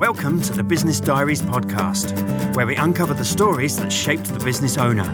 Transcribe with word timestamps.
Welcome 0.00 0.40
to 0.40 0.54
the 0.54 0.64
Business 0.64 0.98
Diaries 0.98 1.42
podcast, 1.42 2.56
where 2.56 2.66
we 2.66 2.74
uncover 2.74 3.12
the 3.12 3.22
stories 3.22 3.76
that 3.76 3.92
shaped 3.92 4.32
the 4.32 4.42
business 4.42 4.78
owner. 4.78 5.04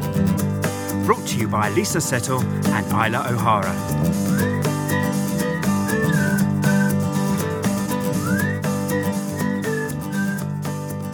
Brought 1.05 1.27
to 1.27 1.39
you 1.39 1.49
by 1.49 1.71
Lisa 1.71 2.01
Settle 2.01 2.41
and 2.41 2.87
Isla 2.93 3.27
O'Hara. 3.29 3.75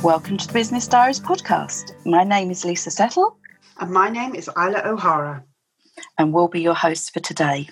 Welcome 0.03 0.37
to 0.37 0.47
the 0.47 0.53
Business 0.53 0.87
Diaries 0.87 1.19
podcast. 1.19 1.95
My 2.05 2.25
name 2.25 2.51
is 2.51 2.67
Lisa 2.67 2.91
Settle. 2.91 3.39
And 3.81 3.91
my 3.91 4.11
name 4.11 4.35
is 4.35 4.51
Isla 4.55 4.83
O'Hara. 4.85 5.45
And 6.19 6.35
we'll 6.35 6.49
be 6.49 6.61
your 6.61 6.75
hosts 6.75 7.09
for 7.09 7.21
today. 7.21 7.71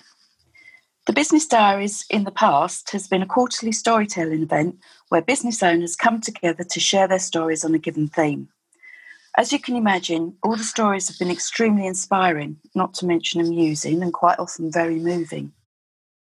The 1.05 1.13
Business 1.13 1.45
Diaries 1.45 2.05
in 2.09 2.23
the 2.23 2.31
past 2.31 2.89
has 2.91 3.07
been 3.07 3.21
a 3.21 3.27
quarterly 3.27 3.71
storytelling 3.71 4.41
event 4.41 4.77
where 5.11 5.21
business 5.21 5.61
owners 5.61 5.97
come 5.97 6.21
together 6.21 6.63
to 6.63 6.79
share 6.79 7.05
their 7.05 7.19
stories 7.19 7.65
on 7.65 7.75
a 7.75 7.77
given 7.77 8.07
theme. 8.07 8.47
As 9.37 9.51
you 9.51 9.59
can 9.59 9.75
imagine, 9.75 10.37
all 10.41 10.55
the 10.55 10.63
stories 10.63 11.09
have 11.09 11.19
been 11.19 11.29
extremely 11.29 11.85
inspiring, 11.85 12.55
not 12.75 12.93
to 12.93 13.05
mention 13.05 13.41
amusing 13.41 14.01
and 14.01 14.13
quite 14.13 14.39
often 14.39 14.71
very 14.71 14.95
moving. 14.95 15.51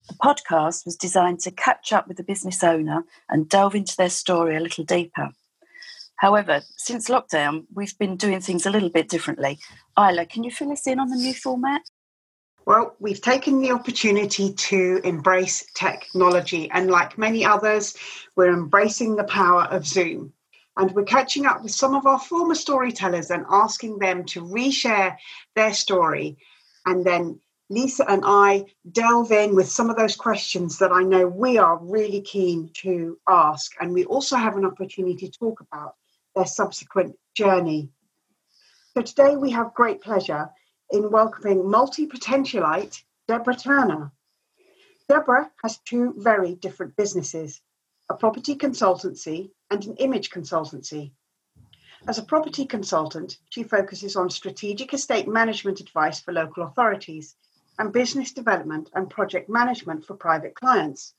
The 0.08 0.16
podcast 0.16 0.84
was 0.84 0.96
designed 0.96 1.42
to 1.42 1.52
catch 1.52 1.94
up 1.94 2.08
with 2.08 2.18
the 2.18 2.24
business 2.24 2.64
owner 2.64 3.04
and 3.30 3.48
delve 3.48 3.76
into 3.76 3.96
their 3.96 4.10
story 4.10 4.56
a 4.56 4.60
little 4.60 4.84
deeper. 4.84 5.30
However, 6.16 6.62
since 6.76 7.08
lockdown, 7.08 7.66
we've 7.76 7.98
been 8.00 8.18
doing 8.18 8.42
things 8.42 8.66
a 8.66 8.72
little 8.72 8.90
bit 8.90 9.10
differently. 9.10 9.60
Isla, 9.96 10.26
can 10.26 10.44
you 10.44 10.50
fill 10.50 10.72
us 10.72 10.88
in 10.88 11.00
on 11.00 11.10
the 11.10 11.18
new 11.18 11.36
format? 11.36 11.84
Well, 12.66 12.96
we've 13.00 13.22
taken 13.22 13.60
the 13.60 13.72
opportunity 13.72 14.54
to 14.54 15.02
embrace 15.04 15.66
technology, 15.74 16.70
and 16.70 16.92
like 16.92 17.18
many 17.18 17.44
others, 17.44 17.96
we're 18.36 18.54
embracing 18.54 19.16
the 19.16 19.24
power 19.24 19.64
of 19.64 19.88
Zoom. 19.88 20.34
And 20.78 20.92
we're 20.92 21.04
catching 21.04 21.46
up 21.46 21.64
with 21.64 21.72
some 21.72 21.96
of 21.96 22.06
our 22.06 22.20
former 22.20 22.56
storytellers 22.56 23.30
and 23.30 23.46
asking 23.50 24.00
them 24.00 24.24
to 24.26 24.42
reshare 24.42 25.18
their 25.56 25.74
story. 25.74 26.38
And 26.86 27.04
then 27.04 27.42
Lisa 27.70 28.10
and 28.10 28.24
I 28.26 28.66
delve 28.90 29.32
in 29.32 29.56
with 29.56 29.68
some 29.68 29.90
of 29.90 29.98
those 29.98 30.16
questions 30.16 30.78
that 30.80 30.92
I 30.92 31.04
know 31.04 31.28
we 31.28 31.58
are 31.58 31.78
really 31.78 32.22
keen 32.22 32.70
to 32.76 33.18
ask. 33.28 33.74
And 33.82 33.94
we 33.94 34.06
also 34.06 34.38
have 34.38 34.56
an 34.56 34.66
opportunity 34.66 35.28
to 35.28 35.40
talk 35.40 35.62
about 35.62 35.96
their 36.36 36.46
subsequent 36.46 37.18
journey. 37.36 37.90
So 38.94 39.02
today 39.02 39.36
we 39.36 39.52
have 39.52 39.74
great 39.74 40.02
pleasure 40.02 40.50
in 40.92 41.10
welcoming 41.10 41.70
multi 41.70 42.08
potentialite 42.08 43.04
Deborah 43.28 43.56
Turner. 43.56 44.12
Deborah 45.08 45.52
has 45.64 45.78
two 45.80 46.14
very 46.18 46.56
different 46.56 46.96
businesses 46.96 47.62
a 48.10 48.14
property 48.14 48.56
consultancy 48.56 49.52
and 49.70 49.86
an 49.86 49.96
image 49.96 50.30
consultancy. 50.32 51.12
As 52.08 52.18
a 52.18 52.24
property 52.24 52.66
consultant, 52.66 53.38
she 53.50 53.64
focuses 53.64 54.18
on 54.18 54.30
strategic 54.30 54.94
estate 54.94 55.28
management 55.28 55.80
advice 55.80 56.20
for 56.20 56.34
local 56.34 56.64
authorities 56.64 57.36
and 57.80 57.94
business 57.94 58.34
development 58.34 58.90
and 58.94 59.10
project 59.10 59.50
management 59.50 60.06
for 60.06 60.16
private 60.16 60.56
clients. 60.56 61.14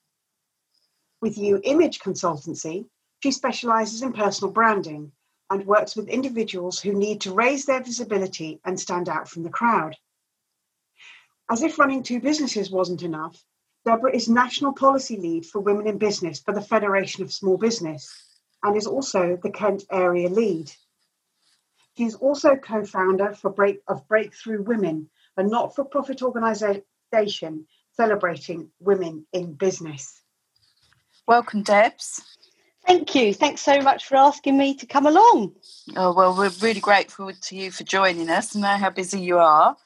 With 1.22 1.38
You 1.38 1.60
Image 1.64 2.00
Consultancy, 2.00 2.88
she 3.22 3.30
specializes 3.30 4.02
in 4.02 4.12
personal 4.12 4.52
branding 4.52 5.12
and 5.52 5.66
works 5.66 5.94
with 5.94 6.08
individuals 6.08 6.80
who 6.80 6.94
need 6.94 7.20
to 7.20 7.34
raise 7.34 7.66
their 7.66 7.82
visibility 7.82 8.58
and 8.64 8.80
stand 8.80 9.06
out 9.06 9.28
from 9.28 9.42
the 9.42 9.50
crowd. 9.50 9.94
As 11.50 11.62
if 11.62 11.78
running 11.78 12.02
two 12.02 12.20
businesses 12.20 12.70
wasn't 12.70 13.02
enough, 13.02 13.44
Deborah 13.84 14.16
is 14.16 14.30
National 14.30 14.72
Policy 14.72 15.18
Lead 15.18 15.44
for 15.44 15.60
Women 15.60 15.86
in 15.86 15.98
Business 15.98 16.40
for 16.40 16.54
the 16.54 16.62
Federation 16.62 17.22
of 17.22 17.32
Small 17.32 17.58
Business 17.58 18.10
and 18.62 18.76
is 18.78 18.86
also 18.86 19.38
the 19.42 19.50
Kent 19.50 19.84
Area 19.90 20.30
Lead. 20.30 20.72
She 21.98 22.04
is 22.04 22.14
also 22.14 22.56
co 22.56 22.86
founder 22.86 23.36
Break, 23.54 23.82
of 23.86 24.08
Breakthrough 24.08 24.62
Women, 24.62 25.10
a 25.36 25.42
not 25.42 25.74
for 25.74 25.84
profit 25.84 26.22
organisation 26.22 27.66
celebrating 27.92 28.70
women 28.80 29.26
in 29.34 29.52
business. 29.52 30.22
Welcome, 31.26 31.62
Debs. 31.62 32.22
Thank 32.86 33.14
you. 33.14 33.32
Thanks 33.32 33.62
so 33.62 33.80
much 33.80 34.06
for 34.06 34.16
asking 34.16 34.58
me 34.58 34.74
to 34.76 34.86
come 34.86 35.06
along. 35.06 35.54
Oh, 35.96 36.12
well, 36.12 36.36
we're 36.36 36.50
really 36.60 36.80
grateful 36.80 37.32
to 37.32 37.56
you 37.56 37.70
for 37.70 37.84
joining 37.84 38.28
us. 38.28 38.54
Know 38.54 38.76
how 38.76 38.90
busy 38.90 39.20
you 39.20 39.38
are. 39.38 39.76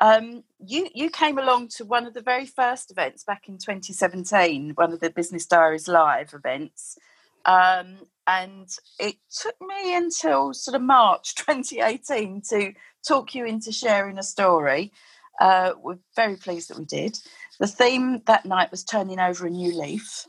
Um, 0.00 0.44
you, 0.66 0.88
you 0.94 1.10
came 1.10 1.38
along 1.38 1.68
to 1.76 1.84
one 1.84 2.06
of 2.06 2.14
the 2.14 2.22
very 2.22 2.46
first 2.46 2.90
events 2.90 3.24
back 3.24 3.48
in 3.48 3.58
2017, 3.58 4.72
one 4.74 4.92
of 4.92 5.00
the 5.00 5.10
Business 5.10 5.46
Diaries 5.46 5.88
Live 5.88 6.34
events. 6.34 6.98
Um, 7.44 7.98
and 8.26 8.68
it 8.98 9.16
took 9.30 9.56
me 9.60 9.96
until 9.96 10.54
sort 10.54 10.74
of 10.74 10.82
March 10.82 11.34
2018 11.36 12.42
to 12.50 12.72
talk 13.06 13.34
you 13.34 13.44
into 13.46 13.72
sharing 13.72 14.18
a 14.18 14.22
story. 14.22 14.92
Uh, 15.40 15.72
we're 15.80 15.98
very 16.16 16.36
pleased 16.36 16.70
that 16.70 16.78
we 16.78 16.84
did. 16.84 17.18
The 17.60 17.66
theme 17.66 18.22
that 18.26 18.44
night 18.46 18.70
was 18.70 18.84
turning 18.84 19.20
over 19.20 19.46
a 19.46 19.50
new 19.50 19.76
leaf. 19.78 20.26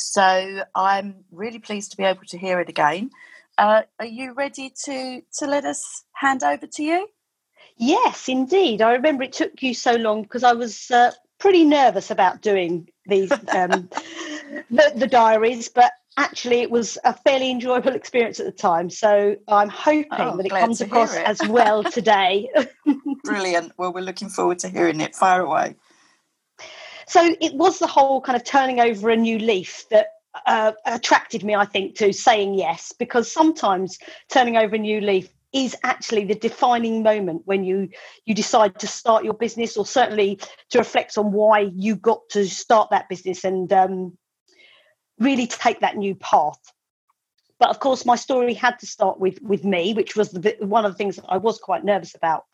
So 0.00 0.62
I'm 0.74 1.24
really 1.30 1.58
pleased 1.58 1.90
to 1.92 1.96
be 1.96 2.04
able 2.04 2.24
to 2.28 2.38
hear 2.38 2.60
it 2.60 2.68
again. 2.68 3.10
Uh, 3.58 3.82
are 3.98 4.06
you 4.06 4.32
ready 4.32 4.72
to 4.84 5.22
to 5.38 5.46
let 5.46 5.64
us 5.64 6.04
hand 6.14 6.42
over 6.42 6.66
to 6.66 6.82
you? 6.82 7.08
Yes, 7.76 8.28
indeed. 8.28 8.82
I 8.82 8.92
remember 8.92 9.22
it 9.22 9.32
took 9.32 9.62
you 9.62 9.74
so 9.74 9.94
long 9.94 10.22
because 10.22 10.44
I 10.44 10.52
was 10.52 10.90
uh, 10.90 11.12
pretty 11.38 11.64
nervous 11.64 12.10
about 12.10 12.42
doing 12.42 12.88
these 13.06 13.32
um, 13.32 13.88
the, 14.70 14.92
the, 14.94 15.06
diaries, 15.06 15.68
but 15.68 15.92
actually 16.16 16.60
it 16.60 16.70
was 16.70 16.98
a 17.04 17.14
fairly 17.14 17.50
enjoyable 17.50 17.94
experience 17.94 18.38
at 18.38 18.46
the 18.46 18.52
time. 18.52 18.90
So 18.90 19.36
I'm 19.48 19.68
hoping 19.68 20.06
oh, 20.12 20.36
that 20.36 20.46
it 20.46 20.50
comes 20.50 20.80
across 20.80 21.16
it. 21.16 21.26
as 21.26 21.40
well 21.48 21.82
today. 21.82 22.48
Brilliant. 23.24 23.72
Well, 23.78 23.92
we're 23.92 24.02
looking 24.02 24.28
forward 24.28 24.58
to 24.60 24.68
hearing 24.68 25.00
it. 25.00 25.14
Fire 25.14 25.42
away. 25.42 25.76
So 27.10 27.34
it 27.40 27.54
was 27.54 27.80
the 27.80 27.88
whole 27.88 28.20
kind 28.20 28.36
of 28.36 28.44
turning 28.44 28.78
over 28.78 29.10
a 29.10 29.16
new 29.16 29.36
leaf 29.36 29.84
that 29.90 30.10
uh, 30.46 30.70
attracted 30.86 31.42
me, 31.42 31.56
I 31.56 31.64
think, 31.64 31.96
to 31.96 32.12
saying 32.12 32.54
yes, 32.54 32.92
because 32.96 33.28
sometimes 33.28 33.98
turning 34.28 34.56
over 34.56 34.76
a 34.76 34.78
new 34.78 35.00
leaf 35.00 35.28
is 35.52 35.76
actually 35.82 36.24
the 36.24 36.36
defining 36.36 37.02
moment 37.02 37.42
when 37.46 37.64
you 37.64 37.88
you 38.26 38.34
decide 38.36 38.78
to 38.78 38.86
start 38.86 39.24
your 39.24 39.34
business 39.34 39.76
or 39.76 39.84
certainly 39.84 40.38
to 40.68 40.78
reflect 40.78 41.18
on 41.18 41.32
why 41.32 41.68
you 41.74 41.96
got 41.96 42.20
to 42.30 42.46
start 42.46 42.90
that 42.90 43.08
business 43.08 43.42
and 43.42 43.72
um, 43.72 44.16
really 45.18 45.48
take 45.48 45.80
that 45.80 45.96
new 45.96 46.14
path. 46.14 46.60
But 47.58 47.70
of 47.70 47.80
course 47.80 48.06
my 48.06 48.14
story 48.14 48.54
had 48.54 48.78
to 48.78 48.86
start 48.86 49.18
with 49.18 49.42
with 49.42 49.64
me 49.64 49.94
which 49.94 50.14
was 50.14 50.30
the, 50.30 50.54
one 50.60 50.84
of 50.84 50.92
the 50.92 50.96
things 50.96 51.16
that 51.16 51.26
i 51.28 51.38
was 51.38 51.58
quite 51.58 51.84
nervous 51.84 52.14
about 52.14 52.44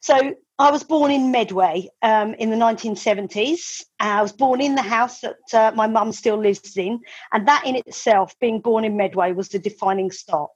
so 0.00 0.34
I 0.58 0.70
was 0.70 0.84
born 0.84 1.10
in 1.10 1.30
Medway 1.30 1.88
um, 2.02 2.34
in 2.34 2.50
the 2.50 2.56
1970s. 2.56 3.82
I 3.98 4.20
was 4.20 4.32
born 4.32 4.60
in 4.60 4.74
the 4.74 4.82
house 4.82 5.20
that 5.20 5.54
uh, 5.54 5.72
my 5.74 5.86
mum 5.86 6.12
still 6.12 6.36
lives 6.36 6.76
in, 6.76 7.00
and 7.32 7.48
that 7.48 7.66
in 7.66 7.76
itself, 7.76 8.34
being 8.40 8.60
born 8.60 8.84
in 8.84 8.96
Medway, 8.96 9.32
was 9.32 9.48
the 9.48 9.58
defining 9.58 10.10
start. 10.10 10.50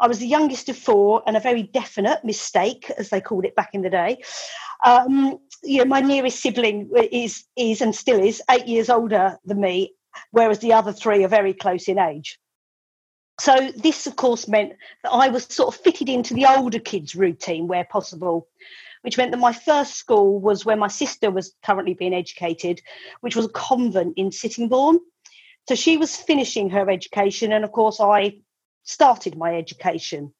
I 0.00 0.06
was 0.06 0.18
the 0.18 0.26
youngest 0.26 0.68
of 0.68 0.76
four, 0.76 1.22
and 1.26 1.36
a 1.36 1.40
very 1.40 1.64
definite 1.64 2.24
mistake, 2.24 2.90
as 2.96 3.10
they 3.10 3.20
called 3.20 3.44
it 3.44 3.56
back 3.56 3.70
in 3.72 3.82
the 3.82 3.90
day. 3.90 4.22
Um, 4.84 5.38
you 5.64 5.78
know, 5.78 5.84
my 5.84 6.00
nearest 6.00 6.40
sibling 6.40 6.90
is 7.10 7.44
is 7.56 7.80
and 7.80 7.94
still 7.94 8.20
is 8.20 8.42
eight 8.50 8.66
years 8.66 8.88
older 8.88 9.36
than 9.44 9.60
me, 9.60 9.94
whereas 10.30 10.60
the 10.60 10.72
other 10.72 10.92
three 10.92 11.24
are 11.24 11.28
very 11.28 11.54
close 11.54 11.88
in 11.88 11.98
age. 11.98 12.38
So 13.40 13.70
this, 13.76 14.06
of 14.06 14.16
course, 14.16 14.48
meant 14.48 14.74
that 15.04 15.10
I 15.10 15.28
was 15.28 15.44
sort 15.44 15.74
of 15.74 15.80
fitted 15.80 16.08
into 16.08 16.34
the 16.34 16.46
older 16.46 16.80
kids' 16.80 17.14
routine 17.14 17.68
where 17.68 17.84
possible, 17.84 18.48
which 19.02 19.16
meant 19.16 19.30
that 19.30 19.38
my 19.38 19.52
first 19.52 19.94
school 19.94 20.40
was 20.40 20.64
where 20.64 20.76
my 20.76 20.88
sister 20.88 21.30
was 21.30 21.54
currently 21.62 21.94
being 21.94 22.14
educated, 22.14 22.82
which 23.20 23.36
was 23.36 23.46
a 23.46 23.50
convent 23.50 24.14
in 24.16 24.32
Sittingbourne. 24.32 24.98
So 25.68 25.74
she 25.74 25.96
was 25.96 26.16
finishing 26.16 26.70
her 26.70 26.90
education, 26.90 27.52
and 27.52 27.64
of 27.64 27.72
course, 27.72 28.00
I 28.00 28.38
started 28.82 29.36
my 29.36 29.54
education. 29.56 30.32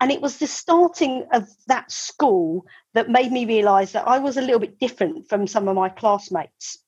And 0.00 0.12
it 0.12 0.20
was 0.20 0.36
the 0.36 0.46
starting 0.46 1.26
of 1.32 1.48
that 1.68 1.90
school 1.90 2.66
that 2.92 3.08
made 3.08 3.32
me 3.32 3.46
realise 3.46 3.92
that 3.92 4.06
I 4.06 4.18
was 4.18 4.36
a 4.36 4.42
little 4.42 4.60
bit 4.60 4.78
different 4.78 5.28
from 5.28 5.46
some 5.46 5.68
of 5.68 5.74
my 5.74 5.88
classmates. 5.88 6.84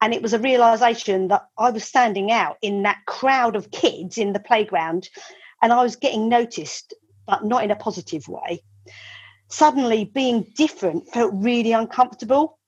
And 0.00 0.12
it 0.12 0.22
was 0.22 0.34
a 0.34 0.38
realization 0.38 1.28
that 1.28 1.48
I 1.58 1.70
was 1.70 1.84
standing 1.84 2.30
out 2.30 2.58
in 2.62 2.82
that 2.82 2.98
crowd 3.06 3.56
of 3.56 3.70
kids 3.70 4.18
in 4.18 4.32
the 4.32 4.40
playground 4.40 5.08
and 5.62 5.72
I 5.72 5.82
was 5.82 5.96
getting 5.96 6.28
noticed, 6.28 6.94
but 7.26 7.44
not 7.44 7.64
in 7.64 7.70
a 7.70 7.76
positive 7.76 8.28
way. 8.28 8.62
Suddenly, 9.48 10.04
being 10.04 10.46
different 10.54 11.08
felt 11.08 11.32
really 11.34 11.72
uncomfortable, 11.72 12.58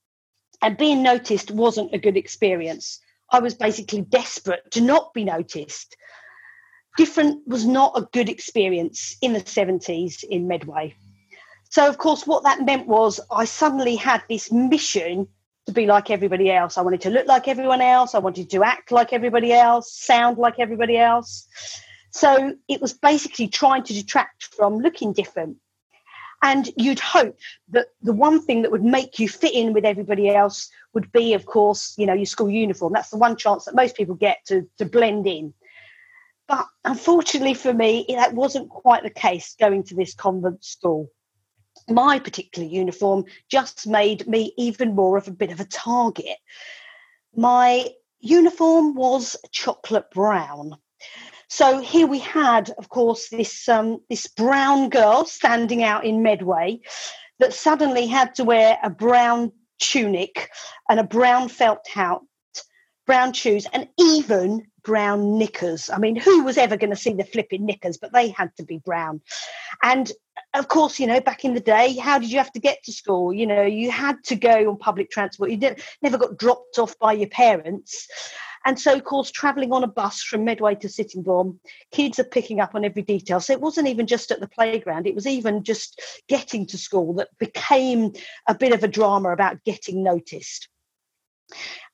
and 0.63 0.77
being 0.77 1.03
noticed 1.03 1.51
wasn't 1.51 1.95
a 1.95 1.99
good 1.99 2.17
experience. 2.17 3.01
I 3.31 3.41
was 3.41 3.55
basically 3.55 4.01
desperate 4.01 4.71
to 4.73 4.81
not 4.81 5.13
be 5.13 5.25
noticed. 5.25 5.97
Different 6.97 7.47
was 7.47 7.65
not 7.65 7.93
a 7.97 8.09
good 8.13 8.29
experience 8.29 9.17
in 9.21 9.33
the 9.33 9.41
70s 9.41 10.25
in 10.25 10.49
Medway. 10.49 10.95
So, 11.71 11.87
of 11.87 11.99
course, 11.99 12.27
what 12.27 12.45
that 12.45 12.65
meant 12.65 12.87
was 12.87 13.21
I 13.31 13.45
suddenly 13.45 13.97
had 13.97 14.23
this 14.29 14.51
mission 14.51 15.29
to 15.69 15.73
be 15.73 15.85
like 15.85 16.11
everybody 16.11 16.51
else. 16.51 16.79
I 16.79 16.81
wanted 16.81 17.03
to 17.03 17.11
look 17.11 17.27
like 17.27 17.47
everyone 17.47 17.83
else. 17.83 18.15
I 18.15 18.21
wanted 18.21 18.49
to 18.51 18.65
act 18.65 18.91
like 18.91 19.13
everybody 19.13 19.53
else, 19.53 19.93
sound 19.93 20.39
like 20.39 20.55
everybody 20.59 20.97
else. 20.97 21.47
So 22.11 22.55
it 22.69 22.81
was 22.81 22.95
basically 22.95 23.49
trying 23.49 23.83
to 23.85 23.93
detract 23.93 24.45
from 24.45 24.79
looking 24.79 25.13
different. 25.13 25.59
And 26.43 26.71
you'd 26.79 27.01
hope 27.01 27.39
that 27.69 27.89
the 28.01 28.15
one 28.15 28.41
thing 28.41 28.63
that 28.63 28.71
would 28.71 28.83
make 28.83 29.19
you 29.19 29.29
fit 29.29 29.53
in 29.53 29.75
with 29.75 29.85
everybody 29.85 30.31
else 30.31 30.71
would 30.95 31.13
be, 31.13 31.35
of 31.35 31.45
course, 31.45 31.95
you 31.99 32.07
know, 32.07 32.15
your 32.15 32.25
school 32.25 32.49
uniform. 32.49 32.95
That's 32.95 33.11
the 33.11 33.19
one 33.19 33.37
chance 33.37 33.67
that 33.67 33.75
most 33.75 33.95
people 33.95 34.15
get 34.15 34.39
to, 34.47 34.67
to 34.79 34.87
blend 34.87 35.27
in. 35.27 35.53
But 36.47 36.67
unfortunately 36.83 37.53
for 37.53 37.75
me, 37.75 38.07
that 38.09 38.33
wasn't 38.33 38.71
quite 38.71 39.03
the 39.03 39.11
case 39.11 39.55
going 39.61 39.83
to 39.85 39.95
this 39.95 40.15
convent 40.15 40.65
school 40.65 41.11
my 41.89 42.19
particular 42.19 42.69
uniform 42.69 43.25
just 43.51 43.87
made 43.87 44.27
me 44.27 44.53
even 44.57 44.95
more 44.95 45.17
of 45.17 45.29
a 45.29 45.33
bit 45.33 45.51
of 45.51 45.61
a 45.61 45.65
target. 45.65 46.37
My 47.35 47.91
uniform 48.21 48.95
was 48.95 49.37
chocolate 49.53 50.11
brown. 50.11 50.77
So 51.49 51.81
here 51.81 52.07
we 52.07 52.19
had, 52.19 52.71
of 52.79 52.89
course, 52.89 53.31
this 53.31 53.69
um, 53.69 54.01
this 54.11 54.27
brown 54.27 54.91
girl 54.91 55.25
standing 55.25 55.83
out 55.83 56.05
in 56.05 56.23
Medway 56.23 56.81
that 57.39 57.55
suddenly 57.55 58.07
had 58.07 58.35
to 58.35 58.45
wear 58.45 58.79
a 58.83 58.91
brown 58.91 59.53
tunic 59.79 60.51
and 60.89 61.01
a 61.01 61.05
brown 61.05 61.49
felt 61.49 61.87
hat, 61.89 62.19
brown 63.07 63.33
shoes, 63.33 63.67
and 63.73 63.89
even 63.99 64.67
brown 64.89 65.37
knickers. 65.37 65.91
I 65.91 65.99
mean, 65.99 66.17
who 66.17 66.45
was 66.45 66.57
ever 66.57 66.79
going 66.79 66.89
to 66.89 66.97
see 66.97 67.13
the 67.13 67.23
flipping 67.23 67.67
knickers? 67.67 67.99
But 67.99 68.15
they 68.15 68.31
had 68.31 68.57
to 68.57 68.63
be 68.63 68.79
brown. 68.79 69.21
And 69.83 70.11
of 70.55 70.69
course, 70.69 70.99
you 70.99 71.07
know, 71.07 71.21
back 71.21 71.45
in 71.45 71.53
the 71.53 71.61
day, 71.61 71.95
how 71.97 72.19
did 72.19 72.33
you 72.33 72.39
have 72.39 72.53
to 72.53 72.59
get 72.59 72.83
to 72.85 72.93
school? 72.93 73.31
You 73.31 73.47
know, 73.47 73.61
you 73.61 73.91
had 73.91 74.17
to 74.25 74.35
go 74.35 74.71
on 74.71 74.79
public 74.79 75.11
transport. 75.11 75.51
You 75.51 75.77
never 76.01 76.17
got 76.17 76.39
dropped 76.39 76.79
off 76.79 76.99
by 76.99 77.13
your 77.13 77.29
parents. 77.29 78.09
And 78.65 78.81
so, 78.81 78.95
of 78.95 79.05
course, 79.05 79.31
travelling 79.31 79.75
on 79.75 79.85
a 79.85 79.89
bus 79.89 80.23
from 80.23 80.45
Medway 80.45 80.75
to 80.77 80.89
Sittingbourne, 80.89 81.61
kids 81.93 82.19
are 82.19 82.25
picking 82.25 82.59
up 82.59 82.75
on 82.75 82.83
every 82.83 83.03
detail. 83.03 83.41
So 83.41 83.53
it 83.53 83.61
wasn't 83.61 83.89
even 83.89 84.07
just 84.07 84.31
at 84.31 84.41
the 84.41 84.49
playground, 84.49 85.07
it 85.07 85.15
was 85.15 85.27
even 85.27 85.65
just 85.65 86.01
getting 86.29 86.65
to 86.69 86.79
school 86.79 87.13
that 87.15 87.29
became 87.39 88.15
a 88.47 88.55
bit 88.55 88.73
of 88.73 88.83
a 88.83 88.89
drama 88.89 89.33
about 89.33 89.65
getting 89.65 90.03
noticed. 90.03 90.69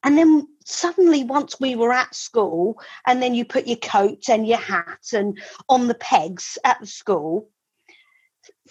And 0.02 0.18
then 0.18 0.48
suddenly, 0.64 1.24
once 1.24 1.58
we 1.58 1.76
were 1.76 1.92
at 1.92 2.14
school, 2.14 2.80
and 3.06 3.22
then 3.22 3.34
you 3.34 3.44
put 3.44 3.66
your 3.66 3.78
coat 3.78 4.28
and 4.28 4.46
your 4.46 4.58
hat 4.58 5.12
and 5.12 5.40
on 5.68 5.88
the 5.88 5.94
pegs 5.94 6.58
at 6.64 6.80
the 6.80 6.86
school, 6.86 7.48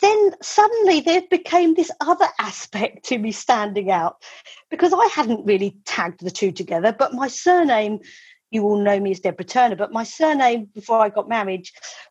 then 0.02 0.32
suddenly 0.42 1.02
there 1.02 1.24
became 1.30 1.74
this 1.74 1.92
other 2.00 2.28
aspect 2.40 3.06
to 3.06 3.18
me 3.18 3.32
standing 3.32 3.92
out 3.92 4.24
because 4.70 4.94
I 4.94 5.08
hadn't 5.14 5.46
really 5.46 5.78
tagged 5.86 6.24
the 6.24 6.32
two 6.32 6.52
together. 6.52 6.92
But 6.98 7.14
my 7.14 7.28
surname, 7.28 8.00
you 8.54 8.64
all 8.64 8.78
know 8.78 9.00
me 9.00 9.12
as 9.12 9.20
Deborah 9.20 9.46
Turner, 9.46 9.76
but 9.76 9.92
my 9.92 10.04
surname 10.04 10.66
before 10.74 11.00
I 11.00 11.10
got 11.10 11.28
married 11.28 11.68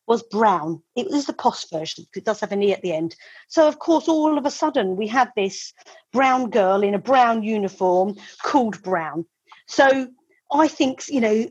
was 0.06 0.23
Brown. 0.25 0.83
It 0.97 1.09
was 1.11 1.27
the 1.27 1.33
post 1.33 1.71
version 1.71 2.06
it 2.15 2.25
does 2.25 2.41
have 2.41 2.53
an 2.53 2.62
E 2.62 2.73
at 2.73 2.83
the 2.83 2.93
end. 2.93 3.17
So, 3.49 3.69
of 3.69 3.79
course, 3.79 4.09
all 4.09 4.37
of 4.37 4.47
a 4.47 4.50
sudden 4.50 4.97
we 4.97 5.06
had 5.06 5.31
this 5.37 5.73
brown 6.12 6.50
girl 6.50 6.83
in 6.83 6.94
a 6.94 6.99
brown 6.99 7.43
uniform 7.43 8.17
called 8.43 8.83
Brown. 8.83 9.25
So 9.67 10.09
I 10.53 10.69
think, 10.69 11.05
you 11.09 11.21
know, 11.21 11.47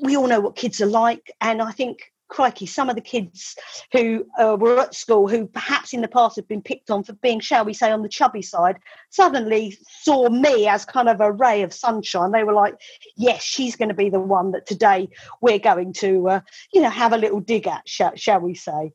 we 0.00 0.16
all 0.16 0.26
know 0.26 0.40
what 0.40 0.56
kids 0.56 0.80
are 0.80 0.86
like. 0.86 1.32
And 1.40 1.62
I 1.62 1.72
think 1.72 2.12
crikey, 2.28 2.66
some 2.66 2.88
of 2.88 2.94
the 2.94 3.00
kids 3.00 3.56
who 3.92 4.26
uh, 4.38 4.56
were 4.58 4.80
at 4.80 4.94
school 4.94 5.28
who 5.28 5.46
perhaps 5.46 5.92
in 5.92 6.00
the 6.00 6.08
past 6.08 6.36
had 6.36 6.48
been 6.48 6.62
picked 6.62 6.90
on 6.90 7.04
for 7.04 7.12
being, 7.14 7.40
shall 7.40 7.64
we 7.64 7.72
say, 7.72 7.90
on 7.90 8.02
the 8.02 8.08
chubby 8.08 8.42
side, 8.42 8.76
suddenly 9.10 9.76
saw 10.02 10.28
me 10.28 10.66
as 10.66 10.84
kind 10.84 11.08
of 11.08 11.20
a 11.20 11.32
ray 11.32 11.62
of 11.62 11.72
sunshine. 11.72 12.32
They 12.32 12.44
were 12.44 12.52
like, 12.52 12.74
yes, 13.16 13.42
she's 13.42 13.76
going 13.76 13.88
to 13.88 13.94
be 13.94 14.10
the 14.10 14.20
one 14.20 14.52
that 14.52 14.66
today 14.66 15.08
we're 15.40 15.58
going 15.58 15.92
to, 15.94 16.28
uh, 16.28 16.40
you 16.72 16.82
know, 16.82 16.90
have 16.90 17.12
a 17.12 17.18
little 17.18 17.40
dig 17.40 17.66
at, 17.66 17.88
shall, 17.88 18.14
shall 18.16 18.40
we 18.40 18.54
say. 18.54 18.92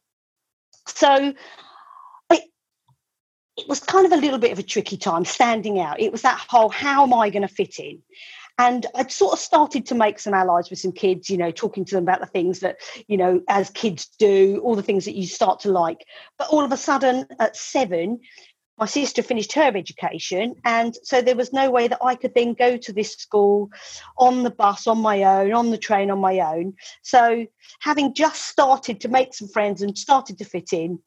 So 0.88 1.34
it, 2.32 2.44
it 3.58 3.68
was 3.68 3.80
kind 3.80 4.06
of 4.06 4.12
a 4.12 4.22
little 4.22 4.40
bit 4.40 4.52
of 4.52 4.60
a 4.60 4.64
tricky 4.64 4.98
time 4.98 5.26
standing 5.26 5.80
out. 5.80 6.00
It 6.00 6.12
was 6.12 6.24
that 6.24 6.40
whole, 6.50 6.70
how 6.70 7.04
am 7.04 7.14
I 7.14 7.30
going 7.30 7.48
to 7.48 7.48
fit 7.48 7.80
in? 7.80 8.02
And 8.62 8.86
I'd 8.94 9.12
sort 9.12 9.34
of 9.34 9.40
started 9.40 9.88
to 9.88 9.96
make 9.96 10.20
some 10.20 10.36
allies 10.36 10.70
with 10.70 10.78
some 10.78 10.92
kids, 10.92 11.32
you 11.32 11.38
know, 11.38 11.50
talking 11.50 11.84
to 11.84 11.96
them 11.96 12.04
about 12.04 12.20
the 12.20 12.28
things 12.28 12.60
that, 12.60 12.78
you 13.08 13.18
know, 13.18 13.42
as 13.50 13.72
kids 13.72 14.08
do, 14.20 14.62
all 14.64 14.76
the 14.76 14.84
things 14.84 15.06
that 15.06 15.16
you 15.16 15.26
start 15.26 15.62
to 15.62 15.72
like. 15.72 16.06
But 16.38 16.50
all 16.50 16.64
of 16.64 16.72
a 16.72 16.78
sudden, 16.78 17.26
at 17.40 17.58
seven, 17.58 18.20
my 18.78 18.86
sister 18.86 19.24
finished 19.24 19.54
her 19.54 19.76
education. 19.76 20.54
And 20.64 20.96
so 21.02 21.24
there 21.24 21.36
was 21.36 21.52
no 21.52 21.72
way 21.72 21.88
that 21.88 22.04
I 22.04 22.14
could 22.14 22.36
then 22.36 22.54
go 22.54 22.78
to 22.78 22.94
this 22.94 23.14
school 23.14 23.72
on 24.20 24.44
the 24.44 24.52
bus 24.52 24.86
on 24.86 25.00
my 25.00 25.24
own, 25.24 25.54
on 25.54 25.72
the 25.72 25.78
train 25.80 26.12
on 26.12 26.20
my 26.20 26.40
own. 26.40 26.76
So 27.02 27.48
having 27.80 28.14
just 28.14 28.44
started 28.46 29.02
to 29.02 29.10
make 29.10 29.34
some 29.34 29.48
friends 29.48 29.82
and 29.82 29.98
started 29.98 30.38
to 30.38 30.46
fit 30.46 30.72
in, 30.72 31.00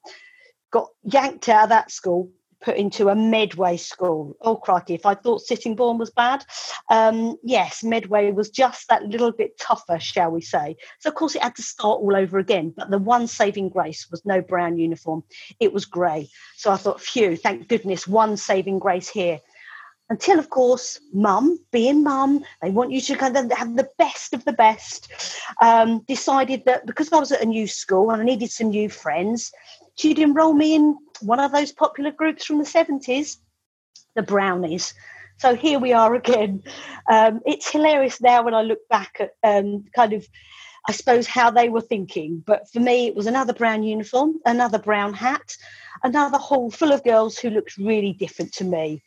got 0.72 0.88
yanked 1.04 1.48
out 1.48 1.64
of 1.64 1.68
that 1.68 1.92
school 1.92 2.32
put 2.64 2.76
into 2.76 3.10
a 3.10 3.14
Medway 3.14 3.76
school. 3.76 4.36
Oh, 4.40 4.56
crikey, 4.56 4.94
if 4.94 5.04
I 5.04 5.14
thought 5.14 5.42
Sittingbourne 5.42 5.98
was 5.98 6.10
bad, 6.10 6.44
um, 6.90 7.36
yes, 7.42 7.84
Medway 7.84 8.32
was 8.32 8.48
just 8.48 8.88
that 8.88 9.04
little 9.04 9.32
bit 9.32 9.58
tougher, 9.58 9.98
shall 10.00 10.30
we 10.30 10.40
say. 10.40 10.76
So, 11.00 11.10
of 11.10 11.14
course, 11.14 11.34
it 11.34 11.42
had 11.42 11.56
to 11.56 11.62
start 11.62 12.00
all 12.00 12.16
over 12.16 12.38
again. 12.38 12.72
But 12.74 12.90
the 12.90 12.98
one 12.98 13.26
saving 13.26 13.68
grace 13.68 14.08
was 14.10 14.24
no 14.24 14.40
brown 14.40 14.78
uniform, 14.78 15.24
it 15.60 15.72
was 15.72 15.84
grey. 15.84 16.30
So 16.56 16.72
I 16.72 16.76
thought, 16.76 17.00
phew, 17.00 17.36
thank 17.36 17.68
goodness, 17.68 18.08
one 18.08 18.36
saving 18.36 18.78
grace 18.78 19.08
here. 19.08 19.40
Until, 20.10 20.38
of 20.38 20.50
course, 20.50 21.00
mum, 21.12 21.58
being 21.72 22.02
mum, 22.02 22.44
they 22.62 22.70
want 22.70 22.92
you 22.92 23.00
to 23.00 23.16
kind 23.16 23.36
of 23.36 23.50
have 23.52 23.74
the 23.76 23.88
best 23.98 24.34
of 24.34 24.44
the 24.44 24.52
best. 24.52 25.10
Um, 25.62 26.00
decided 26.06 26.64
that 26.66 26.86
because 26.86 27.10
I 27.12 27.18
was 27.18 27.32
at 27.32 27.42
a 27.42 27.46
new 27.46 27.66
school 27.66 28.10
and 28.10 28.20
I 28.20 28.24
needed 28.24 28.50
some 28.50 28.68
new 28.68 28.90
friends, 28.90 29.50
she'd 29.96 30.18
enroll 30.18 30.52
me 30.52 30.74
in 30.74 30.96
one 31.20 31.40
of 31.40 31.52
those 31.52 31.72
popular 31.72 32.10
groups 32.10 32.44
from 32.44 32.58
the 32.58 32.64
70s, 32.64 33.38
the 34.14 34.22
Brownies. 34.22 34.94
So 35.38 35.54
here 35.54 35.78
we 35.78 35.92
are 35.92 36.14
again. 36.14 36.62
Um, 37.10 37.40
it's 37.44 37.70
hilarious 37.70 38.20
now 38.20 38.42
when 38.42 38.54
I 38.54 38.62
look 38.62 38.86
back 38.88 39.20
at 39.20 39.32
um, 39.42 39.84
kind 39.94 40.12
of, 40.12 40.26
I 40.88 40.92
suppose, 40.92 41.26
how 41.26 41.50
they 41.50 41.68
were 41.68 41.80
thinking. 41.80 42.42
But 42.46 42.70
for 42.72 42.80
me, 42.80 43.06
it 43.06 43.14
was 43.14 43.26
another 43.26 43.52
brown 43.52 43.82
uniform, 43.82 44.34
another 44.46 44.78
brown 44.78 45.14
hat, 45.14 45.56
another 46.02 46.38
hall 46.38 46.70
full 46.70 46.92
of 46.92 47.04
girls 47.04 47.38
who 47.38 47.50
looked 47.50 47.76
really 47.76 48.12
different 48.12 48.52
to 48.54 48.64
me. 48.64 49.02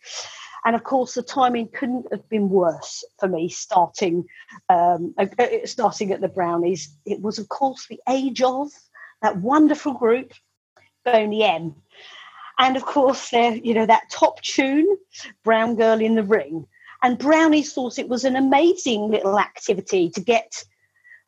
And 0.66 0.76
of 0.76 0.84
course, 0.84 1.14
the 1.14 1.24
timing 1.24 1.70
couldn't 1.70 2.08
have 2.12 2.28
been 2.28 2.50
worse 2.50 3.04
for 3.20 3.30
me 3.30 3.48
starting 3.48 4.26
um, 4.68 5.14
uh, 5.18 5.28
starting 5.64 6.12
at 6.12 6.20
the 6.20 6.28
Brownies. 6.28 6.94
It 7.06 7.22
was, 7.22 7.40
of 7.40 7.48
course, 7.48 7.88
the 7.88 8.02
age 8.10 8.42
of 8.42 8.68
that 9.22 9.38
wonderful 9.38 9.94
group 9.94 10.34
Boney 11.12 11.44
M. 11.44 11.74
And 12.60 12.76
of 12.76 12.86
course, 12.86 13.30
there, 13.30 13.56
you 13.56 13.74
know, 13.74 13.86
that 13.86 14.10
top 14.12 14.42
tune, 14.42 14.98
Brown 15.44 15.76
Girl 15.76 16.02
in 16.02 16.16
the 16.16 16.24
Ring. 16.24 16.68
And 17.02 17.18
Brownie 17.18 17.64
thought 17.64 18.00
it 18.00 18.10
was 18.10 18.26
an 18.26 18.36
amazing 18.36 19.10
little 19.10 19.40
activity 19.40 20.10
to 20.10 20.20
get 20.20 20.64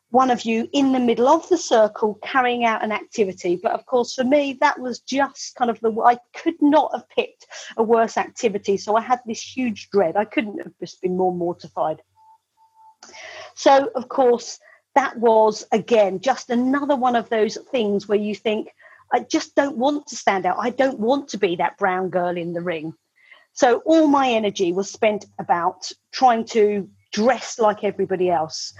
one 0.09 0.31
of 0.31 0.41
you 0.41 0.67
in 0.73 0.91
the 0.91 0.99
middle 0.99 1.27
of 1.27 1.47
the 1.49 1.57
circle 1.57 2.19
carrying 2.23 2.65
out 2.65 2.83
an 2.83 2.91
activity. 2.91 3.59
But 3.61 3.73
of 3.73 3.85
course, 3.85 4.15
for 4.15 4.23
me, 4.23 4.57
that 4.59 4.79
was 4.79 4.99
just 4.99 5.55
kind 5.55 5.69
of 5.69 5.79
the 5.79 5.91
I 6.01 6.17
could 6.35 6.59
not 6.61 6.91
have 6.93 7.07
picked 7.09 7.45
a 7.77 7.83
worse 7.83 8.17
activity. 8.17 8.75
So 8.77 8.95
I 8.95 9.01
had 9.01 9.19
this 9.25 9.41
huge 9.41 9.89
dread. 9.91 10.17
I 10.17 10.25
couldn't 10.25 10.61
have 10.61 10.73
just 10.79 11.01
been 11.01 11.15
more 11.15 11.33
mortified. 11.33 12.01
So, 13.55 13.91
of 13.95 14.09
course, 14.09 14.59
that 14.95 15.17
was 15.17 15.65
again 15.71 16.19
just 16.19 16.49
another 16.49 16.95
one 16.95 17.15
of 17.15 17.29
those 17.29 17.57
things 17.71 18.07
where 18.07 18.17
you 18.17 18.33
think, 18.33 18.69
I 19.11 19.21
just 19.21 19.55
don't 19.55 19.77
want 19.77 20.07
to 20.07 20.15
stand 20.15 20.45
out. 20.45 20.57
I 20.59 20.69
don't 20.69 20.99
want 20.99 21.29
to 21.29 21.37
be 21.37 21.55
that 21.55 21.77
brown 21.77 22.09
girl 22.09 22.37
in 22.37 22.53
the 22.53 22.61
ring. 22.61 22.93
So 23.53 23.81
all 23.85 24.07
my 24.07 24.29
energy 24.29 24.71
was 24.71 24.89
spent 24.91 25.25
about 25.39 25.91
trying 26.11 26.45
to 26.45 26.87
dress 27.11 27.59
like 27.59 27.83
everybody 27.83 28.29
else. 28.29 28.73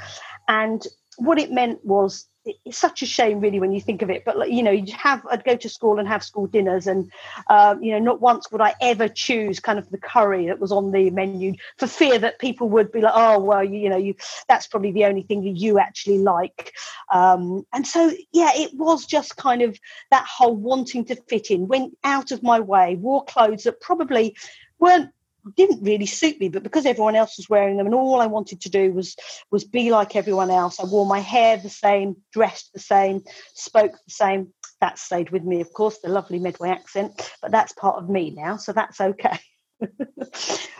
And 0.47 0.85
what 1.17 1.39
it 1.39 1.51
meant 1.51 1.83
was 1.83 2.28
it's 2.45 2.77
such 2.77 3.01
a 3.01 3.05
shame 3.05 3.39
really 3.39 3.59
when 3.59 3.71
you 3.71 3.81
think 3.81 4.01
of 4.01 4.09
it 4.09 4.23
but 4.23 4.51
you 4.51 4.63
know 4.63 4.71
you'd 4.71 4.89
have 4.89 5.25
i'd 5.31 5.43
go 5.43 5.55
to 5.55 5.67
school 5.67 5.99
and 5.99 6.07
have 6.07 6.23
school 6.23 6.47
dinners 6.47 6.87
and 6.87 7.11
um, 7.49 7.83
you 7.83 7.91
know 7.91 7.99
not 7.99 8.21
once 8.21 8.49
would 8.51 8.61
i 8.61 8.73
ever 8.81 9.07
choose 9.07 9.59
kind 9.59 9.77
of 9.77 9.89
the 9.89 9.97
curry 9.97 10.47
that 10.47 10.59
was 10.59 10.71
on 10.71 10.91
the 10.91 11.09
menu 11.09 11.53
for 11.77 11.87
fear 11.87 12.17
that 12.17 12.39
people 12.39 12.69
would 12.69 12.91
be 12.91 13.01
like 13.01 13.13
oh 13.15 13.39
well 13.39 13.63
you, 13.63 13.79
you 13.79 13.89
know 13.89 13.97
you 13.97 14.15
that's 14.47 14.67
probably 14.67 14.91
the 14.91 15.05
only 15.05 15.21
thing 15.21 15.43
that 15.43 15.57
you 15.57 15.79
actually 15.79 16.19
like. 16.19 16.73
Um, 17.11 17.65
and 17.73 17.85
so 17.85 18.11
yeah 18.31 18.51
it 18.53 18.73
was 18.73 19.05
just 19.05 19.35
kind 19.35 19.61
of 19.61 19.77
that 20.11 20.25
whole 20.25 20.55
wanting 20.55 21.05
to 21.05 21.15
fit 21.15 21.51
in 21.51 21.67
went 21.67 21.97
out 22.03 22.31
of 22.31 22.43
my 22.43 22.59
way 22.59 22.95
wore 22.95 23.25
clothes 23.25 23.63
that 23.63 23.81
probably 23.81 24.35
weren't 24.79 25.11
didn't 25.55 25.83
really 25.83 26.05
suit 26.05 26.39
me 26.39 26.49
but 26.49 26.63
because 26.63 26.85
everyone 26.85 27.15
else 27.15 27.37
was 27.37 27.49
wearing 27.49 27.77
them 27.77 27.85
and 27.85 27.95
all 27.95 28.21
i 28.21 28.25
wanted 28.25 28.61
to 28.61 28.69
do 28.69 28.91
was 28.91 29.15
was 29.51 29.63
be 29.63 29.91
like 29.91 30.15
everyone 30.15 30.49
else 30.49 30.79
i 30.79 30.83
wore 30.83 31.05
my 31.05 31.19
hair 31.19 31.57
the 31.57 31.69
same 31.69 32.15
dressed 32.31 32.71
the 32.73 32.79
same 32.79 33.23
spoke 33.53 33.91
the 33.91 34.11
same 34.11 34.53
that 34.81 34.97
stayed 34.97 35.29
with 35.29 35.43
me 35.43 35.61
of 35.61 35.73
course 35.73 35.99
the 35.99 36.09
lovely 36.09 36.39
medway 36.39 36.69
accent 36.69 37.31
but 37.41 37.51
that's 37.51 37.73
part 37.73 37.97
of 37.97 38.09
me 38.09 38.31
now 38.31 38.57
so 38.57 38.71
that's 38.71 39.01
okay 39.01 39.39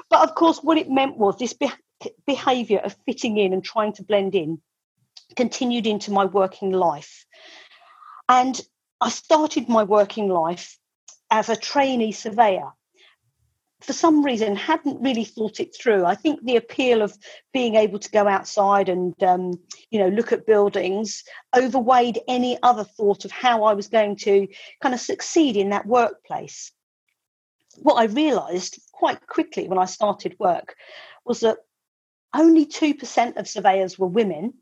but 0.10 0.24
of 0.24 0.36
course, 0.36 0.60
what 0.60 0.78
it 0.78 0.90
meant 0.90 1.18
was 1.18 1.38
this 1.38 1.54
be- 1.54 1.72
behaviour 2.26 2.80
of 2.80 2.96
fitting 3.06 3.38
in 3.38 3.54
and 3.54 3.64
trying 3.64 3.94
to 3.94 4.04
blend 4.04 4.36
in 4.36 4.62
continued 5.36 5.86
into 5.86 6.12
my 6.12 6.26
working 6.26 6.72
life. 6.72 7.26
And 8.28 8.60
I 9.00 9.10
started 9.10 9.70
my 9.70 9.84
working 9.84 10.28
life 10.28 10.78
as 11.30 11.50
a 11.50 11.56
trainee 11.56 12.12
surveyor. 12.12 12.72
For 13.82 13.94
some 13.94 14.24
reason, 14.24 14.56
hadn't 14.56 15.02
really 15.02 15.24
thought 15.24 15.60
it 15.60 15.74
through. 15.76 16.06
I 16.06 16.16
think 16.16 16.44
the 16.44 16.58
appeal 16.58 17.02
of 17.02 17.18
being 17.54 17.76
able 17.76 18.00
to 18.00 18.12
go 18.12 18.28
outside 18.28 18.90
and 18.90 19.22
um, 19.24 19.54
you 19.90 20.00
know 20.00 20.10
look 20.10 20.34
at 20.34 20.46
buildings 20.46 21.24
overweighed 21.56 22.20
any 22.28 22.58
other 22.62 22.84
thought 22.84 23.24
of 23.24 23.32
how 23.32 23.64
I 23.64 23.74
was 23.74 23.88
going 23.88 24.18
to 24.18 24.48
kind 24.82 24.94
of 24.94 25.00
succeed 25.00 25.56
in 25.56 25.70
that 25.70 25.86
workplace. 25.86 26.72
What 27.78 27.96
I 27.96 28.06
realised 28.06 28.82
quite 28.92 29.26
quickly 29.28 29.68
when 29.68 29.80
I 29.80 29.86
started 29.86 30.36
work 30.40 30.76
was 31.24 31.40
that 31.40 31.60
only 32.34 32.66
2% 32.66 33.38
of 33.38 33.48
surveyors 33.48 33.98
were 33.98 34.08
women, 34.08 34.54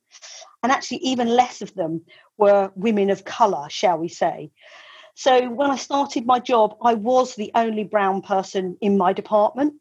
and 0.64 0.72
actually, 0.72 0.98
even 0.98 1.28
less 1.28 1.62
of 1.62 1.74
them 1.74 2.06
were 2.38 2.72
women 2.76 3.10
of 3.10 3.26
colour, 3.26 3.68
shall 3.70 3.98
we 3.98 4.08
say. 4.08 4.52
So, 5.20 5.50
when 5.50 5.72
I 5.72 5.78
started 5.78 6.28
my 6.28 6.38
job, 6.38 6.78
I 6.80 6.94
was 6.94 7.34
the 7.34 7.52
only 7.56 7.84
brown 7.84 8.22
person 8.22 8.78
in 8.82 9.00
my 9.00 9.14
department. 9.14 9.74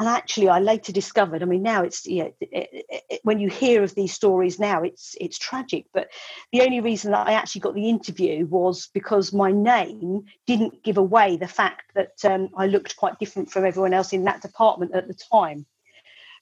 And 0.00 0.08
actually, 0.08 0.48
I 0.48 0.58
later 0.58 0.90
discovered. 0.90 1.44
I 1.44 1.46
mean, 1.46 1.62
now 1.62 1.84
it's 1.84 2.04
you 2.04 2.24
know, 2.24 2.32
it, 2.40 2.68
it, 2.72 3.04
it, 3.08 3.20
when 3.22 3.38
you 3.38 3.50
hear 3.50 3.84
of 3.84 3.94
these 3.94 4.12
stories 4.12 4.58
now, 4.58 4.82
it's 4.82 5.14
it's 5.20 5.38
tragic. 5.38 5.86
But 5.94 6.08
the 6.50 6.62
only 6.62 6.80
reason 6.80 7.12
that 7.12 7.28
I 7.28 7.34
actually 7.34 7.60
got 7.60 7.76
the 7.76 7.88
interview 7.88 8.46
was 8.46 8.88
because 8.92 9.32
my 9.32 9.52
name 9.52 10.24
didn't 10.48 10.82
give 10.82 10.98
away 10.98 11.36
the 11.36 11.46
fact 11.46 11.92
that 11.94 12.24
um, 12.24 12.48
I 12.56 12.66
looked 12.66 12.96
quite 12.96 13.20
different 13.20 13.52
from 13.52 13.64
everyone 13.64 13.94
else 13.94 14.12
in 14.12 14.24
that 14.24 14.42
department 14.42 14.92
at 14.92 15.06
the 15.06 15.14
time. 15.14 15.66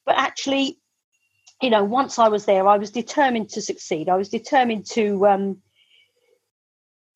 But 0.06 0.16
actually, 0.16 0.78
you 1.60 1.68
know, 1.68 1.84
once 1.84 2.18
I 2.18 2.28
was 2.28 2.46
there, 2.46 2.66
I 2.66 2.78
was 2.78 2.90
determined 2.92 3.50
to 3.50 3.60
succeed. 3.60 4.08
I 4.08 4.16
was 4.16 4.30
determined 4.30 4.86
to 4.92 5.26
um, 5.26 5.62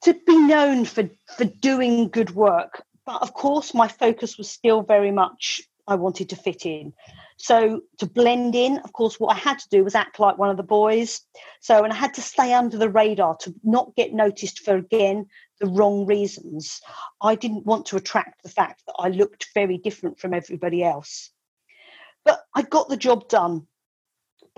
to 0.03 0.15
be 0.27 0.37
known 0.37 0.85
for 0.85 1.09
for 1.37 1.45
doing 1.45 2.09
good 2.09 2.31
work. 2.31 2.83
But 3.07 3.23
of 3.23 3.33
course, 3.35 3.75
my 3.75 3.89
focus 3.89 4.39
was 4.39 4.51
still 4.51 4.83
very 4.83 5.11
much 5.11 5.61
I 5.87 5.97
wanted 5.97 6.29
to 6.31 6.37
fit 6.37 6.67
in. 6.67 6.93
So 7.37 7.81
to 7.99 8.07
blend 8.07 8.55
in, 8.55 8.79
of 8.79 8.93
course, 8.93 9.19
what 9.19 9.35
I 9.35 9.39
had 9.39 9.59
to 9.59 9.69
do 9.71 9.83
was 9.83 9.95
act 9.95 10.21
like 10.21 10.39
one 10.39 10.51
of 10.51 10.57
the 10.57 10.63
boys. 10.63 11.21
So 11.61 11.83
and 11.83 11.93
I 11.93 11.97
had 11.97 12.15
to 12.15 12.23
stay 12.23 12.53
under 12.53 12.77
the 12.77 12.91
radar 12.91 13.37
to 13.41 13.55
not 13.65 13.97
get 13.97 14.13
noticed 14.13 14.61
for 14.61 14.77
again 14.77 15.27
the 15.59 15.67
wrong 15.67 16.07
reasons. 16.07 16.81
I 17.21 17.35
didn't 17.35 17.67
want 17.67 17.87
to 17.87 17.97
attract 17.97 18.43
the 18.43 18.51
fact 18.51 18.83
that 18.87 18.95
I 18.99 19.09
looked 19.09 19.49
very 19.55 19.79
different 19.79 20.19
from 20.21 20.35
everybody 20.35 20.85
else. 20.85 21.31
But 22.25 22.41
I 22.55 22.63
got 22.63 22.89
the 22.89 22.97
job 22.97 23.29
done. 23.29 23.67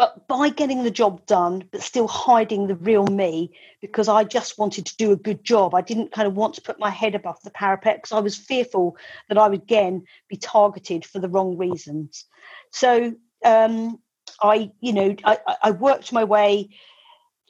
But 0.02 0.26
by 0.26 0.48
getting 0.48 0.82
the 0.82 0.90
job 0.90 1.24
done, 1.26 1.62
but 1.70 1.80
still 1.80 2.08
hiding 2.08 2.66
the 2.66 2.74
real 2.74 3.06
me, 3.06 3.52
because 3.80 4.08
I 4.08 4.24
just 4.24 4.58
wanted 4.58 4.86
to 4.86 4.96
do 4.96 5.12
a 5.12 5.16
good 5.16 5.44
job, 5.44 5.76
I 5.76 5.80
didn't 5.80 6.10
kind 6.10 6.26
of 6.26 6.34
want 6.34 6.54
to 6.54 6.60
put 6.60 6.80
my 6.80 6.90
head 6.90 7.14
above 7.14 7.40
the 7.44 7.52
parapet 7.52 7.98
because 7.98 8.10
I 8.10 8.18
was 8.18 8.36
fearful 8.36 8.96
that 9.28 9.38
I 9.38 9.46
would 9.46 9.62
again 9.62 10.02
be 10.26 10.36
targeted 10.36 11.04
for 11.04 11.20
the 11.20 11.28
wrong 11.28 11.56
reasons. 11.56 12.24
So 12.72 13.14
um, 13.44 14.00
I, 14.42 14.72
you 14.80 14.92
know, 14.92 15.14
I, 15.22 15.38
I 15.62 15.70
worked 15.70 16.12
my 16.12 16.24
way 16.24 16.70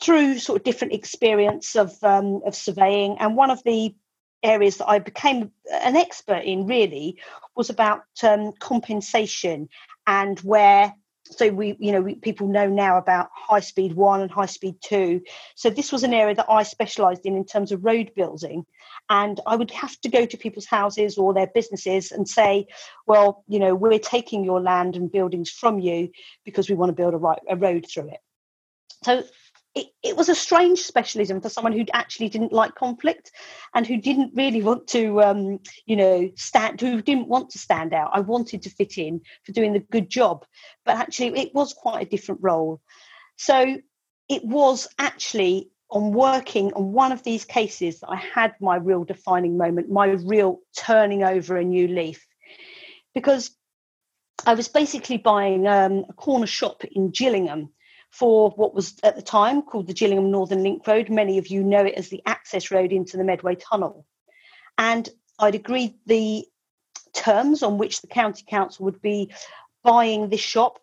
through 0.02 0.38
sort 0.38 0.60
of 0.60 0.64
different 0.64 0.92
experience 0.92 1.74
of 1.74 1.96
um, 2.04 2.42
of 2.44 2.54
surveying, 2.54 3.16
and 3.18 3.34
one 3.34 3.50
of 3.50 3.62
the 3.64 3.94
areas 4.42 4.76
that 4.76 4.90
I 4.90 4.98
became 4.98 5.52
an 5.70 5.96
expert 5.96 6.42
in 6.44 6.66
really 6.66 7.18
was 7.56 7.70
about 7.70 8.02
um, 8.22 8.52
compensation 8.58 9.70
and 10.06 10.38
where 10.40 10.94
so 11.32 11.48
we 11.48 11.76
you 11.78 11.92
know 11.92 12.00
we, 12.00 12.14
people 12.14 12.46
know 12.46 12.68
now 12.68 12.98
about 12.98 13.30
high 13.34 13.60
speed 13.60 13.94
one 13.94 14.20
and 14.20 14.30
high 14.30 14.46
speed 14.46 14.76
two. 14.80 15.22
So 15.54 15.70
this 15.70 15.92
was 15.92 16.02
an 16.02 16.14
area 16.14 16.34
that 16.34 16.46
i 16.48 16.62
specialized 16.62 17.26
in 17.26 17.36
in 17.36 17.44
terms 17.44 17.72
of 17.72 17.84
road 17.84 18.12
building. 18.14 18.64
And 19.10 19.40
i 19.46 19.56
would 19.56 19.70
have 19.70 19.98
to 20.02 20.08
go 20.08 20.26
to 20.26 20.36
people's 20.36 20.66
houses 20.66 21.18
or 21.18 21.34
their 21.34 21.46
businesses 21.46 22.12
and 22.12 22.28
say 22.28 22.66
well 23.06 23.44
you 23.48 23.58
know 23.58 23.74
we're 23.74 23.98
taking 23.98 24.44
your 24.44 24.60
land 24.60 24.96
and 24.96 25.10
buildings 25.10 25.50
from 25.50 25.78
you 25.78 26.10
because 26.44 26.68
we 26.68 26.74
want 26.76 26.90
to 26.90 26.94
build 26.94 27.14
a, 27.14 27.18
right, 27.18 27.40
a 27.48 27.56
road 27.56 27.86
through 27.92 28.08
it. 28.08 28.20
So 29.04 29.24
it, 29.74 29.86
it 30.02 30.16
was 30.16 30.28
a 30.28 30.34
strange 30.34 30.80
specialism 30.80 31.40
for 31.40 31.48
someone 31.48 31.72
who 31.72 31.84
actually 31.92 32.28
didn't 32.28 32.52
like 32.52 32.74
conflict 32.74 33.32
and 33.74 33.86
who 33.86 33.96
didn't 33.96 34.32
really 34.34 34.62
want 34.62 34.86
to 34.88 35.22
um, 35.22 35.58
you 35.86 35.96
know 35.96 36.30
stand 36.36 36.80
who 36.80 37.00
didn't 37.00 37.28
want 37.28 37.50
to 37.50 37.58
stand 37.58 37.94
out. 37.94 38.10
I 38.12 38.20
wanted 38.20 38.62
to 38.62 38.70
fit 38.70 38.98
in 38.98 39.22
for 39.44 39.52
doing 39.52 39.72
the 39.72 39.80
good 39.80 40.10
job 40.10 40.44
but 40.84 40.96
actually 40.96 41.38
it 41.40 41.54
was 41.54 41.72
quite 41.72 42.06
a 42.06 42.10
different 42.10 42.42
role. 42.42 42.80
So 43.36 43.78
it 44.28 44.44
was 44.44 44.88
actually 44.98 45.70
on 45.90 46.12
working 46.12 46.72
on 46.72 46.92
one 46.92 47.12
of 47.12 47.22
these 47.22 47.44
cases 47.44 48.00
that 48.00 48.08
i 48.08 48.16
had 48.16 48.54
my 48.60 48.76
real 48.76 49.04
defining 49.04 49.58
moment 49.58 49.90
my 49.90 50.06
real 50.06 50.58
turning 50.74 51.22
over 51.22 51.56
a 51.56 51.64
new 51.64 51.88
leaf. 51.88 52.26
Because 53.14 53.50
i 54.46 54.54
was 54.54 54.68
basically 54.68 55.18
buying 55.18 55.66
um, 55.66 56.04
a 56.08 56.12
corner 56.12 56.46
shop 56.46 56.84
in 56.84 57.10
gillingham 57.10 57.70
for 58.12 58.50
what 58.50 58.74
was 58.74 58.94
at 59.02 59.16
the 59.16 59.22
time 59.22 59.62
called 59.62 59.86
the 59.86 59.94
Gillingham 59.94 60.30
Northern 60.30 60.62
Link 60.62 60.86
Road. 60.86 61.08
Many 61.08 61.38
of 61.38 61.48
you 61.48 61.64
know 61.64 61.84
it 61.84 61.94
as 61.94 62.10
the 62.10 62.22
access 62.26 62.70
road 62.70 62.92
into 62.92 63.16
the 63.16 63.24
Medway 63.24 63.56
Tunnel. 63.56 64.06
And 64.76 65.08
I'd 65.38 65.54
agreed 65.54 65.94
the 66.06 66.46
terms 67.14 67.62
on 67.62 67.78
which 67.78 68.02
the 68.02 68.06
county 68.06 68.44
council 68.46 68.84
would 68.84 69.00
be 69.00 69.32
buying 69.82 70.28
this 70.28 70.40
shop. 70.40 70.78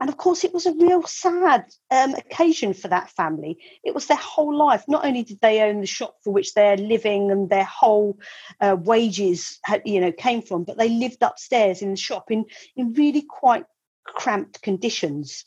And 0.00 0.10
of 0.10 0.16
course, 0.18 0.44
it 0.44 0.52
was 0.52 0.66
a 0.66 0.74
real 0.74 1.02
sad 1.02 1.64
um, 1.90 2.14
occasion 2.14 2.74
for 2.74 2.88
that 2.88 3.10
family. 3.10 3.58
It 3.82 3.94
was 3.94 4.06
their 4.06 4.18
whole 4.18 4.54
life. 4.54 4.84
Not 4.86 5.04
only 5.04 5.24
did 5.24 5.40
they 5.40 5.62
own 5.62 5.80
the 5.80 5.86
shop 5.86 6.16
for 6.22 6.32
which 6.32 6.54
they're 6.54 6.76
living 6.76 7.30
and 7.30 7.48
their 7.48 7.64
whole 7.64 8.18
uh, 8.60 8.76
wages, 8.78 9.58
had, 9.64 9.82
you 9.86 10.00
know, 10.00 10.12
came 10.12 10.42
from, 10.42 10.64
but 10.64 10.76
they 10.76 10.90
lived 10.90 11.22
upstairs 11.22 11.82
in 11.82 11.90
the 11.90 11.96
shop 11.96 12.30
in 12.30 12.44
in 12.76 12.92
really 12.92 13.22
quite 13.22 13.64
cramped 14.04 14.62
conditions 14.62 15.44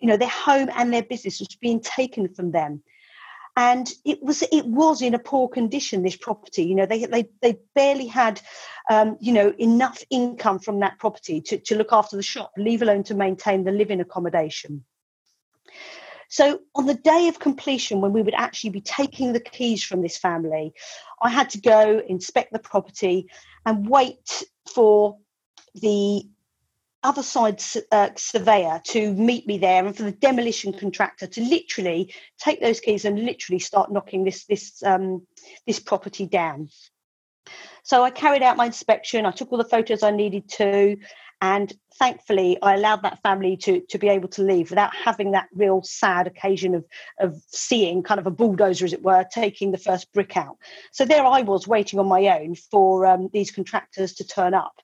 you 0.00 0.08
know 0.08 0.16
their 0.16 0.28
home 0.28 0.70
and 0.74 0.92
their 0.92 1.02
business 1.02 1.40
was 1.40 1.56
being 1.60 1.80
taken 1.80 2.32
from 2.32 2.50
them. 2.50 2.82
And 3.56 3.90
it 4.04 4.22
was 4.22 4.42
it 4.42 4.66
was 4.66 5.02
in 5.02 5.14
a 5.14 5.18
poor 5.18 5.48
condition 5.48 6.02
this 6.02 6.16
property 6.16 6.62
you 6.62 6.76
know 6.76 6.86
they 6.86 7.04
they, 7.06 7.28
they 7.42 7.58
barely 7.74 8.06
had 8.06 8.40
um, 8.88 9.16
you 9.20 9.32
know 9.32 9.52
enough 9.58 10.02
income 10.10 10.60
from 10.60 10.80
that 10.80 10.98
property 10.98 11.40
to, 11.42 11.58
to 11.58 11.76
look 11.76 11.92
after 11.92 12.16
the 12.16 12.22
shop 12.22 12.52
leave 12.56 12.82
alone 12.82 13.02
to 13.04 13.14
maintain 13.14 13.64
the 13.64 13.72
living 13.72 14.00
accommodation. 14.00 14.84
So 16.30 16.60
on 16.74 16.84
the 16.84 16.94
day 16.94 17.28
of 17.28 17.38
completion 17.38 18.00
when 18.00 18.12
we 18.12 18.22
would 18.22 18.34
actually 18.34 18.70
be 18.70 18.82
taking 18.82 19.32
the 19.32 19.40
keys 19.40 19.82
from 19.82 20.02
this 20.02 20.18
family 20.18 20.74
i 21.22 21.30
had 21.30 21.50
to 21.50 21.60
go 21.60 22.02
inspect 22.06 22.52
the 22.52 22.58
property 22.58 23.28
and 23.64 23.88
wait 23.88 24.42
for 24.66 25.16
the 25.74 26.28
other 27.02 27.22
side 27.22 27.62
uh, 27.92 28.10
surveyor 28.16 28.80
to 28.84 29.12
meet 29.14 29.46
me 29.46 29.58
there 29.58 29.86
and 29.86 29.96
for 29.96 30.02
the 30.02 30.12
demolition 30.12 30.72
contractor 30.72 31.26
to 31.26 31.40
literally 31.42 32.12
take 32.38 32.60
those 32.60 32.80
keys 32.80 33.04
and 33.04 33.24
literally 33.24 33.58
start 33.58 33.92
knocking 33.92 34.24
this 34.24 34.44
this 34.46 34.82
um, 34.82 35.26
this 35.66 35.78
property 35.78 36.26
down. 36.26 36.68
So 37.84 38.02
i 38.02 38.10
carried 38.10 38.42
out 38.42 38.56
my 38.56 38.66
inspection. 38.66 39.26
I 39.26 39.30
took 39.30 39.52
all 39.52 39.58
the 39.58 39.64
photos 39.64 40.02
i 40.02 40.10
needed 40.10 40.48
to 40.50 40.96
and 41.40 41.72
thankfully 42.00 42.58
i 42.62 42.74
allowed 42.74 43.02
that 43.02 43.22
family 43.22 43.56
to 43.56 43.80
to 43.88 43.98
be 43.98 44.08
able 44.08 44.28
to 44.28 44.42
leave 44.42 44.70
without 44.70 44.92
having 44.94 45.30
that 45.32 45.48
real 45.54 45.82
sad 45.84 46.26
occasion 46.26 46.74
of 46.74 46.84
of 47.20 47.40
seeing 47.46 48.02
kind 48.02 48.18
of 48.18 48.26
a 48.26 48.30
bulldozer 48.30 48.84
as 48.84 48.92
it 48.92 49.02
were 49.02 49.24
taking 49.32 49.70
the 49.70 49.78
first 49.78 50.12
brick 50.12 50.36
out. 50.36 50.56
So 50.90 51.04
there 51.04 51.24
i 51.24 51.42
was 51.42 51.68
waiting 51.68 52.00
on 52.00 52.08
my 52.08 52.40
own 52.40 52.56
for 52.56 53.06
um, 53.06 53.30
these 53.32 53.52
contractors 53.52 54.14
to 54.14 54.26
turn 54.26 54.52
up 54.52 54.74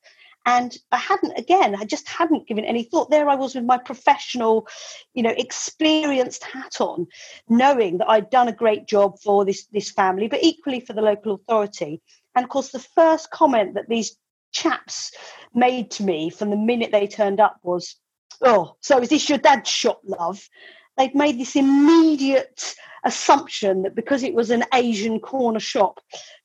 and 0.46 0.76
i 0.92 0.96
hadn't 0.96 1.38
again 1.38 1.74
i 1.74 1.84
just 1.84 2.08
hadn't 2.08 2.46
given 2.46 2.64
any 2.64 2.82
thought. 2.82 3.10
There 3.10 3.28
i 3.28 3.34
was 3.34 3.54
with 3.54 3.64
my 3.64 3.78
professional 3.78 4.66
you 5.14 5.22
know 5.22 5.34
experienced 5.36 6.44
hat 6.44 6.80
on 6.80 7.06
knowing 7.48 7.98
that 7.98 8.10
i'd 8.10 8.30
done 8.30 8.48
a 8.48 8.52
great 8.52 8.86
job 8.86 9.18
for 9.20 9.44
this 9.44 9.66
this 9.66 9.90
family 9.90 10.28
but 10.28 10.42
equally 10.42 10.80
for 10.80 10.92
the 10.92 11.02
local 11.02 11.34
authority. 11.34 12.00
And 12.36 12.44
of 12.44 12.50
course 12.50 12.70
the 12.70 12.80
first 12.80 13.30
comment 13.30 13.74
that 13.74 13.88
these 13.88 14.16
chaps 14.52 15.12
made 15.54 15.90
to 15.92 16.02
me 16.02 16.30
from 16.30 16.50
the 16.50 16.56
minute 16.56 16.92
they 16.92 17.06
turned 17.06 17.40
up 17.40 17.58
was 17.62 17.96
oh 18.42 18.76
so 18.80 18.98
is 19.00 19.08
this 19.08 19.28
your 19.28 19.38
dad's 19.38 19.68
shop 19.68 20.00
love 20.04 20.48
they'd 20.96 21.14
made 21.14 21.38
this 21.38 21.56
immediate 21.56 22.74
assumption 23.04 23.82
that 23.82 23.94
because 23.94 24.22
it 24.22 24.34
was 24.34 24.50
an 24.50 24.64
Asian 24.72 25.20
corner 25.20 25.60
shop, 25.60 26.00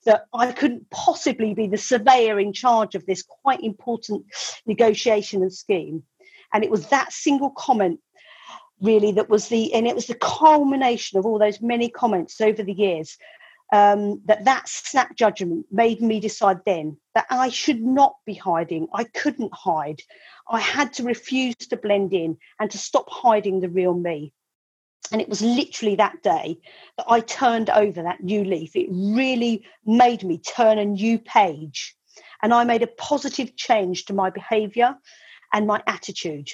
that 0.06 0.26
I 0.34 0.52
couldn't 0.52 0.90
possibly 0.90 1.54
be 1.54 1.68
the 1.68 1.78
surveyor 1.78 2.40
in 2.40 2.54
charge 2.54 2.96
of 2.96 3.06
this 3.06 3.24
quite 3.24 3.64
important 3.64 4.26
negotiation 4.66 5.42
and 5.42 5.54
scheme. 5.54 6.04
And 6.54 6.64
it 6.64 6.72
was 6.72 6.88
that 6.88 7.14
single 7.14 7.52
comment 7.52 8.00
really 8.82 9.12
that 9.12 9.30
was 9.30 9.50
the 9.50 9.74
and 9.74 9.86
it 9.86 9.96
was 9.96 10.08
the 10.08 10.16
culmination 10.16 11.20
of 11.20 11.26
all 11.26 11.38
those 11.38 11.62
many 11.62 11.90
comments 11.90 12.40
over 12.40 12.64
the 12.64 12.74
years 12.74 13.18
um, 13.72 14.22
that 14.26 14.46
that 14.46 14.68
snap 14.68 15.16
judgment 15.16 15.66
made 15.72 16.02
me 16.02 16.20
decide 16.20 16.60
then 16.66 16.98
that 17.14 17.26
I 17.30 17.50
should 17.50 17.82
not 17.82 18.16
be 18.26 18.34
hiding. 18.34 18.88
I 18.94 19.04
couldn't 19.04 19.54
hide. 19.54 20.02
I 20.50 20.60
had 20.60 20.94
to 20.94 21.04
refuse 21.04 21.56
to 21.56 21.78
blend 21.78 22.14
in 22.14 22.38
and 22.60 22.72
to 22.72 22.78
stop 22.78 23.08
hiding 23.10 23.60
the 23.60 23.70
real 23.70 23.94
me. 23.94 24.34
And 25.12 25.22
it 25.22 25.30
was 25.30 25.42
literally 25.42 25.96
that 25.96 26.22
day 26.22 26.60
that 26.98 27.06
I 27.10 27.22
turned 27.22 27.70
over 27.70 28.04
that 28.04 28.24
new 28.24 28.44
leaf. 28.44 28.76
It 28.76 28.88
really 28.92 29.66
made 29.86 30.24
me 30.24 30.38
turn 30.38 30.78
a 30.78 30.86
new 30.86 31.18
page. 31.18 31.96
And 32.42 32.54
I 32.54 32.64
made 32.64 32.84
a 32.84 32.88
positive 32.88 33.56
change 33.56 34.06
to 34.06 34.14
my 34.14 34.30
behavior 34.30 34.96
and 35.52 35.66
my 35.68 35.82
attitude, 35.88 36.50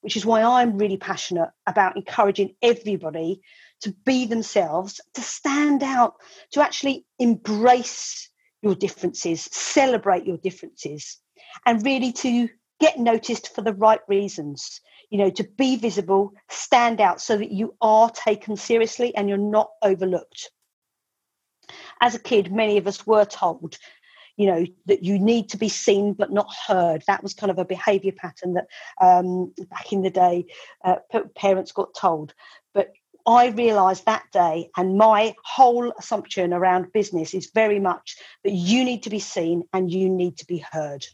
which 0.00 0.16
is 0.16 0.26
why 0.26 0.42
I'm 0.42 0.76
really 0.76 0.96
passionate 0.96 1.50
about 1.66 1.96
encouraging 1.96 2.56
everybody 2.62 3.40
to 3.82 3.94
be 4.04 4.26
themselves, 4.26 5.00
to 5.14 5.22
stand 5.22 5.82
out, 5.82 6.14
to 6.52 6.62
actually 6.62 7.06
embrace 7.18 8.28
your 8.62 8.74
differences, 8.74 9.42
celebrate 9.52 10.26
your 10.26 10.36
differences, 10.36 11.18
and 11.64 11.84
really 11.84 12.12
to 12.12 12.48
get 12.78 12.98
noticed 12.98 13.54
for 13.54 13.62
the 13.62 13.74
right 13.74 14.00
reasons. 14.08 14.80
You 15.10 15.18
know, 15.18 15.30
to 15.30 15.44
be 15.44 15.76
visible, 15.76 16.32
stand 16.48 17.00
out 17.00 17.20
so 17.20 17.36
that 17.36 17.50
you 17.50 17.74
are 17.80 18.10
taken 18.10 18.56
seriously 18.56 19.14
and 19.14 19.28
you're 19.28 19.38
not 19.38 19.70
overlooked. 19.82 20.50
As 22.00 22.14
a 22.14 22.20
kid, 22.20 22.52
many 22.52 22.78
of 22.78 22.86
us 22.86 23.06
were 23.06 23.24
told 23.24 23.78
you 24.36 24.46
know 24.46 24.64
that 24.86 25.02
you 25.02 25.18
need 25.18 25.50
to 25.50 25.58
be 25.58 25.68
seen 25.68 26.14
but 26.14 26.32
not 26.32 26.48
heard 26.66 27.02
that 27.06 27.22
was 27.22 27.34
kind 27.34 27.50
of 27.50 27.58
a 27.58 27.64
behavior 27.64 28.12
pattern 28.12 28.54
that 28.54 28.68
um, 29.00 29.52
back 29.68 29.92
in 29.92 30.02
the 30.02 30.08
day 30.08 30.46
uh, 30.84 30.96
parents 31.34 31.72
got 31.72 31.92
told 31.94 32.32
but 32.72 32.92
I 33.26 33.48
realised 33.48 34.06
that 34.06 34.24
day, 34.32 34.70
and 34.76 34.96
my 34.96 35.34
whole 35.44 35.92
assumption 35.98 36.52
around 36.52 36.92
business 36.92 37.34
is 37.34 37.50
very 37.54 37.78
much 37.78 38.16
that 38.44 38.52
you 38.52 38.84
need 38.84 39.02
to 39.04 39.10
be 39.10 39.18
seen 39.18 39.64
and 39.72 39.90
you 39.90 40.08
need 40.08 40.38
to 40.38 40.46
be 40.46 40.64
heard. 40.72 41.06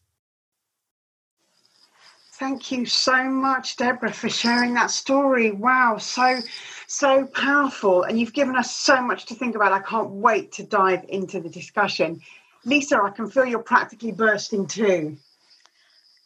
Thank 2.38 2.70
you 2.70 2.84
so 2.84 3.24
much, 3.24 3.76
Deborah, 3.76 4.12
for 4.12 4.28
sharing 4.28 4.74
that 4.74 4.90
story. 4.90 5.52
Wow, 5.52 5.96
so 5.96 6.40
so 6.86 7.26
powerful, 7.26 8.02
and 8.02 8.20
you've 8.20 8.34
given 8.34 8.56
us 8.56 8.76
so 8.76 9.00
much 9.00 9.24
to 9.26 9.34
think 9.34 9.56
about. 9.56 9.72
I 9.72 9.80
can't 9.80 10.10
wait 10.10 10.52
to 10.52 10.62
dive 10.62 11.04
into 11.08 11.40
the 11.40 11.48
discussion. 11.48 12.20
Lisa, 12.66 13.00
I 13.02 13.10
can 13.10 13.30
feel 13.30 13.46
you're 13.46 13.60
practically 13.60 14.12
bursting 14.12 14.66
too. 14.66 15.16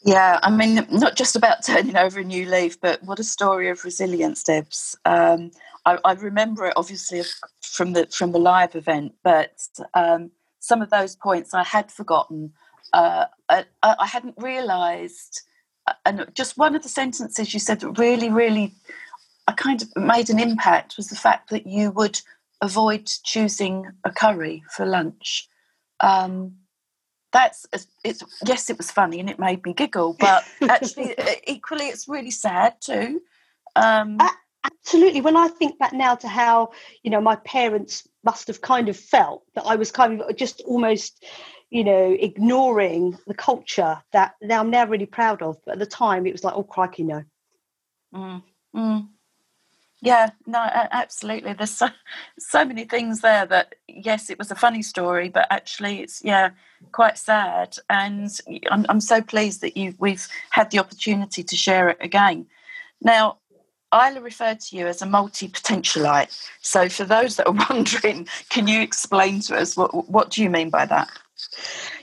Yeah, 0.03 0.41
I 0.43 0.51
mean, 0.51 0.87
not 0.91 1.15
just 1.15 1.37
about 1.37 1.63
turning 1.65 1.97
over 1.97 2.21
a 2.21 2.25
new 2.25 2.45
leaf, 2.47 2.81
but 2.81 3.03
what 3.05 3.21
a 3.21 3.25
story 3.25 3.69
of 3.69 3.85
resilience, 3.85 4.43
Debs. 4.43 4.99
Um, 5.05 5.53
I, 5.87 5.99
I, 6.05 6.13
remember 6.15 6.67
it 6.67 6.75
obviously 6.77 7.23
from 7.61 7.93
the 7.93 8.07
from 8.07 8.33
the 8.33 8.39
live 8.39 8.75
event, 8.75 9.15
but 9.23 9.53
um, 9.95 10.31
some 10.59 10.83
of 10.83 10.91
those 10.91 11.15
points 11.17 11.55
I 11.55 11.63
had 11.63 11.93
forgotten. 11.93 12.53
Uh, 12.93 13.27
I, 13.49 13.65
I, 13.83 14.07
hadn't 14.07 14.35
realised, 14.37 15.43
and 16.05 16.27
just 16.35 16.59
one 16.59 16.75
of 16.75 16.83
the 16.83 16.89
sentences 16.89 17.53
you 17.53 17.61
said 17.61 17.81
that 17.81 17.99
really, 17.99 18.31
really, 18.31 18.75
I 19.47 19.53
kind 19.53 19.83
of 19.83 19.89
made 19.97 20.31
an 20.31 20.39
impact 20.39 20.97
was 20.97 21.09
the 21.09 21.17
fact 21.17 21.51
that 21.51 21.67
you 21.67 21.91
would 21.91 22.21
avoid 22.61 23.07
choosing 23.25 23.87
a 24.05 24.11
curry 24.11 24.63
for 24.75 24.87
lunch. 24.87 25.49
Um, 26.01 26.57
that's 27.33 27.67
it's 28.05 28.23
yes, 28.45 28.71
it 28.71 28.77
was 28.77 28.91
funny 28.91 29.21
and 29.21 29.31
it 29.31 29.39
made 29.39 29.65
me 29.65 29.73
giggle, 29.73 30.17
but 30.19 30.45
actually, 30.63 31.15
equally, 31.47 31.87
it's 31.87 32.09
really 32.09 32.31
sad 32.31 32.75
too. 32.81 33.21
Um, 33.77 34.19
absolutely 34.65 35.21
when 35.21 35.37
i 35.37 35.49
think 35.49 35.79
back 35.79 35.93
now 35.93 36.15
to 36.15 36.29
how 36.29 36.71
you 37.03 37.11
know 37.11 37.21
my 37.21 37.37
parents 37.37 38.07
must 38.25 38.47
have 38.47 38.61
kind 38.61 38.89
of 38.89 38.97
felt 38.97 39.43
that 39.55 39.65
i 39.67 39.75
was 39.75 39.91
kind 39.91 40.21
of 40.21 40.37
just 40.37 40.61
almost 40.67 41.25
you 41.71 41.85
know 41.85 42.17
ignoring 42.19 43.17
the 43.27 43.35
culture 43.35 44.03
that 44.13 44.35
i'm 44.51 44.71
now 44.71 44.85
really 44.85 45.07
proud 45.07 45.41
of 45.41 45.57
but 45.65 45.73
at 45.73 45.79
the 45.79 45.87
time 45.87 46.27
it 46.27 46.33
was 46.33 46.45
like 46.45 46.55
oh 46.55 46.65
crikey 46.65 47.05
no 47.05 47.25
mm, 48.15 48.43
mm. 48.75 49.09
yeah 50.03 50.31
no 50.47 50.59
absolutely 50.91 51.53
there's 51.53 51.71
so, 51.71 51.89
so 52.39 52.65
many 52.65 52.85
things 52.85 53.21
there 53.21 53.47
that 53.47 53.75
yes 53.89 54.31
it 54.31 54.39
was 54.39 54.51
a 54.51 54.57
funny 54.57 54.83
story 54.83 55.29
but 55.29 55.47
actually 55.51 56.01
it's 56.01 56.23
yeah 56.25 56.51
quite 56.93 57.17
sad 57.17 57.77
and 57.89 58.41
i'm, 58.71 58.85
I'm 58.89 59.01
so 59.01 59.23
pleased 59.23 59.61
that 59.61 59.77
you 59.77 59.95
we've 59.99 60.27
had 60.51 60.71
the 60.71 60.81
opportunity 60.81 61.45
to 61.45 61.57
share 61.57 61.89
it 61.89 61.99
again 62.01 62.47
now 63.01 63.39
Isla 63.93 64.21
referred 64.21 64.61
to 64.61 64.77
you 64.77 64.87
as 64.87 65.03
a 65.03 65.07
multi 65.07 65.49
potentialite. 65.49 66.49
So, 66.61 66.89
for 66.89 67.05
those 67.05 67.35
that 67.37 67.49
are 67.49 67.53
wondering, 67.71 68.29
can 68.49 68.69
you 68.69 68.81
explain 68.81 69.41
to 69.41 69.57
us 69.57 69.77
what 69.77 70.09
what 70.09 70.31
do 70.31 70.45
you 70.45 70.49
mean 70.49 70.71
by 70.71 70.87
that? 70.87 71.11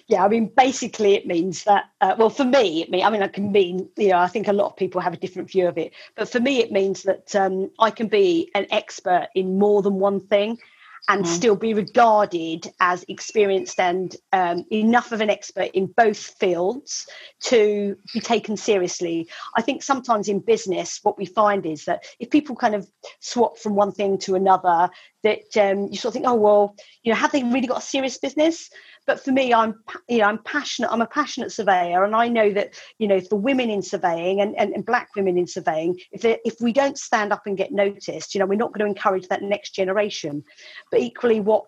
Yeah, 0.08 0.24
I 0.24 0.28
mean, 0.28 0.52
basically, 0.56 1.16
it 1.16 1.28
means 1.28 1.64
that. 1.66 1.86
Uh, 2.02 2.16
well, 2.18 2.30
for 2.30 2.46
me, 2.46 2.84
it. 2.84 3.04
I 3.04 3.10
mean, 3.10 3.22
I 3.22 3.28
can 3.28 3.52
mean. 3.52 3.90
You 3.98 4.10
know, 4.10 4.20
I 4.20 4.28
think 4.28 4.48
a 4.48 4.54
lot 4.54 4.68
of 4.68 4.78
people 4.78 5.02
have 5.02 5.14
a 5.14 5.18
different 5.18 5.52
view 5.52 5.68
of 5.68 5.78
it, 5.78 5.94
but 6.16 6.30
for 6.30 6.40
me, 6.40 6.60
it 6.60 6.72
means 6.72 7.04
that 7.04 7.36
um, 7.36 7.72
I 7.80 7.92
can 7.92 8.08
be 8.08 8.52
an 8.56 8.68
expert 8.72 9.30
in 9.36 9.60
more 9.60 9.82
than 9.82 9.96
one 9.96 10.22
thing, 10.22 10.60
and 11.08 11.24
mm. 11.24 11.28
still 11.28 11.56
be 11.56 11.74
regarded 11.74 12.72
as 12.80 13.06
experienced 13.08 13.80
and 13.80 14.16
um, 14.34 14.66
enough 14.72 15.12
of 15.12 15.22
an 15.22 15.30
expert 15.30 15.72
in 15.74 15.88
both 15.88 16.18
fields 16.18 17.08
to 17.42 17.98
be 18.14 18.20
taken 18.20 18.58
seriously. 18.58 19.28
I 19.56 19.62
think 19.62 19.84
sometimes 19.84 20.28
in 20.28 20.40
business, 20.40 21.00
what 21.04 21.18
we 21.18 21.26
find 21.26 21.66
is 21.66 21.86
that 21.86 22.04
if 22.20 22.30
people 22.30 22.56
kind 22.56 22.76
of 22.76 22.90
swap 23.20 23.58
from 23.58 23.76
one 23.76 23.92
thing 23.92 24.18
to 24.20 24.36
another, 24.36 24.90
that 25.24 25.58
um, 25.58 25.88
you 25.88 25.98
sort 25.98 26.12
of 26.12 26.14
think, 26.14 26.28
oh 26.28 26.36
well, 26.36 26.76
you 27.04 27.12
know, 27.12 27.18
have 27.18 27.32
they 27.32 27.44
really 27.44 27.68
got 27.68 27.80
a 27.80 27.86
serious 27.86 28.18
business? 28.18 28.70
But 29.06 29.24
for 29.24 29.32
me, 29.32 29.54
I'm 29.54 29.76
you 30.08 30.20
know 30.20 30.26
I'm 30.26 30.40
passionate. 30.44 30.92
I'm 30.92 31.02
a 31.02 31.08
passionate 31.08 31.52
surveyor, 31.52 32.04
and 32.04 32.16
I 32.16 32.28
know 32.28 32.52
that 32.52 32.74
you 33.00 33.08
know 33.08 33.22
for 33.22 33.38
women 33.38 33.70
in 33.70 33.82
surveying 33.82 34.42
and, 34.42 34.56
and, 34.58 34.74
and 34.74 34.86
black 34.86 35.10
women 35.16 35.38
in 35.38 35.48
surveying, 35.48 36.00
if 36.12 36.26
if 36.26 36.56
we 36.62 36.74
don't 36.74 36.98
stand 36.98 37.32
up 37.32 37.44
and 37.46 37.58
get 37.58 37.72
noticed, 37.72 38.36
you 38.36 38.40
know, 38.40 38.46
we're 38.46 38.56
not 38.56 38.74
going 38.74 38.86
to 38.86 38.96
encourage 38.96 39.28
that 39.30 39.42
next 39.42 39.72
generation. 39.72 40.44
But 40.92 41.00
equally, 41.00 41.40
what 41.40 41.66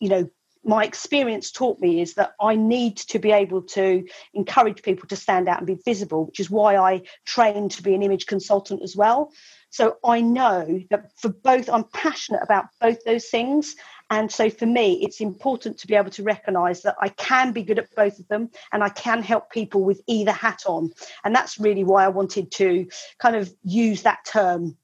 you 0.00 0.08
know 0.08 0.30
my 0.64 0.84
experience 0.84 1.50
taught 1.50 1.80
me 1.80 2.00
is 2.00 2.14
that 2.14 2.34
I 2.40 2.54
need 2.54 2.98
to 2.98 3.18
be 3.18 3.32
able 3.32 3.62
to 3.62 4.04
encourage 4.34 4.82
people 4.82 5.08
to 5.08 5.16
stand 5.16 5.48
out 5.48 5.58
and 5.58 5.66
be 5.66 5.78
visible, 5.84 6.26
which 6.26 6.40
is 6.40 6.50
why 6.50 6.76
I 6.76 7.02
trained 7.24 7.70
to 7.72 7.82
be 7.82 7.94
an 7.94 8.02
image 8.02 8.26
consultant 8.26 8.82
as 8.82 8.94
well. 8.94 9.32
So 9.70 9.96
I 10.04 10.20
know 10.20 10.82
that 10.90 11.12
for 11.16 11.28
both, 11.28 11.68
I'm 11.70 11.84
passionate 11.84 12.42
about 12.42 12.66
both 12.80 13.02
those 13.04 13.26
things. 13.26 13.76
And 14.10 14.30
so 14.30 14.50
for 14.50 14.66
me, 14.66 14.94
it's 15.02 15.20
important 15.20 15.78
to 15.78 15.86
be 15.86 15.94
able 15.94 16.10
to 16.10 16.24
recognize 16.24 16.82
that 16.82 16.96
I 17.00 17.10
can 17.10 17.52
be 17.52 17.62
good 17.62 17.78
at 17.78 17.94
both 17.94 18.18
of 18.18 18.26
them 18.26 18.50
and 18.72 18.82
I 18.82 18.88
can 18.88 19.22
help 19.22 19.50
people 19.50 19.84
with 19.84 20.02
either 20.08 20.32
hat 20.32 20.64
on. 20.66 20.90
And 21.24 21.34
that's 21.34 21.60
really 21.60 21.84
why 21.84 22.04
I 22.04 22.08
wanted 22.08 22.50
to 22.52 22.88
kind 23.18 23.36
of 23.36 23.54
use 23.62 24.02
that 24.02 24.24
term 24.24 24.76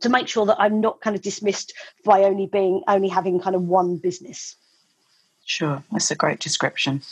to 0.00 0.08
make 0.08 0.28
sure 0.28 0.46
that 0.46 0.58
I'm 0.58 0.80
not 0.80 1.00
kind 1.02 1.14
of 1.14 1.22
dismissed 1.22 1.74
by 2.04 2.24
only 2.24 2.46
being 2.46 2.82
only 2.88 3.08
having 3.08 3.38
kind 3.38 3.54
of 3.54 3.62
one 3.62 3.98
business. 3.98 4.56
Sure, 5.44 5.82
that's 5.92 6.10
a 6.10 6.16
great 6.16 6.40
description. 6.40 7.02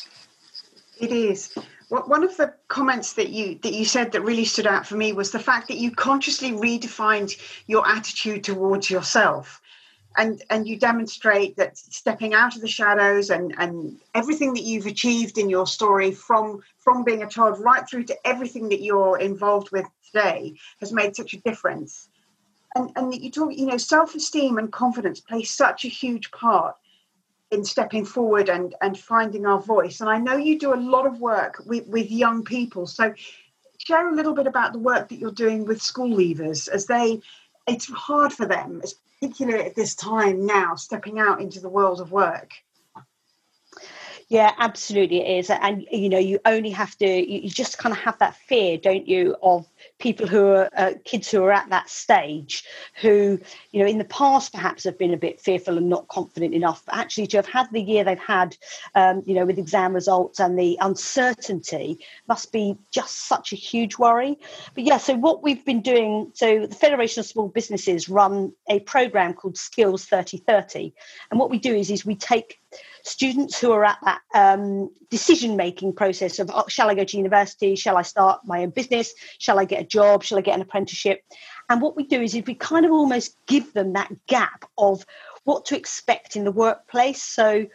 It 0.98 1.12
is. 1.12 1.54
One 1.90 2.22
of 2.22 2.36
the 2.36 2.54
comments 2.68 3.14
that 3.14 3.30
you 3.30 3.58
that 3.62 3.72
you 3.72 3.84
said 3.84 4.12
that 4.12 4.22
really 4.22 4.44
stood 4.44 4.66
out 4.66 4.86
for 4.86 4.96
me 4.96 5.12
was 5.12 5.32
the 5.32 5.40
fact 5.40 5.66
that 5.66 5.78
you 5.78 5.90
consciously 5.90 6.52
redefined 6.52 7.36
your 7.66 7.84
attitude 7.84 8.44
towards 8.44 8.88
yourself. 8.88 9.60
And 10.16 10.40
and 10.50 10.68
you 10.68 10.78
demonstrate 10.78 11.56
that 11.56 11.76
stepping 11.76 12.32
out 12.32 12.54
of 12.54 12.62
the 12.62 12.68
shadows 12.68 13.28
and 13.28 13.56
and 13.58 14.00
everything 14.14 14.54
that 14.54 14.62
you've 14.62 14.86
achieved 14.86 15.36
in 15.36 15.50
your 15.50 15.66
story 15.66 16.12
from 16.12 16.62
from 16.78 17.02
being 17.02 17.24
a 17.24 17.28
child 17.28 17.58
right 17.58 17.88
through 17.88 18.04
to 18.04 18.16
everything 18.24 18.68
that 18.68 18.82
you're 18.82 19.18
involved 19.18 19.72
with 19.72 19.86
today 20.06 20.54
has 20.78 20.92
made 20.92 21.16
such 21.16 21.34
a 21.34 21.40
difference. 21.40 22.08
And 22.76 22.92
and 22.94 23.12
you 23.12 23.32
talk 23.32 23.52
you 23.52 23.66
know 23.66 23.78
self-esteem 23.78 24.58
and 24.58 24.72
confidence 24.72 25.18
play 25.18 25.42
such 25.42 25.84
a 25.84 25.88
huge 25.88 26.30
part 26.30 26.76
in 27.50 27.64
stepping 27.64 28.04
forward 28.04 28.48
and 28.48 28.74
and 28.80 28.98
finding 28.98 29.44
our 29.44 29.60
voice 29.60 30.00
and 30.00 30.08
i 30.08 30.18
know 30.18 30.36
you 30.36 30.58
do 30.58 30.72
a 30.72 30.76
lot 30.76 31.06
of 31.06 31.20
work 31.20 31.62
with 31.66 31.86
with 31.88 32.10
young 32.10 32.44
people 32.44 32.86
so 32.86 33.12
share 33.78 34.08
a 34.08 34.14
little 34.14 34.34
bit 34.34 34.46
about 34.46 34.72
the 34.72 34.78
work 34.78 35.08
that 35.08 35.18
you're 35.18 35.32
doing 35.32 35.64
with 35.64 35.82
school 35.82 36.16
leavers 36.16 36.68
as 36.68 36.86
they 36.86 37.20
it's 37.66 37.90
hard 37.90 38.32
for 38.32 38.46
them 38.46 38.80
particularly 39.20 39.64
at 39.64 39.74
this 39.74 39.94
time 39.94 40.46
now, 40.46 40.74
stepping 40.74 41.18
out 41.18 41.40
into 41.40 41.60
the 41.60 41.68
world 41.68 42.00
of 42.00 42.10
work? 42.10 42.52
Yeah, 44.30 44.52
absolutely 44.58 45.22
it 45.26 45.40
is. 45.40 45.50
And, 45.50 45.84
you 45.90 46.08
know, 46.08 46.16
you 46.18 46.38
only 46.44 46.70
have 46.70 46.96
to, 46.98 47.04
you 47.04 47.50
just 47.50 47.78
kind 47.78 47.92
of 47.92 47.98
have 47.98 48.16
that 48.20 48.36
fear, 48.36 48.78
don't 48.78 49.08
you, 49.08 49.34
of 49.42 49.66
people 49.98 50.28
who 50.28 50.46
are 50.46 50.70
uh, 50.76 50.92
kids 51.04 51.28
who 51.28 51.42
are 51.42 51.50
at 51.50 51.68
that 51.70 51.90
stage 51.90 52.62
who, 53.00 53.40
you 53.72 53.82
know, 53.82 53.88
in 53.88 53.98
the 53.98 54.04
past 54.04 54.52
perhaps 54.52 54.84
have 54.84 54.96
been 54.96 55.12
a 55.12 55.16
bit 55.16 55.40
fearful 55.40 55.76
and 55.76 55.88
not 55.88 56.06
confident 56.06 56.54
enough. 56.54 56.84
But 56.86 56.94
actually, 56.94 57.26
to 57.26 57.38
have 57.38 57.48
had 57.48 57.72
the 57.72 57.82
year 57.82 58.04
they've 58.04 58.20
had, 58.20 58.56
um, 58.94 59.24
you 59.26 59.34
know, 59.34 59.44
with 59.44 59.58
exam 59.58 59.92
results 59.92 60.38
and 60.38 60.56
the 60.56 60.78
uncertainty 60.80 61.98
must 62.28 62.52
be 62.52 62.78
just 62.92 63.26
such 63.26 63.52
a 63.52 63.56
huge 63.56 63.98
worry. 63.98 64.38
But 64.76 64.84
yeah, 64.84 64.98
so 64.98 65.16
what 65.16 65.42
we've 65.42 65.64
been 65.64 65.82
doing, 65.82 66.30
so 66.34 66.66
the 66.68 66.74
Federation 66.76 67.18
of 67.18 67.26
Small 67.26 67.48
Businesses 67.48 68.08
run 68.08 68.52
a 68.68 68.78
program 68.78 69.34
called 69.34 69.58
Skills 69.58 70.04
3030. 70.04 70.94
And 71.32 71.40
what 71.40 71.50
we 71.50 71.58
do 71.58 71.74
is, 71.74 71.90
is 71.90 72.06
we 72.06 72.14
take 72.14 72.59
students 73.02 73.60
who 73.60 73.72
are 73.72 73.84
at 73.84 73.98
that 74.02 74.20
um, 74.34 74.90
decision 75.10 75.56
making 75.56 75.94
process 75.94 76.38
of 76.38 76.50
oh, 76.52 76.64
shall 76.68 76.90
I 76.90 76.94
go 76.94 77.04
to 77.04 77.16
university? 77.16 77.74
Shall 77.74 77.96
I 77.96 78.02
start 78.02 78.40
my 78.44 78.62
own 78.62 78.70
business? 78.70 79.14
Shall 79.38 79.58
I 79.58 79.64
get 79.64 79.80
a 79.80 79.86
job? 79.86 80.22
Shall 80.22 80.38
I 80.38 80.42
get 80.42 80.54
an 80.54 80.62
apprenticeship? 80.62 81.22
And 81.68 81.80
what 81.80 81.96
we 81.96 82.04
do 82.04 82.20
is, 82.20 82.34
is 82.34 82.44
we 82.46 82.54
kind 82.54 82.84
of 82.84 82.92
almost 82.92 83.36
give 83.46 83.72
them 83.72 83.92
that 83.92 84.12
gap 84.26 84.64
of 84.76 85.04
what 85.44 85.64
to 85.66 85.76
expect 85.76 86.36
in 86.36 86.44
the 86.44 86.52
workplace. 86.52 87.22
So 87.22 87.66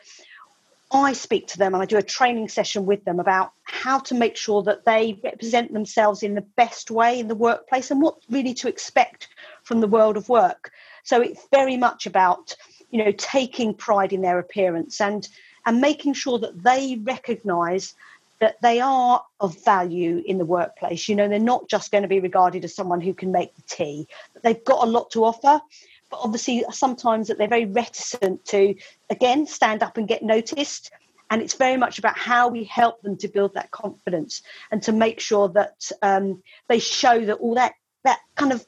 I 0.91 1.13
speak 1.13 1.47
to 1.47 1.57
them 1.57 1.73
and 1.73 1.81
I 1.81 1.85
do 1.85 1.97
a 1.97 2.03
training 2.03 2.49
session 2.49 2.85
with 2.85 3.03
them 3.05 3.19
about 3.19 3.51
how 3.63 3.99
to 3.99 4.15
make 4.15 4.37
sure 4.37 4.61
that 4.63 4.85
they 4.85 5.19
represent 5.23 5.73
themselves 5.73 6.23
in 6.23 6.35
the 6.35 6.41
best 6.41 6.91
way 6.91 7.19
in 7.19 7.27
the 7.27 7.35
workplace 7.35 7.89
and 7.89 8.01
what 8.01 8.17
really 8.29 8.53
to 8.55 8.67
expect 8.67 9.27
from 9.63 9.81
the 9.81 9.87
world 9.87 10.15
of 10.15 10.29
work. 10.29 10.71
So 11.03 11.21
it's 11.21 11.47
very 11.51 11.75
much 11.75 12.05
about 12.05 12.55
you 12.91 13.03
know 13.03 13.11
taking 13.11 13.73
pride 13.73 14.13
in 14.13 14.21
their 14.21 14.39
appearance 14.39 15.01
and 15.01 15.27
and 15.65 15.81
making 15.81 16.13
sure 16.13 16.39
that 16.39 16.63
they 16.63 16.99
recognize 17.03 17.93
that 18.39 18.61
they 18.61 18.79
are 18.81 19.23
of 19.39 19.63
value 19.63 20.21
in 20.25 20.37
the 20.37 20.45
workplace. 20.45 21.07
You 21.07 21.15
know 21.15 21.27
they're 21.27 21.39
not 21.39 21.69
just 21.69 21.91
going 21.91 22.03
to 22.03 22.07
be 22.07 22.19
regarded 22.19 22.63
as 22.65 22.75
someone 22.75 23.01
who 23.01 23.13
can 23.13 23.31
make 23.31 23.55
the 23.55 23.63
tea 23.67 24.07
they've 24.43 24.63
got 24.63 24.87
a 24.87 24.89
lot 24.89 25.11
to 25.11 25.23
offer. 25.23 25.61
But 26.11 26.19
obviously 26.21 26.63
sometimes 26.71 27.27
that 27.27 27.37
they're 27.37 27.47
very 27.47 27.65
reticent 27.65 28.45
to 28.45 28.75
again 29.09 29.47
stand 29.47 29.83
up 29.83 29.97
and 29.97 30.07
get 30.07 30.23
noticed. 30.23 30.91
And 31.31 31.41
it's 31.41 31.55
very 31.55 31.77
much 31.77 31.97
about 31.97 32.17
how 32.17 32.49
we 32.49 32.65
help 32.65 33.01
them 33.01 33.17
to 33.17 33.27
build 33.27 33.55
that 33.55 33.71
confidence 33.71 34.43
and 34.69 34.83
to 34.83 34.91
make 34.91 35.19
sure 35.19 35.49
that 35.49 35.91
um, 36.03 36.43
they 36.67 36.77
show 36.77 37.25
that 37.25 37.37
all 37.37 37.55
that 37.55 37.73
that 38.03 38.19
kind 38.35 38.51
of 38.53 38.63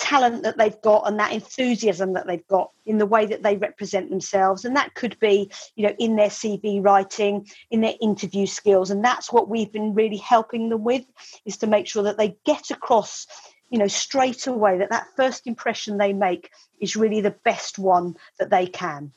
talent 0.00 0.42
that 0.42 0.56
they've 0.56 0.80
got 0.80 1.06
and 1.06 1.20
that 1.20 1.32
enthusiasm 1.32 2.14
that 2.14 2.26
they've 2.26 2.46
got 2.48 2.70
in 2.86 2.96
the 2.96 3.06
way 3.06 3.26
that 3.26 3.42
they 3.42 3.56
represent 3.56 4.08
themselves. 4.08 4.64
And 4.64 4.74
that 4.74 4.94
could 4.94 5.18
be 5.20 5.50
you 5.76 5.86
know 5.86 5.94
in 5.98 6.16
their 6.16 6.28
cv 6.28 6.82
writing 6.82 7.46
in 7.70 7.82
their 7.82 7.94
interview 8.00 8.46
skills. 8.46 8.90
And 8.90 9.04
that's 9.04 9.30
what 9.30 9.48
we've 9.48 9.70
been 9.70 9.94
really 9.94 10.16
helping 10.16 10.70
them 10.70 10.84
with 10.84 11.04
is 11.44 11.58
to 11.58 11.66
make 11.66 11.86
sure 11.86 12.02
that 12.04 12.16
they 12.16 12.36
get 12.46 12.70
across 12.70 13.26
you 13.68 13.78
know 13.78 13.86
straight 13.86 14.46
away 14.46 14.78
that 14.78 14.90
that 14.90 15.06
first 15.16 15.46
impression 15.46 15.98
they 15.98 16.14
make 16.14 16.50
is 16.80 16.96
really 16.96 17.20
the 17.20 17.36
best 17.44 17.78
one 17.78 18.16
that 18.38 18.50
they 18.50 18.66
can. 18.66 19.12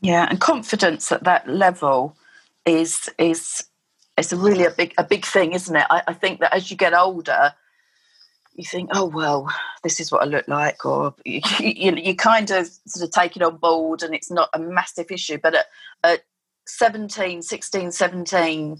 Yeah 0.00 0.26
and 0.28 0.40
confidence 0.40 1.12
at 1.12 1.24
that 1.24 1.46
level 1.46 2.16
is 2.64 3.10
is 3.18 3.64
it's 4.16 4.32
a 4.32 4.36
really 4.36 4.64
a 4.64 4.70
big 4.70 4.94
a 4.96 5.04
big 5.04 5.26
thing 5.26 5.52
isn't 5.52 5.76
it? 5.76 5.86
I, 5.90 6.02
I 6.08 6.14
think 6.14 6.40
that 6.40 6.54
as 6.54 6.70
you 6.70 6.76
get 6.78 6.94
older 6.94 7.52
you 8.54 8.64
think, 8.64 8.90
oh 8.92 9.06
well, 9.06 9.48
this 9.82 10.00
is 10.00 10.12
what 10.12 10.22
I 10.22 10.26
look 10.26 10.46
like, 10.48 10.84
or 10.84 11.14
you, 11.24 11.40
you, 11.60 11.94
you 11.96 12.16
kind 12.16 12.50
of 12.50 12.68
sort 12.86 13.06
of 13.06 13.10
take 13.10 13.36
it 13.36 13.42
on 13.42 13.56
board, 13.56 14.02
and 14.02 14.14
it's 14.14 14.30
not 14.30 14.48
a 14.54 14.58
massive 14.58 15.10
issue. 15.10 15.38
But 15.42 15.54
at, 15.54 15.66
at 16.02 16.24
17, 16.66 17.42
16, 17.42 17.92
17, 17.92 18.76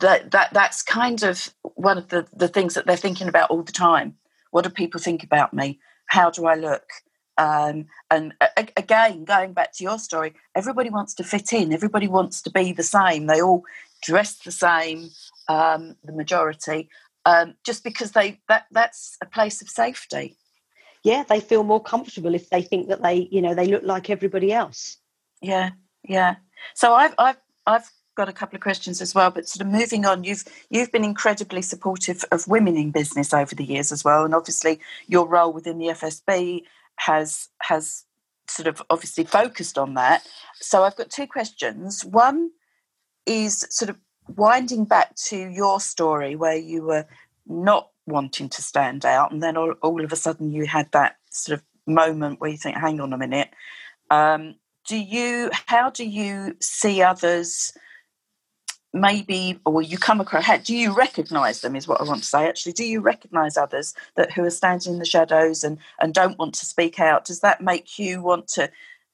that 0.00 0.30
that 0.30 0.52
that's 0.52 0.82
kind 0.82 1.22
of 1.22 1.52
one 1.62 1.98
of 1.98 2.08
the 2.08 2.26
the 2.34 2.48
things 2.48 2.74
that 2.74 2.86
they're 2.86 2.96
thinking 2.96 3.28
about 3.28 3.50
all 3.50 3.62
the 3.62 3.72
time. 3.72 4.16
What 4.50 4.64
do 4.64 4.70
people 4.70 5.00
think 5.00 5.22
about 5.22 5.54
me? 5.54 5.78
How 6.06 6.30
do 6.30 6.46
I 6.46 6.54
look? 6.54 6.84
Um, 7.38 7.86
and 8.10 8.34
a, 8.40 8.68
again, 8.76 9.24
going 9.24 9.52
back 9.54 9.72
to 9.74 9.84
your 9.84 9.98
story, 9.98 10.34
everybody 10.54 10.90
wants 10.90 11.14
to 11.14 11.24
fit 11.24 11.52
in. 11.52 11.72
Everybody 11.72 12.06
wants 12.06 12.42
to 12.42 12.50
be 12.50 12.72
the 12.72 12.82
same. 12.82 13.26
They 13.26 13.40
all 13.40 13.64
dress 14.02 14.34
the 14.36 14.52
same. 14.52 15.10
Um, 15.48 15.96
the 16.04 16.12
majority, 16.12 16.88
um, 17.24 17.54
just 17.64 17.84
because 17.84 18.12
they 18.12 18.40
that 18.48 18.66
that's 18.70 19.16
a 19.22 19.26
place 19.26 19.62
of 19.62 19.68
safety. 19.68 20.36
Yeah, 21.04 21.24
they 21.28 21.40
feel 21.40 21.64
more 21.64 21.82
comfortable 21.82 22.34
if 22.34 22.50
they 22.50 22.62
think 22.62 22.88
that 22.88 23.02
they 23.02 23.28
you 23.30 23.42
know 23.42 23.54
they 23.54 23.66
look 23.66 23.82
like 23.82 24.10
everybody 24.10 24.52
else. 24.52 24.98
Yeah, 25.40 25.70
yeah. 26.08 26.36
So 26.74 26.94
I've 26.94 27.14
I've 27.18 27.38
I've 27.66 27.90
got 28.14 28.28
a 28.28 28.32
couple 28.32 28.56
of 28.56 28.62
questions 28.62 29.00
as 29.00 29.14
well, 29.14 29.30
but 29.30 29.48
sort 29.48 29.66
of 29.66 29.72
moving 29.72 30.04
on, 30.04 30.24
you've 30.24 30.44
you've 30.70 30.92
been 30.92 31.04
incredibly 31.04 31.62
supportive 31.62 32.24
of 32.30 32.46
women 32.46 32.76
in 32.76 32.90
business 32.90 33.32
over 33.32 33.54
the 33.54 33.64
years 33.64 33.92
as 33.92 34.04
well, 34.04 34.24
and 34.24 34.34
obviously 34.34 34.80
your 35.06 35.26
role 35.26 35.52
within 35.52 35.78
the 35.78 35.86
FSB 35.86 36.62
has 36.96 37.48
has 37.62 38.04
sort 38.48 38.66
of 38.68 38.82
obviously 38.90 39.24
focused 39.24 39.78
on 39.78 39.94
that. 39.94 40.26
So 40.56 40.84
I've 40.84 40.96
got 40.96 41.10
two 41.10 41.26
questions. 41.26 42.04
One 42.04 42.50
is 43.26 43.66
sort 43.70 43.88
of 43.88 43.96
winding 44.28 44.84
back 44.84 45.14
to 45.14 45.36
your 45.36 45.80
story 45.80 46.36
where 46.36 46.56
you 46.56 46.82
were 46.82 47.06
not 47.46 47.90
wanting 48.06 48.48
to 48.48 48.62
stand 48.62 49.04
out 49.04 49.32
and 49.32 49.42
then 49.42 49.56
all, 49.56 49.72
all 49.82 50.04
of 50.04 50.12
a 50.12 50.16
sudden 50.16 50.50
you 50.52 50.66
had 50.66 50.90
that 50.92 51.16
sort 51.30 51.58
of 51.58 51.64
moment 51.86 52.40
where 52.40 52.50
you 52.50 52.56
think 52.56 52.76
hang 52.76 53.00
on 53.00 53.12
a 53.12 53.18
minute 53.18 53.50
um, 54.10 54.54
do 54.86 54.96
you 54.96 55.50
how 55.66 55.90
do 55.90 56.04
you 56.04 56.56
see 56.60 57.02
others 57.02 57.72
maybe 58.92 59.58
or 59.64 59.80
you 59.80 59.96
come 59.96 60.20
across 60.20 60.44
how, 60.44 60.56
do 60.58 60.76
you 60.76 60.94
recognize 60.94 61.62
them 61.62 61.74
is 61.74 61.88
what 61.88 62.00
i 62.00 62.04
want 62.04 62.20
to 62.20 62.28
say 62.28 62.46
actually 62.46 62.72
do 62.72 62.84
you 62.84 63.00
recognize 63.00 63.56
others 63.56 63.94
that 64.16 64.30
who 64.32 64.44
are 64.44 64.50
standing 64.50 64.94
in 64.94 64.98
the 64.98 65.04
shadows 65.04 65.64
and 65.64 65.78
and 66.00 66.12
don't 66.12 66.38
want 66.38 66.54
to 66.54 66.66
speak 66.66 67.00
out? 67.00 67.24
Does 67.24 67.40
that 67.40 67.60
make 67.60 67.98
you 67.98 68.22
want 68.22 68.48
to 68.48 68.70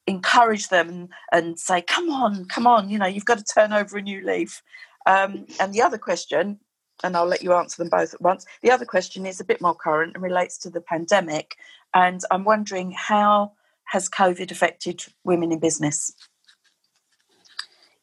encourage 0.07 0.69
them 0.69 0.89
and, 0.89 1.09
and 1.31 1.59
say 1.59 1.81
come 1.81 2.09
on 2.09 2.45
come 2.45 2.65
on 2.65 2.89
you 2.89 2.97
know 2.97 3.05
you've 3.05 3.25
got 3.25 3.37
to 3.37 3.43
turn 3.43 3.71
over 3.71 3.97
a 3.97 4.01
new 4.01 4.25
leaf 4.25 4.61
um, 5.09 5.47
and 5.59 5.73
the 5.73 5.81
other 5.81 5.97
question, 5.97 6.59
and 7.03 7.17
I'll 7.17 7.25
let 7.25 7.41
you 7.41 7.53
answer 7.53 7.81
them 7.81 7.89
both 7.89 8.13
at 8.13 8.21
once. 8.21 8.45
The 8.61 8.69
other 8.69 8.85
question 8.85 9.25
is 9.25 9.39
a 9.39 9.43
bit 9.43 9.59
more 9.59 9.73
current 9.73 10.13
and 10.13 10.23
relates 10.23 10.59
to 10.59 10.69
the 10.69 10.81
pandemic. 10.81 11.55
And 11.95 12.21
I'm 12.29 12.43
wondering 12.43 12.91
how 12.91 13.53
has 13.85 14.07
COVID 14.07 14.51
affected 14.51 15.03
women 15.23 15.51
in 15.51 15.57
business? 15.57 16.13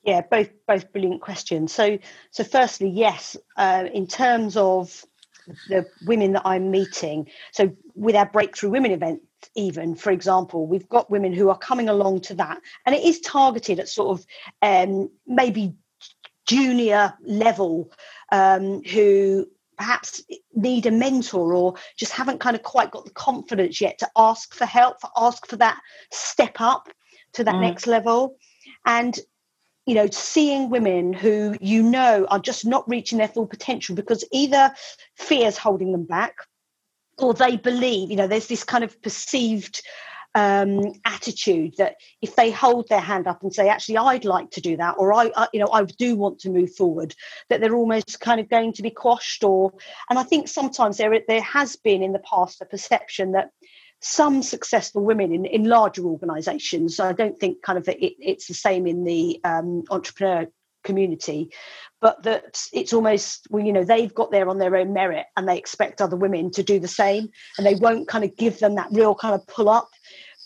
Yeah, 0.02 0.22
both 0.22 0.50
both 0.66 0.90
brilliant 0.92 1.20
questions. 1.20 1.72
So, 1.72 1.98
so 2.32 2.42
firstly, 2.42 2.88
yes, 2.88 3.36
uh, 3.56 3.84
in 3.92 4.08
terms 4.08 4.56
of 4.56 5.04
the 5.68 5.86
women 6.06 6.32
that 6.32 6.42
I'm 6.44 6.72
meeting, 6.72 7.28
so 7.52 7.70
with 7.94 8.16
our 8.16 8.26
Breakthrough 8.26 8.70
Women 8.70 8.90
event, 8.90 9.20
even 9.54 9.94
for 9.94 10.10
example, 10.10 10.66
we've 10.66 10.88
got 10.88 11.10
women 11.10 11.32
who 11.32 11.50
are 11.50 11.58
coming 11.58 11.88
along 11.88 12.22
to 12.22 12.34
that, 12.34 12.60
and 12.84 12.96
it 12.96 13.04
is 13.04 13.20
targeted 13.20 13.78
at 13.78 13.88
sort 13.88 14.18
of 14.18 14.26
um, 14.62 15.08
maybe 15.26 15.74
junior 16.46 17.14
level 17.24 17.90
um, 18.32 18.82
who 18.84 19.46
perhaps 19.76 20.22
need 20.54 20.86
a 20.86 20.90
mentor 20.90 21.54
or 21.54 21.74
just 21.96 22.12
haven't 22.12 22.40
kind 22.40 22.56
of 22.56 22.62
quite 22.62 22.90
got 22.90 23.04
the 23.04 23.10
confidence 23.10 23.80
yet 23.80 23.98
to 23.98 24.08
ask 24.16 24.54
for 24.54 24.64
help, 24.64 25.00
for 25.00 25.10
ask 25.16 25.46
for 25.46 25.56
that 25.56 25.78
step 26.10 26.56
up 26.60 26.88
to 27.34 27.44
that 27.44 27.56
mm. 27.56 27.60
next 27.60 27.86
level. 27.86 28.36
And 28.84 29.18
you 29.84 29.94
know, 29.94 30.08
seeing 30.10 30.68
women 30.68 31.12
who 31.12 31.56
you 31.60 31.82
know 31.82 32.26
are 32.28 32.40
just 32.40 32.66
not 32.66 32.88
reaching 32.88 33.18
their 33.18 33.28
full 33.28 33.46
potential 33.46 33.94
because 33.94 34.24
either 34.32 34.74
fear's 35.14 35.56
holding 35.56 35.92
them 35.92 36.04
back 36.04 36.34
or 37.18 37.32
they 37.32 37.56
believe, 37.56 38.10
you 38.10 38.16
know, 38.16 38.26
there's 38.26 38.48
this 38.48 38.64
kind 38.64 38.84
of 38.84 39.00
perceived 39.00 39.82
um, 40.36 40.92
attitude 41.06 41.74
that 41.78 41.96
if 42.20 42.36
they 42.36 42.50
hold 42.50 42.90
their 42.90 43.00
hand 43.00 43.26
up 43.26 43.42
and 43.42 43.54
say, 43.54 43.70
actually, 43.70 43.96
I'd 43.96 44.26
like 44.26 44.50
to 44.50 44.60
do 44.60 44.76
that, 44.76 44.96
or 44.98 45.14
I, 45.14 45.32
I, 45.34 45.48
you 45.54 45.60
know, 45.60 45.70
I 45.72 45.84
do 45.84 46.14
want 46.14 46.40
to 46.40 46.50
move 46.50 46.74
forward, 46.74 47.14
that 47.48 47.62
they're 47.62 47.74
almost 47.74 48.20
kind 48.20 48.38
of 48.38 48.50
going 48.50 48.74
to 48.74 48.82
be 48.82 48.90
quashed. 48.90 49.42
Or, 49.42 49.72
and 50.10 50.18
I 50.18 50.24
think 50.24 50.48
sometimes 50.48 50.98
there 50.98 51.18
there 51.26 51.40
has 51.40 51.76
been 51.76 52.02
in 52.02 52.12
the 52.12 52.18
past 52.18 52.60
a 52.60 52.66
perception 52.66 53.32
that 53.32 53.48
some 54.02 54.42
successful 54.42 55.02
women 55.02 55.32
in, 55.32 55.46
in 55.46 55.64
larger 55.64 56.04
organisations, 56.04 57.00
I 57.00 57.14
don't 57.14 57.40
think 57.40 57.62
kind 57.62 57.78
of 57.78 57.88
it, 57.88 57.98
it's 57.98 58.46
the 58.46 58.54
same 58.54 58.86
in 58.86 59.04
the 59.04 59.40
um, 59.42 59.84
entrepreneur 59.90 60.46
community 60.84 61.50
but 62.00 62.22
that 62.22 62.62
it's 62.72 62.92
almost 62.92 63.48
well 63.50 63.64
you 63.64 63.72
know 63.72 63.82
they've 63.82 64.14
got 64.14 64.30
there 64.30 64.48
on 64.48 64.58
their 64.58 64.76
own 64.76 64.92
merit 64.92 65.26
and 65.36 65.48
they 65.48 65.58
expect 65.58 66.00
other 66.00 66.14
women 66.14 66.50
to 66.50 66.62
do 66.62 66.78
the 66.78 66.86
same 66.86 67.28
and 67.58 67.66
they 67.66 67.74
won't 67.74 68.06
kind 68.06 68.22
of 68.22 68.36
give 68.36 68.60
them 68.60 68.76
that 68.76 68.88
real 68.92 69.14
kind 69.14 69.34
of 69.34 69.44
pull 69.48 69.68
up 69.68 69.88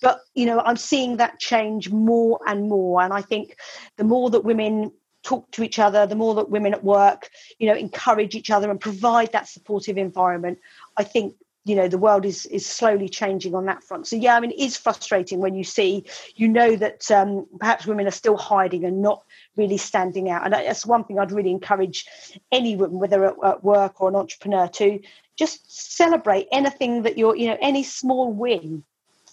but 0.00 0.20
you 0.34 0.46
know 0.46 0.60
i'm 0.60 0.76
seeing 0.76 1.16
that 1.16 1.38
change 1.38 1.90
more 1.90 2.40
and 2.46 2.68
more. 2.68 3.02
And 3.02 3.12
i 3.12 3.22
think 3.22 3.56
the 3.96 4.04
more 4.04 4.30
that 4.30 4.44
women 4.44 4.92
talk 5.22 5.50
to 5.52 5.62
each 5.62 5.78
other 5.78 6.06
the 6.06 6.16
more 6.16 6.34
that 6.34 6.50
women 6.50 6.72
at 6.72 6.82
work 6.82 7.28
you 7.58 7.66
know 7.66 7.74
encourage 7.74 8.34
each 8.34 8.50
other 8.50 8.70
and 8.70 8.80
provide 8.80 9.32
that 9.32 9.48
supportive 9.48 9.98
environment 9.98 10.58
i 10.96 11.04
think 11.04 11.34
you 11.64 11.76
know 11.76 11.88
the 11.88 11.98
world 11.98 12.24
is 12.24 12.46
is 12.46 12.64
slowly 12.64 13.08
changing 13.08 13.54
on 13.54 13.66
that 13.66 13.82
front. 13.84 14.06
So 14.06 14.16
yeah 14.16 14.36
i 14.36 14.40
mean 14.40 14.50
it 14.50 14.58
is 14.58 14.76
frustrating 14.76 15.40
when 15.40 15.54
you 15.54 15.64
see 15.64 16.04
you 16.34 16.48
know 16.48 16.76
that 16.76 17.10
um, 17.10 17.46
perhaps 17.58 17.86
women 17.86 18.06
are 18.06 18.12
still 18.12 18.36
hiding 18.36 18.84
and 18.84 19.02
not 19.02 19.22
really 19.56 19.76
standing 19.76 20.30
out. 20.30 20.44
And 20.44 20.54
that's 20.54 20.86
one 20.86 21.04
thing 21.04 21.18
i'd 21.18 21.32
really 21.32 21.50
encourage 21.50 22.06
any 22.50 22.76
woman 22.76 22.98
whether 22.98 23.26
at, 23.26 23.34
at 23.44 23.64
work 23.64 24.00
or 24.00 24.08
an 24.08 24.16
entrepreneur 24.16 24.68
to 24.68 25.00
just 25.36 25.96
celebrate 25.96 26.48
anything 26.52 27.02
that 27.02 27.18
you're 27.18 27.36
you 27.36 27.48
know 27.48 27.58
any 27.60 27.82
small 27.82 28.32
win 28.32 28.84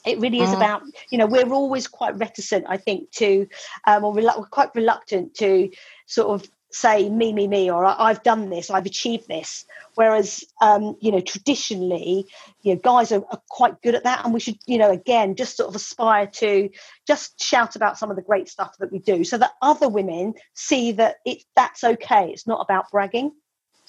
it 0.07 0.19
really 0.19 0.39
is 0.39 0.49
mm. 0.49 0.55
about 0.55 0.81
you 1.11 1.17
know 1.17 1.27
we're 1.27 1.51
always 1.51 1.87
quite 1.87 2.17
reticent 2.17 2.65
i 2.67 2.77
think 2.77 3.09
to 3.11 3.47
um, 3.85 4.03
or 4.03 4.13
relu- 4.13 4.37
we're 4.39 4.45
quite 4.45 4.73
reluctant 4.75 5.33
to 5.35 5.69
sort 6.05 6.29
of 6.29 6.49
say 6.71 7.09
me 7.09 7.31
me 7.33 7.47
me 7.47 7.71
or 7.71 7.85
i've 7.85 8.21
done 8.23 8.49
this 8.49 8.69
i've 8.69 8.85
achieved 8.85 9.27
this. 9.27 9.65
Whereas 9.95 10.43
um, 10.61 10.95
you 10.99 11.11
know 11.11 11.21
traditionally 11.21 12.25
you 12.61 12.75
know 12.75 12.79
guys 12.83 13.11
are, 13.11 13.23
are, 13.31 13.41
quite 13.49 13.81
good 13.81 13.95
at 13.95 14.03
that 14.03 14.23
and 14.23 14.33
we 14.33 14.39
should 14.39 14.57
you 14.67 14.77
know 14.77 14.91
again 14.91 15.35
just 15.35 15.57
sort 15.57 15.69
of 15.69 15.75
aspire 15.75 16.27
to 16.27 16.69
just 17.07 17.41
shout 17.41 17.75
about 17.75 17.97
some 17.97 18.11
of 18.11 18.15
the 18.15 18.21
great 18.21 18.47
stuff 18.47 18.75
that 18.79 18.91
we 18.91 18.99
do 18.99 19.23
so 19.23 19.37
that 19.37 19.53
other 19.61 19.89
women 19.89 20.33
see 20.53 20.91
that 20.91 21.15
it 21.25 21.43
that's 21.55 21.83
okay. 21.83 22.29
It's 22.31 22.45
not 22.45 22.61
about 22.61 22.91
bragging 22.91 23.31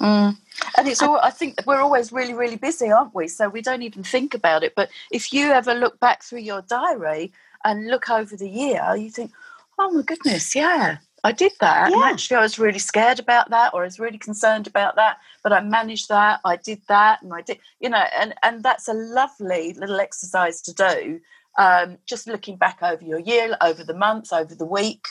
Mm. 0.01 0.37
And 0.77 0.89
it's 0.89 1.03
all, 1.03 1.19
I 1.21 1.31
think 1.31 1.61
we're 1.67 1.81
always 1.81 2.13
really, 2.13 2.35
really 2.35 2.57
busy, 2.57 2.91
aren't 2.91 3.15
we? 3.15 3.29
So 3.29 3.49
we 3.49 3.63
don't 3.63 3.83
even 3.83 4.03
think 4.03 4.35
about 4.35 4.63
it. 4.63 4.75
But 4.75 4.91
if 5.11 5.33
you 5.33 5.51
ever 5.51 5.75
look 5.75 5.99
back 5.99 6.23
through 6.23 6.41
your 6.41 6.63
diary 6.63 7.33
and 7.65 7.89
look 7.89 8.09
over 8.09 8.37
the 8.37 8.49
year, 8.49 8.95
you 8.97 9.11
think, 9.11 9.33
oh 9.79 9.91
my 9.91 10.03
goodness, 10.03 10.55
yeah, 10.55 10.99
I 11.25 11.33
did 11.33 11.53
that. 11.61 11.91
Yeah. 11.91 11.97
And 11.97 12.05
actually, 12.05 12.37
I 12.37 12.43
was 12.43 12.59
really 12.59 12.79
scared 12.79 13.19
about 13.19 13.51
that, 13.51 13.75
or 13.75 13.83
I 13.83 13.85
was 13.85 13.99
really 13.99 14.19
concerned 14.19 14.67
about 14.67 14.97
that, 14.97 15.19
but 15.43 15.53
I 15.53 15.61
managed 15.61 16.09
that. 16.09 16.41
I 16.45 16.57
did 16.57 16.81
that, 16.89 17.23
and 17.23 17.33
I 17.35 17.43
did, 17.43 17.59
you 17.81 17.89
know, 17.89 18.05
and 18.19 18.35
and 18.43 18.63
that's 18.63 18.89
a 18.89 18.95
lovely 18.95 19.75
little 19.75 20.01
exercise 20.01 20.61
to 20.63 20.73
do. 20.73 21.21
Um, 21.59 21.99
just 22.07 22.29
looking 22.29 22.57
back 22.57 22.79
over 22.83 23.03
your 23.05 23.19
year, 23.19 23.57
over 23.61 23.83
the 23.83 23.95
month, 23.95 24.33
over 24.33 24.55
the 24.55 24.65
week. 24.65 25.09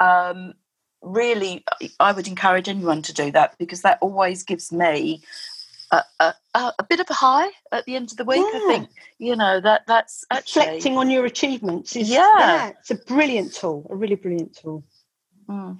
Um, 0.00 0.54
really, 1.04 1.64
I 2.00 2.12
would 2.12 2.26
encourage 2.26 2.68
anyone 2.68 3.02
to 3.02 3.12
do 3.12 3.30
that 3.32 3.56
because 3.58 3.82
that 3.82 3.98
always 4.00 4.42
gives 4.42 4.72
me 4.72 5.22
a, 5.90 6.02
a, 6.20 6.34
a, 6.54 6.84
bit 6.88 7.00
of 7.00 7.06
a 7.10 7.14
high 7.14 7.48
at 7.72 7.84
the 7.84 7.96
end 7.96 8.10
of 8.10 8.16
the 8.16 8.24
week. 8.24 8.44
Yeah. 8.52 8.58
I 8.58 8.66
think 8.66 8.88
you 9.18 9.36
know 9.36 9.60
that 9.60 9.82
that's 9.86 10.24
actually 10.30 10.66
reflecting 10.66 10.98
on 10.98 11.10
your 11.10 11.24
achievements. 11.24 11.94
Is, 11.94 12.10
yeah. 12.10 12.38
yeah, 12.38 12.68
it's 12.70 12.90
a 12.90 12.96
brilliant 12.96 13.54
tool, 13.54 13.86
a 13.90 13.94
really 13.94 14.16
brilliant 14.16 14.56
tool. 14.56 14.84
Mm. 15.48 15.78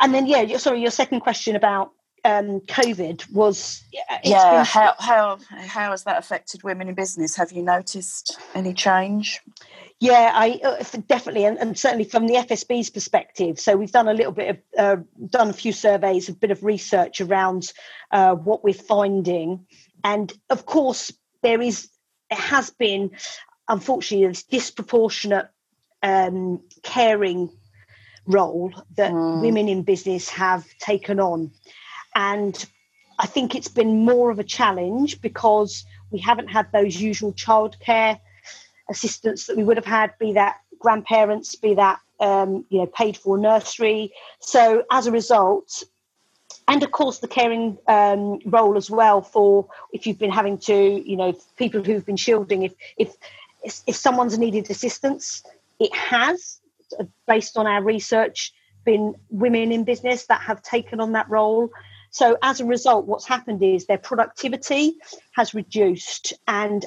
And 0.00 0.14
then, 0.14 0.26
yeah, 0.26 0.56
sorry, 0.58 0.80
your 0.80 0.90
second 0.90 1.20
question 1.20 1.56
about 1.56 1.92
um, 2.24 2.60
COVID 2.60 3.30
was 3.32 3.84
yeah. 3.92 4.58
Been... 4.58 4.64
How 4.64 4.94
how 4.98 5.38
how 5.50 5.90
has 5.90 6.04
that 6.04 6.18
affected 6.18 6.62
women 6.62 6.88
in 6.88 6.94
business? 6.94 7.36
Have 7.36 7.52
you 7.52 7.62
noticed 7.62 8.38
any 8.54 8.74
change? 8.74 9.40
Yeah, 10.04 10.32
I 10.34 10.60
uh, 10.62 10.84
definitely, 11.06 11.46
and, 11.46 11.56
and, 11.56 11.78
certainly 11.78 12.04
from 12.04 12.26
the 12.26 12.34
FSB's 12.34 12.90
perspective. 12.90 13.58
So 13.58 13.74
we've 13.74 13.90
done 13.90 14.06
a 14.06 14.12
little 14.12 14.32
bit 14.32 14.50
of 14.50 14.58
uh, 14.78 15.02
done 15.30 15.48
a 15.48 15.54
few 15.54 15.72
surveys, 15.72 16.28
a 16.28 16.34
bit 16.34 16.50
of 16.50 16.62
research 16.62 17.22
around 17.22 17.72
uh, 18.10 18.34
what 18.34 18.62
we're 18.62 18.74
finding, 18.74 19.66
and 20.04 20.30
of 20.50 20.66
course 20.66 21.10
there 21.42 21.62
is 21.62 21.88
it 22.30 22.36
has 22.36 22.68
been 22.68 23.12
unfortunately 23.66 24.26
this 24.26 24.42
disproportionate 24.42 25.48
um, 26.02 26.60
caring 26.82 27.48
role 28.26 28.74
that 28.98 29.10
mm. 29.10 29.40
women 29.40 29.70
in 29.70 29.84
business 29.84 30.28
have 30.28 30.66
taken 30.80 31.18
on. 31.18 31.50
And 32.14 32.62
I 33.18 33.26
think 33.26 33.54
it's 33.54 33.68
been 33.68 34.04
more 34.04 34.30
of 34.30 34.38
a 34.38 34.44
challenge 34.44 35.22
because 35.22 35.82
we 36.10 36.18
haven't 36.18 36.48
had 36.48 36.70
those 36.72 36.94
usual 37.00 37.32
childcare 37.32 38.20
assistants 38.88 39.46
that 39.46 39.56
we 39.56 39.64
would 39.64 39.76
have 39.76 39.86
had, 39.86 40.16
be 40.18 40.32
that 40.32 40.60
grandparents, 40.78 41.54
be 41.54 41.74
that 41.74 42.00
um, 42.20 42.64
you 42.68 42.78
know 42.78 42.86
paid 42.86 43.16
for 43.16 43.38
nursery. 43.38 44.12
So 44.40 44.84
as 44.90 45.06
a 45.06 45.12
result, 45.12 45.82
and 46.68 46.82
of 46.82 46.90
course 46.90 47.18
the 47.18 47.28
caring 47.28 47.78
um, 47.88 48.40
role 48.44 48.76
as 48.76 48.90
well 48.90 49.22
for 49.22 49.68
if 49.92 50.06
you've 50.06 50.18
been 50.18 50.30
having 50.30 50.58
to 50.58 50.74
you 50.74 51.16
know 51.16 51.34
people 51.56 51.82
who've 51.82 52.04
been 52.04 52.16
shielding 52.16 52.62
if 52.62 52.74
if 52.96 53.14
if 53.86 53.96
someone's 53.96 54.38
needed 54.38 54.70
assistance, 54.70 55.42
it 55.80 55.94
has 55.94 56.60
based 57.26 57.56
on 57.56 57.66
our 57.66 57.82
research, 57.82 58.52
been 58.84 59.14
women 59.30 59.72
in 59.72 59.84
business 59.84 60.26
that 60.26 60.40
have 60.42 60.62
taken 60.62 61.00
on 61.00 61.12
that 61.12 61.28
role. 61.28 61.70
So 62.10 62.36
as 62.42 62.60
a 62.60 62.64
result, 62.64 63.06
what's 63.06 63.26
happened 63.26 63.62
is 63.62 63.86
their 63.86 63.98
productivity 63.98 64.96
has 65.32 65.54
reduced. 65.54 66.32
And 66.46 66.84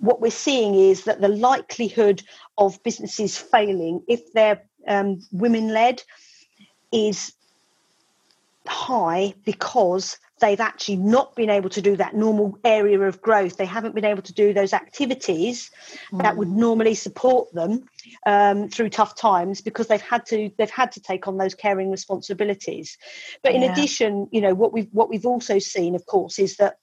what 0.00 0.20
we're 0.20 0.30
seeing 0.30 0.74
is 0.74 1.04
that 1.04 1.20
the 1.20 1.28
likelihood 1.28 2.22
of 2.58 2.82
businesses 2.82 3.36
failing, 3.38 4.02
if 4.08 4.32
they're 4.32 4.62
um, 4.88 5.20
women 5.30 5.68
led, 5.68 6.02
is 6.92 7.32
high 8.66 9.34
because 9.44 10.18
they've 10.40 10.60
actually 10.60 10.96
not 10.96 11.36
been 11.36 11.50
able 11.50 11.68
to 11.68 11.82
do 11.82 11.96
that 11.96 12.14
normal 12.14 12.58
area 12.64 13.00
of 13.00 13.20
growth. 13.20 13.56
They 13.56 13.66
haven't 13.66 13.94
been 13.94 14.04
able 14.06 14.22
to 14.22 14.32
do 14.32 14.52
those 14.54 14.72
activities 14.72 15.70
mm. 16.10 16.22
that 16.22 16.36
would 16.36 16.48
mm. 16.48 16.56
normally 16.56 16.94
support 16.94 17.52
them 17.52 17.84
um, 18.26 18.68
through 18.68 18.88
tough 18.88 19.14
times 19.16 19.60
because 19.60 19.88
they've 19.88 20.00
had 20.00 20.24
to 20.26 20.50
they've 20.56 20.70
had 20.70 20.92
to 20.92 21.00
take 21.00 21.28
on 21.28 21.36
those 21.36 21.54
caring 21.54 21.90
responsibilities. 21.90 22.96
But 23.42 23.54
in 23.54 23.62
yeah. 23.62 23.72
addition, 23.72 24.28
you 24.32 24.40
know 24.40 24.54
what 24.54 24.72
we've 24.72 24.88
what 24.92 25.10
we've 25.10 25.26
also 25.26 25.58
seen, 25.58 25.94
of 25.94 26.06
course, 26.06 26.38
is 26.38 26.56
that 26.56 26.78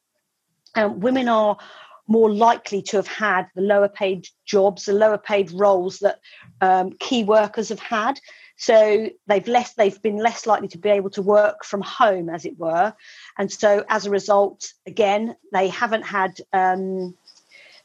um, 0.76 1.00
women 1.00 1.28
are 1.28 1.58
more 2.08 2.32
likely 2.32 2.82
to 2.82 2.98
have 2.98 3.08
had 3.08 3.48
the 3.56 3.62
lower 3.62 3.90
paid 3.90 4.28
jobs, 4.46 4.86
the 4.86 4.94
lower 4.94 5.18
paid 5.18 5.52
roles 5.52 6.00
that 6.00 6.20
um, 6.62 6.94
key 7.00 7.24
workers 7.24 7.70
have 7.70 7.80
had. 7.80 8.20
So 8.58 9.10
they've 9.28 9.48
less 9.48 9.74
they've 9.76 10.02
been 10.02 10.18
less 10.18 10.48
likely 10.48 10.68
to 10.70 10.78
be 10.80 10.90
able 10.90 11.12
to 11.12 11.22
work 11.22 11.64
from 11.64 11.82
home, 11.82 12.28
as 12.30 12.44
it 12.44 12.58
were, 12.58 12.94
and 13.38 13.52
so 13.52 13.86
as 13.88 14.08
a 14.08 14.10
result, 14.10 14.74
again, 14.88 15.36
they 15.54 15.68
haven't 15.68 16.04
had 16.04 16.40
um, 16.54 17.16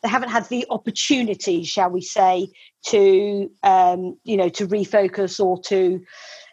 they 0.02 0.08
haven't 0.08 0.30
had 0.30 0.48
the 0.48 0.66
opportunity, 0.70 1.62
shall 1.64 1.90
we 1.90 2.00
say, 2.00 2.48
to 2.86 3.50
um, 3.62 4.18
you 4.24 4.38
know 4.38 4.48
to 4.48 4.66
refocus 4.66 5.44
or 5.44 5.60
to 5.64 6.02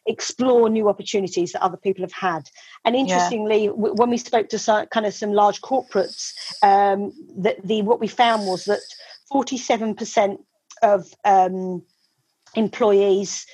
explore 0.10 0.70
new 0.70 0.90
opportunities 0.90 1.52
that 1.52 1.64
other 1.64 1.78
people 1.78 2.04
have 2.04 2.14
had. 2.14 2.50
And 2.84 2.96
interestingly, 2.96 3.66
yeah. 3.66 3.70
w- 3.70 3.94
when 3.96 4.10
we 4.10 4.18
spoke 4.18 4.50
to 4.50 4.60
some, 4.60 4.88
kind 4.88 5.06
of 5.06 5.14
some 5.14 5.32
large 5.32 5.62
corporates, 5.62 6.34
um, 6.64 7.14
that 7.38 7.66
the 7.66 7.82
what 7.84 8.00
we 8.00 8.08
found 8.08 8.48
was 8.48 8.66
that 8.66 8.82
forty 9.32 9.58
seven 9.58 9.96
percent 9.96 10.40
of 10.82 11.06
um, 11.26 11.84
employees 12.56 13.46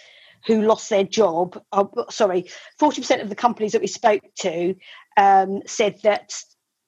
who 0.45 0.61
lost 0.61 0.89
their 0.89 1.03
job, 1.03 1.59
uh, 1.71 1.85
sorry, 2.09 2.45
40% 2.79 3.21
of 3.21 3.29
the 3.29 3.35
companies 3.35 3.71
that 3.71 3.81
we 3.81 3.87
spoke 3.87 4.21
to 4.39 4.75
um, 5.17 5.61
said 5.65 5.97
that 6.03 6.33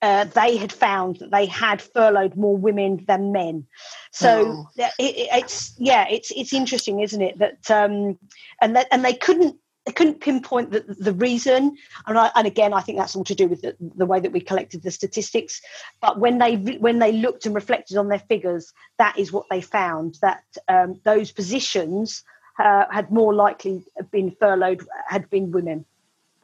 uh, 0.02 0.26
they 0.26 0.58
had 0.58 0.72
found 0.72 1.18
that 1.18 1.32
they 1.32 1.46
had 1.46 1.82
furloughed 1.82 2.36
more 2.36 2.56
women 2.56 3.04
than 3.08 3.32
men. 3.32 3.66
So 4.12 4.46
oh. 4.48 4.70
it, 4.78 4.94
it's 5.00 5.74
yeah, 5.78 6.06
it's 6.10 6.32
it's 6.36 6.54
interesting, 6.54 7.00
isn't 7.00 7.22
it? 7.22 7.40
That 7.40 7.72
um, 7.72 8.18
and 8.62 8.76
that 8.76 8.88
and 8.92 9.04
they 9.04 9.14
couldn't 9.14 9.58
they 9.88 9.94
couldn't 9.94 10.20
pinpoint 10.20 10.72
the, 10.72 10.82
the 10.82 11.14
reason. 11.14 11.78
And, 12.06 12.18
I, 12.18 12.30
and 12.36 12.46
again, 12.46 12.74
I 12.74 12.82
think 12.82 12.98
that's 12.98 13.16
all 13.16 13.24
to 13.24 13.34
do 13.34 13.48
with 13.48 13.62
the, 13.62 13.74
the, 13.80 14.06
way 14.06 14.20
that 14.20 14.34
we 14.34 14.42
collected 14.42 14.84
the 14.84 14.92
statistics. 14.92 15.62
But 16.02 16.20
when 16.20 16.40
they 16.40 16.58
when 16.58 17.00
they 17.00 17.14
looked 17.14 17.46
and 17.46 17.56
reflected 17.56 17.96
on 17.96 18.10
their 18.10 18.20
figures, 18.20 18.74
that 18.98 19.18
is 19.18 19.32
what 19.32 19.46
they 19.50 19.62
found 19.62 20.18
that 20.22 20.44
um, 20.68 21.00
those 21.06 21.32
positions 21.32 22.24
uh, 22.60 22.86
had 22.92 23.12
more 23.12 23.34
likely 23.34 23.84
been 24.12 24.32
furloughed 24.32 24.86
had 25.08 25.30
been 25.30 25.52
women. 25.52 25.86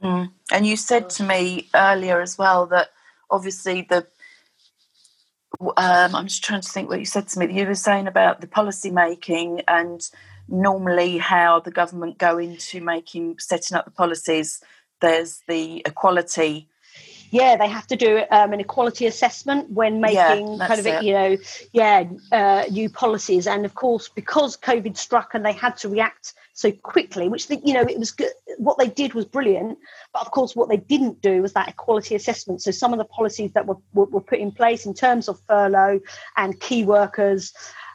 Mm. 0.01 0.31
And 0.51 0.65
you 0.65 0.77
said 0.77 1.09
to 1.11 1.23
me 1.23 1.69
earlier 1.75 2.21
as 2.21 2.37
well 2.37 2.65
that 2.67 2.89
obviously 3.29 3.87
the 3.89 4.07
um, 5.77 6.15
I'm 6.15 6.27
just 6.27 6.43
trying 6.43 6.61
to 6.61 6.69
think 6.69 6.89
what 6.89 6.99
you 6.99 7.05
said 7.05 7.27
to 7.29 7.39
me. 7.39 7.53
You 7.53 7.67
were 7.67 7.75
saying 7.75 8.07
about 8.07 8.41
the 8.41 8.47
policy 8.47 8.89
making 8.89 9.61
and 9.67 10.01
normally 10.47 11.19
how 11.19 11.59
the 11.59 11.71
government 11.71 12.17
go 12.17 12.37
into 12.37 12.81
making 12.81 13.39
setting 13.39 13.77
up 13.77 13.85
the 13.85 13.91
policies. 13.91 14.61
There's 14.99 15.41
the 15.47 15.83
equality 15.85 16.69
yeah, 17.33 17.57
they 17.57 17.67
have 17.67 17.87
to 17.87 17.95
do 17.95 18.21
um, 18.29 18.53
an 18.53 18.59
equality 18.59 19.07
assessment 19.07 19.71
when 19.71 19.99
making 19.99 20.17
yeah, 20.53 20.67
kind 20.67 20.79
of, 20.79 20.85
it. 20.85 21.03
you 21.03 21.13
know, 21.13 21.37
yeah, 21.71 22.03
uh, 22.31 22.65
new 22.69 22.91
policies. 22.91 23.47
And 23.47 23.65
of 23.65 23.73
course, 23.73 24.07
because 24.07 24.55
COVID 24.55 24.95
struck 24.95 25.33
and 25.33 25.43
they 25.43 25.51
had 25.51 25.75
to 25.77 25.89
react 25.89 26.35
so 26.53 26.71
quickly, 26.71 27.29
which 27.29 27.47
the, 27.47 27.59
you 27.65 27.73
know, 27.73 27.81
it 27.81 27.97
was 27.97 28.11
good. 28.11 28.29
What 28.57 28.77
they 28.77 28.87
did 28.87 29.13
was 29.13 29.25
brilliant, 29.25 29.77
but 30.13 30.21
of 30.21 30.31
course, 30.31 30.55
what 30.55 30.69
they 30.69 30.77
didn't 30.77 31.21
do 31.21 31.41
was 31.41 31.53
that 31.53 31.69
equality 31.69 32.15
assessment. 32.15 32.61
So 32.61 32.71
some 32.71 32.93
of 32.93 32.99
the 32.99 33.05
policies 33.05 33.51
that 33.53 33.65
were, 33.65 33.77
were, 33.93 34.05
were 34.05 34.21
put 34.21 34.39
in 34.39 34.51
place 34.51 34.85
in 34.85 34.93
terms 34.93 35.27
of 35.27 35.39
furlough 35.47 35.99
and 36.37 36.59
key 36.59 36.83
workers 36.83 37.53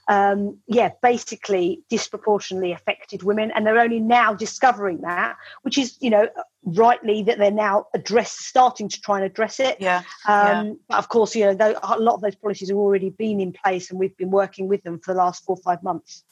um, 0.09 0.59
yeah, 0.66 0.90
basically 1.03 1.83
disproportionately 1.90 2.73
affected 2.73 3.23
women, 3.23 3.53
and 3.55 3.66
they're 3.66 3.79
only 3.79 4.01
now 4.01 4.33
discovering 4.33 5.03
that, 5.03 5.37
which 5.62 5.77
is, 5.77 5.99
you 6.01 6.09
know, 6.09 6.29
rightly 6.64 7.23
that 7.25 7.38
they're 7.38 7.51
now 7.51 7.87
address 7.94 8.33
starting 8.33 8.88
to 8.88 9.01
try 9.03 9.18
and 9.18 9.27
address 9.27 9.61
it. 9.61 9.77
Yeah. 9.81 9.99
Um, 10.27 10.66
yeah. 10.66 10.73
But 10.88 10.99
of 10.99 11.09
course, 11.11 11.37
you 11.37 11.44
know, 11.44 11.55
though, 11.55 11.79
a 11.83 11.99
lot 11.99 12.14
of 12.14 12.23
those 12.23 12.35
policies 12.35 12.71
have 12.71 12.79
already 12.79 13.11
been 13.11 13.38
in 13.38 13.53
place, 13.53 13.90
and 13.90 14.01
we've 14.01 14.16
been 14.16 14.31
working 14.31 14.66
with 14.66 14.83
them 14.83 14.99
for 14.99 15.12
the 15.12 15.18
last 15.18 15.44
four 15.44 15.57
or 15.57 15.62
five 15.62 15.83
months. 15.83 16.25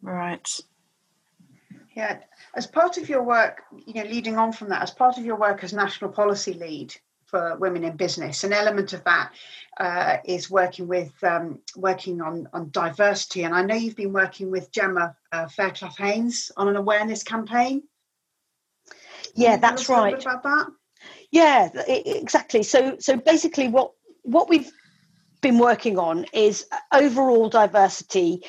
Right. 0.00 0.48
Yeah, 1.98 2.18
as 2.54 2.68
part 2.68 2.96
of 2.96 3.08
your 3.08 3.24
work, 3.24 3.64
you 3.84 3.94
know, 3.94 4.08
leading 4.08 4.38
on 4.38 4.52
from 4.52 4.68
that, 4.68 4.82
as 4.82 4.92
part 4.92 5.18
of 5.18 5.24
your 5.24 5.34
work 5.34 5.64
as 5.64 5.72
national 5.72 6.12
policy 6.12 6.52
lead 6.52 6.94
for 7.26 7.56
women 7.56 7.82
in 7.82 7.96
business, 7.96 8.44
an 8.44 8.52
element 8.52 8.92
of 8.92 9.02
that 9.02 9.32
uh, 9.80 10.18
is 10.24 10.48
working 10.48 10.86
with 10.86 11.12
um, 11.24 11.58
working 11.74 12.20
on 12.20 12.48
on 12.52 12.70
diversity. 12.70 13.42
And 13.42 13.52
I 13.52 13.62
know 13.62 13.74
you've 13.74 13.96
been 13.96 14.12
working 14.12 14.48
with 14.48 14.70
Gemma 14.70 15.16
uh, 15.32 15.48
Fairclough 15.48 15.90
Haynes 15.98 16.52
on 16.56 16.68
an 16.68 16.76
awareness 16.76 17.24
campaign. 17.24 17.82
Yeah, 19.34 19.56
that's 19.56 19.88
right. 19.88 20.22
about 20.22 20.44
that. 20.44 20.66
Yeah, 21.32 21.68
exactly. 21.88 22.62
So 22.62 22.98
so 23.00 23.16
basically, 23.16 23.66
what 23.66 23.90
what 24.22 24.48
we've 24.48 24.70
been 25.40 25.58
working 25.58 25.98
on 25.98 26.26
is 26.32 26.64
overall 26.92 27.48
diversity 27.48 28.44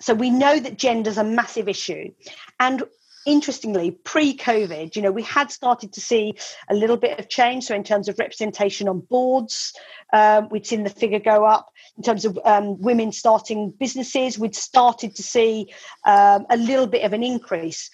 so 0.00 0.14
we 0.14 0.30
know 0.30 0.58
that 0.58 0.78
gender 0.78 1.10
is 1.10 1.18
a 1.18 1.24
massive 1.24 1.68
issue. 1.68 2.12
And 2.60 2.82
interestingly 3.26 3.90
pre-covid 3.90 4.96
you 4.96 5.02
know 5.02 5.10
we 5.10 5.22
had 5.22 5.50
started 5.50 5.92
to 5.92 6.00
see 6.00 6.34
a 6.70 6.74
little 6.74 6.96
bit 6.96 7.18
of 7.18 7.28
change. 7.28 7.64
So 7.64 7.74
in 7.74 7.84
terms 7.84 8.08
of 8.08 8.18
representation 8.18 8.88
on 8.88 9.00
boards 9.00 9.74
um, 10.12 10.48
we'd 10.50 10.66
seen 10.66 10.82
the 10.82 10.90
figure 10.90 11.18
go 11.18 11.44
up. 11.44 11.68
In 11.98 12.02
terms 12.02 12.24
of 12.24 12.38
um, 12.44 12.80
women 12.80 13.12
starting 13.12 13.70
businesses 13.70 14.38
we'd 14.38 14.56
started 14.56 15.14
to 15.16 15.22
see 15.22 15.72
um, 16.06 16.46
a 16.48 16.56
little 16.56 16.86
bit 16.86 17.04
of 17.04 17.12
an 17.12 17.22
increase. 17.22 17.90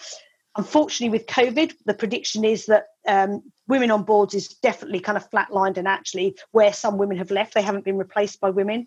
Unfortunately 0.56 1.18
with 1.18 1.26
covid 1.26 1.72
the 1.84 1.94
prediction 1.94 2.44
is 2.44 2.66
that 2.66 2.84
um, 3.08 3.42
women 3.66 3.90
on 3.90 4.04
boards 4.04 4.34
is 4.34 4.48
definitely 4.48 5.00
kind 5.00 5.18
of 5.18 5.28
flatlined 5.30 5.78
and 5.78 5.88
actually 5.88 6.36
where 6.52 6.72
some 6.72 6.96
women 6.96 7.16
have 7.16 7.32
left 7.32 7.54
they 7.54 7.62
haven't 7.62 7.84
been 7.84 7.98
replaced 7.98 8.40
by 8.40 8.50
women. 8.50 8.86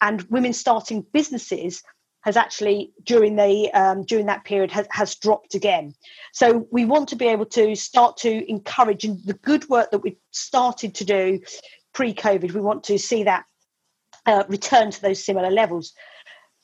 And 0.00 0.22
women 0.30 0.52
starting 0.52 1.04
businesses 1.12 1.82
has 2.28 2.36
actually 2.36 2.92
during 3.04 3.36
the 3.36 3.70
um, 3.72 4.04
during 4.04 4.26
that 4.26 4.44
period 4.44 4.70
has, 4.70 4.86
has 4.90 5.14
dropped 5.14 5.54
again. 5.54 5.94
So 6.32 6.68
we 6.70 6.84
want 6.84 7.08
to 7.08 7.16
be 7.16 7.26
able 7.26 7.46
to 7.46 7.74
start 7.74 8.18
to 8.18 8.50
encourage 8.50 9.04
and 9.04 9.18
the 9.24 9.32
good 9.32 9.66
work 9.70 9.90
that 9.92 10.00
we 10.00 10.18
started 10.30 10.94
to 10.96 11.04
do 11.06 11.40
pre-COVID. 11.94 12.52
We 12.52 12.60
want 12.60 12.84
to 12.84 12.98
see 12.98 13.24
that 13.24 13.46
uh, 14.26 14.44
return 14.46 14.90
to 14.90 15.00
those 15.00 15.24
similar 15.24 15.50
levels. 15.50 15.94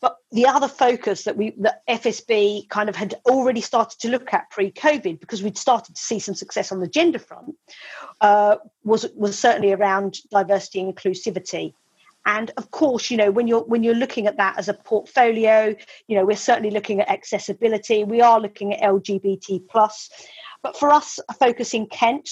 But 0.02 0.16
the 0.30 0.46
other 0.46 0.68
focus 0.68 1.24
that 1.24 1.38
we 1.38 1.54
that 1.60 1.80
FSB 1.88 2.68
kind 2.68 2.90
of 2.90 2.96
had 2.96 3.14
already 3.24 3.62
started 3.62 3.98
to 4.00 4.10
look 4.10 4.34
at 4.34 4.50
pre-COVID, 4.50 5.18
because 5.18 5.42
we'd 5.42 5.56
started 5.56 5.96
to 5.96 6.02
see 6.02 6.18
some 6.18 6.34
success 6.34 6.72
on 6.72 6.80
the 6.80 6.88
gender 6.88 7.18
front, 7.18 7.54
uh, 8.20 8.56
was 8.82 9.06
was 9.14 9.38
certainly 9.38 9.72
around 9.72 10.18
diversity 10.30 10.80
and 10.80 10.94
inclusivity 10.94 11.72
and 12.26 12.50
of 12.56 12.70
course 12.70 13.10
you 13.10 13.16
know 13.16 13.30
when 13.30 13.46
you're 13.46 13.64
when 13.64 13.82
you're 13.82 13.94
looking 13.94 14.26
at 14.26 14.36
that 14.36 14.58
as 14.58 14.68
a 14.68 14.74
portfolio 14.74 15.74
you 16.08 16.16
know 16.16 16.24
we're 16.24 16.36
certainly 16.36 16.70
looking 16.70 17.00
at 17.00 17.08
accessibility. 17.08 18.04
We 18.04 18.20
are 18.20 18.40
looking 18.40 18.74
at 18.74 18.80
lgbt 18.80 19.68
plus. 19.68 20.10
But 20.62 20.78
for 20.78 20.90
us 20.90 21.18
a 21.28 21.34
focus 21.34 21.74
in 21.74 21.86
kent 21.86 22.30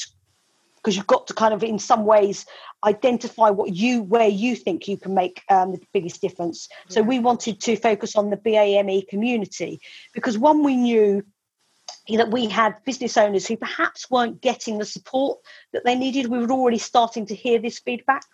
because 0.77 0.97
you've 0.97 1.07
got 1.07 1.27
to 1.29 1.35
kind 1.35 1.55
of 1.55 1.63
in 1.63 1.79
some 1.79 2.05
ways 2.05 2.45
identify 2.85 3.51
what 3.51 3.75
you 3.75 4.03
where 4.03 4.29
you 4.29 4.57
think 4.57 4.89
you 4.89 4.97
can 4.97 5.15
make 5.15 5.43
um, 5.49 5.73
the 5.73 5.81
biggest 5.93 6.21
difference. 6.21 6.69
So 6.89 7.03
we 7.03 7.19
wanted 7.19 7.61
to 7.61 7.77
focus 7.77 8.17
on 8.17 8.31
the 8.31 8.37
bame 8.37 9.03
community 9.09 9.81
because 10.13 10.37
one 10.39 10.65
we 10.65 10.77
knew 10.77 11.25
that 12.09 12.33
we 12.33 12.49
had 12.49 12.83
business 12.85 13.17
owners 13.17 13.47
who 13.47 13.57
perhaps 13.57 14.11
weren't 14.11 14.41
getting 14.41 14.79
the 14.79 14.85
support 14.85 15.39
that 15.73 15.85
they 15.85 15.95
needed. 15.95 16.27
We 16.27 16.39
were 16.39 16.51
already 16.51 16.79
starting 16.79 17.27
to 17.27 17.35
hear 17.35 17.61
this 17.61 17.79
feedback 17.79 18.25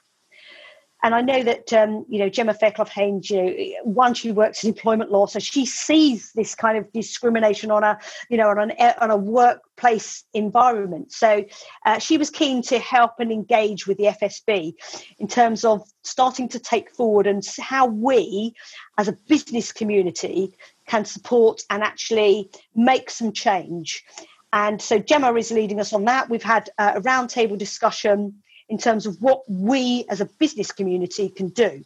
and 1.03 1.15
I 1.15 1.21
know 1.21 1.43
that 1.45 1.73
um, 1.73 2.05
you 2.09 2.19
know 2.19 2.29
Gemma 2.29 2.55
Fairclough 2.55 2.87
Haynes, 2.87 3.31
you 3.31 3.43
know, 3.43 3.55
one 3.85 4.15
she 4.15 4.33
works 4.33 4.65
in 4.65 4.71
employment 4.71 5.13
law, 5.13 5.27
so 5.27 5.39
she 5.39 5.65
sees 5.65 6.33
this 6.35 6.55
kind 6.55 6.77
of 6.77 6.93
discrimination 6.93 7.71
on 7.71 7.85
a 7.85 7.99
you 8.29 8.37
know 8.37 8.49
on 8.49 8.71
an 8.71 8.95
on 9.01 9.11
a 9.11 9.17
workplace 9.17 10.25
environment. 10.35 11.13
So 11.13 11.45
uh, 11.87 11.99
she 11.99 12.19
was 12.19 12.31
keen 12.31 12.63
to 12.63 12.79
help 12.79 13.13
and 13.21 13.31
engage 13.31 13.87
with 13.87 13.99
the 13.99 14.05
FSB 14.05 14.75
in 15.19 15.29
terms 15.29 15.65
of 15.65 15.89
starting 16.03 16.49
to 16.49 16.59
take 16.59 16.91
forward 16.91 17.27
and 17.27 17.45
how 17.61 17.87
we, 17.87 18.55
as 18.97 19.07
a 19.07 19.13
business 19.13 19.73
community, 19.73 20.57
can 20.87 21.05
support 21.05 21.63
and 21.71 21.83
actually 21.83 22.51
make 22.75 23.11
some 23.11 23.33
change. 23.33 24.05
And 24.53 24.81
so 24.81 24.99
Gemma 24.99 25.33
is 25.35 25.51
leading 25.51 25.79
us 25.79 25.93
on 25.93 26.07
that. 26.07 26.31
We've 26.31 26.43
had 26.43 26.71
uh, 26.79 26.93
a 26.97 27.01
roundtable 27.03 27.59
discussion 27.59 28.43
in 28.69 28.79
terms 28.79 29.07
of 29.07 29.21
what 29.21 29.43
we 29.49 30.05
as 30.09 30.21
a 30.21 30.27
business 30.27 30.73
community 30.73 31.29
can 31.29 31.49
do. 31.49 31.85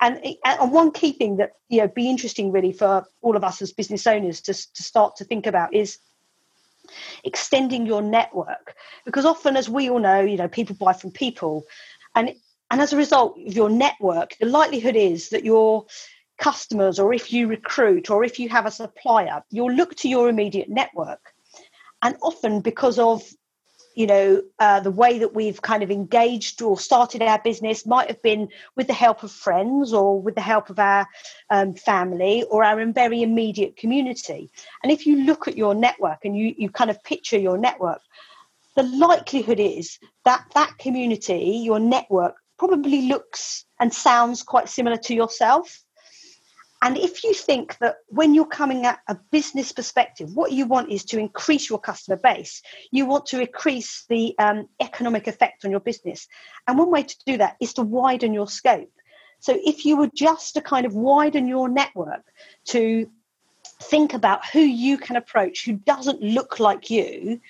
And, 0.00 0.20
and 0.44 0.72
one 0.72 0.90
key 0.90 1.12
thing 1.12 1.36
that 1.36 1.52
you 1.68 1.80
know 1.80 1.88
be 1.88 2.10
interesting 2.10 2.50
really 2.50 2.72
for 2.72 3.06
all 3.22 3.36
of 3.36 3.44
us 3.44 3.62
as 3.62 3.72
business 3.72 4.06
owners 4.06 4.40
to, 4.42 4.52
to 4.52 4.82
start 4.82 5.16
to 5.16 5.24
think 5.24 5.46
about 5.46 5.74
is 5.74 5.98
extending 7.22 7.86
your 7.86 8.02
network. 8.02 8.74
Because 9.04 9.24
often 9.24 9.56
as 9.56 9.68
we 9.68 9.88
all 9.88 10.00
know 10.00 10.20
you 10.20 10.36
know 10.36 10.48
people 10.48 10.76
buy 10.76 10.92
from 10.92 11.12
people. 11.12 11.64
And 12.14 12.34
and 12.70 12.80
as 12.80 12.92
a 12.92 12.96
result 12.96 13.38
of 13.38 13.54
your 13.54 13.70
network 13.70 14.36
the 14.40 14.46
likelihood 14.46 14.96
is 14.96 15.28
that 15.28 15.44
your 15.44 15.86
customers 16.36 16.98
or 16.98 17.14
if 17.14 17.32
you 17.32 17.46
recruit 17.46 18.10
or 18.10 18.24
if 18.24 18.40
you 18.40 18.48
have 18.48 18.66
a 18.66 18.70
supplier 18.70 19.44
you'll 19.50 19.72
look 19.72 19.94
to 19.94 20.08
your 20.08 20.28
immediate 20.28 20.68
network. 20.68 21.32
And 22.02 22.16
often 22.20 22.60
because 22.60 22.98
of 22.98 23.22
you 23.94 24.06
know, 24.06 24.42
uh, 24.58 24.80
the 24.80 24.90
way 24.90 25.18
that 25.18 25.34
we've 25.34 25.62
kind 25.62 25.82
of 25.82 25.90
engaged 25.90 26.60
or 26.62 26.78
started 26.78 27.22
our 27.22 27.40
business 27.42 27.86
might 27.86 28.08
have 28.08 28.20
been 28.22 28.48
with 28.76 28.86
the 28.86 28.92
help 28.92 29.22
of 29.22 29.30
friends 29.30 29.92
or 29.92 30.20
with 30.20 30.34
the 30.34 30.40
help 30.40 30.70
of 30.70 30.78
our 30.78 31.06
um, 31.50 31.74
family 31.74 32.42
or 32.44 32.64
our 32.64 32.84
very 32.92 33.22
immediate 33.22 33.76
community. 33.76 34.50
And 34.82 34.90
if 34.90 35.06
you 35.06 35.24
look 35.24 35.46
at 35.46 35.56
your 35.56 35.74
network 35.74 36.24
and 36.24 36.36
you, 36.36 36.54
you 36.56 36.70
kind 36.70 36.90
of 36.90 37.02
picture 37.04 37.38
your 37.38 37.56
network, 37.56 38.00
the 38.74 38.82
likelihood 38.82 39.60
is 39.60 39.98
that 40.24 40.44
that 40.54 40.78
community, 40.78 41.62
your 41.64 41.78
network, 41.78 42.34
probably 42.58 43.02
looks 43.02 43.64
and 43.78 43.92
sounds 43.92 44.42
quite 44.42 44.68
similar 44.68 44.96
to 44.96 45.14
yourself. 45.14 45.83
And 46.84 46.98
if 46.98 47.24
you 47.24 47.32
think 47.32 47.78
that 47.78 47.96
when 48.08 48.34
you're 48.34 48.44
coming 48.44 48.84
at 48.84 48.98
a 49.08 49.16
business 49.30 49.72
perspective, 49.72 50.34
what 50.34 50.52
you 50.52 50.66
want 50.66 50.92
is 50.92 51.02
to 51.06 51.18
increase 51.18 51.70
your 51.70 51.78
customer 51.78 52.18
base, 52.18 52.60
you 52.90 53.06
want 53.06 53.24
to 53.26 53.40
increase 53.40 54.04
the 54.10 54.34
um, 54.38 54.68
economic 54.82 55.26
effect 55.26 55.64
on 55.64 55.70
your 55.70 55.80
business. 55.80 56.28
And 56.68 56.78
one 56.78 56.90
way 56.90 57.04
to 57.04 57.16
do 57.24 57.38
that 57.38 57.56
is 57.58 57.72
to 57.74 57.82
widen 57.82 58.34
your 58.34 58.48
scope. 58.48 58.92
So 59.40 59.58
if 59.64 59.86
you 59.86 59.96
were 59.96 60.10
just 60.14 60.54
to 60.54 60.60
kind 60.60 60.84
of 60.84 60.94
widen 60.94 61.48
your 61.48 61.70
network 61.70 62.24
to 62.66 63.10
think 63.84 64.12
about 64.12 64.44
who 64.46 64.60
you 64.60 64.98
can 64.98 65.16
approach 65.16 65.64
who 65.64 65.72
doesn't 65.72 66.20
look 66.20 66.60
like 66.60 66.90
you, 66.90 67.40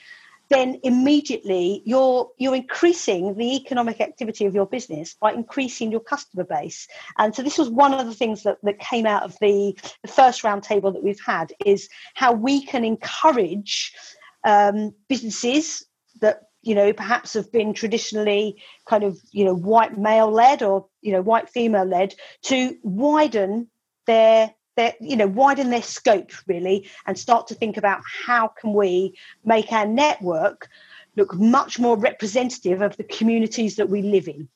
then 0.48 0.78
immediately 0.82 1.82
you're 1.84 2.30
you're 2.38 2.54
increasing 2.54 3.34
the 3.34 3.56
economic 3.56 4.00
activity 4.00 4.44
of 4.44 4.54
your 4.54 4.66
business 4.66 5.14
by 5.14 5.32
increasing 5.32 5.90
your 5.90 6.00
customer 6.00 6.44
base. 6.44 6.86
And 7.18 7.34
so 7.34 7.42
this 7.42 7.58
was 7.58 7.68
one 7.68 7.94
of 7.94 8.06
the 8.06 8.14
things 8.14 8.42
that, 8.42 8.58
that 8.62 8.78
came 8.78 9.06
out 9.06 9.22
of 9.22 9.36
the, 9.40 9.76
the 10.02 10.08
first 10.08 10.42
roundtable 10.42 10.92
that 10.92 11.02
we've 11.02 11.20
had 11.24 11.52
is 11.64 11.88
how 12.14 12.32
we 12.32 12.64
can 12.64 12.84
encourage 12.84 13.92
um, 14.44 14.94
businesses 15.08 15.86
that 16.20 16.42
you 16.62 16.74
know 16.74 16.92
perhaps 16.92 17.34
have 17.34 17.50
been 17.52 17.72
traditionally 17.74 18.62
kind 18.86 19.04
of 19.04 19.18
you 19.32 19.44
know 19.44 19.54
white 19.54 19.98
male 19.98 20.30
led 20.30 20.62
or 20.62 20.86
you 21.00 21.12
know 21.12 21.22
white 21.22 21.48
female 21.50 21.84
led 21.84 22.14
to 22.42 22.76
widen 22.82 23.68
their 24.06 24.54
their, 24.76 24.94
you 25.00 25.16
know, 25.16 25.26
widen 25.26 25.70
their 25.70 25.82
scope 25.82 26.32
really 26.46 26.88
and 27.06 27.18
start 27.18 27.46
to 27.48 27.54
think 27.54 27.76
about 27.76 28.00
how 28.26 28.48
can 28.48 28.72
we 28.72 29.16
make 29.44 29.72
our 29.72 29.86
network 29.86 30.68
look 31.16 31.34
much 31.34 31.78
more 31.78 31.96
representative 31.96 32.82
of 32.82 32.96
the 32.96 33.04
communities 33.04 33.76
that 33.76 33.88
we 33.88 34.02
live 34.02 34.28
in. 34.28 34.48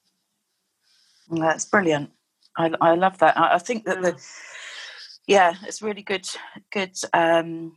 That's 1.31 1.65
brilliant. 1.65 2.11
I, 2.57 2.73
I 2.81 2.95
love 2.95 3.19
that. 3.19 3.39
I, 3.39 3.55
I 3.55 3.59
think 3.59 3.85
that 3.85 4.03
the 4.03 4.17
yeah, 5.27 5.55
it's 5.65 5.83
really 5.83 6.03
good 6.03 6.27
good 6.73 6.97
um, 7.13 7.77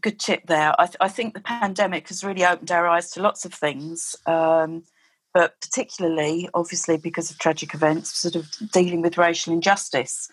good 0.00 0.18
tip 0.18 0.46
there. 0.46 0.72
I, 0.80 0.86
th- 0.86 0.96
I, 1.00 1.08
think 1.08 1.34
the 1.34 1.40
pandemic 1.40 2.08
has 2.08 2.24
really 2.24 2.44
opened 2.44 2.70
our 2.70 2.86
eyes 2.86 3.10
to 3.10 3.22
lots 3.22 3.44
of 3.44 3.52
things, 3.52 4.16
um, 4.26 4.84
but 5.34 5.60
particularly, 5.60 6.48
obviously, 6.54 6.96
because 6.96 7.30
of 7.30 7.38
tragic 7.38 7.74
events, 7.74 8.16
sort 8.16 8.36
of 8.36 8.48
dealing 8.72 9.02
with 9.02 9.18
racial 9.18 9.52
injustice 9.52 10.30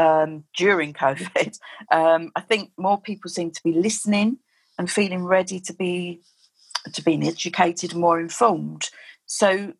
um, 0.00 0.44
during 0.56 0.94
COVID, 0.94 1.58
um, 1.92 2.32
I 2.34 2.40
think 2.40 2.72
more 2.78 3.00
people 3.00 3.30
seem 3.30 3.50
to 3.50 3.62
be 3.62 3.72
listening 3.72 4.38
and 4.78 4.90
feeling 4.90 5.24
ready 5.24 5.60
to 5.60 5.74
be 5.74 6.22
to 6.94 7.02
being 7.02 7.26
educated 7.26 7.92
and 7.92 8.00
more 8.00 8.18
informed. 8.18 8.88
So, 9.26 9.74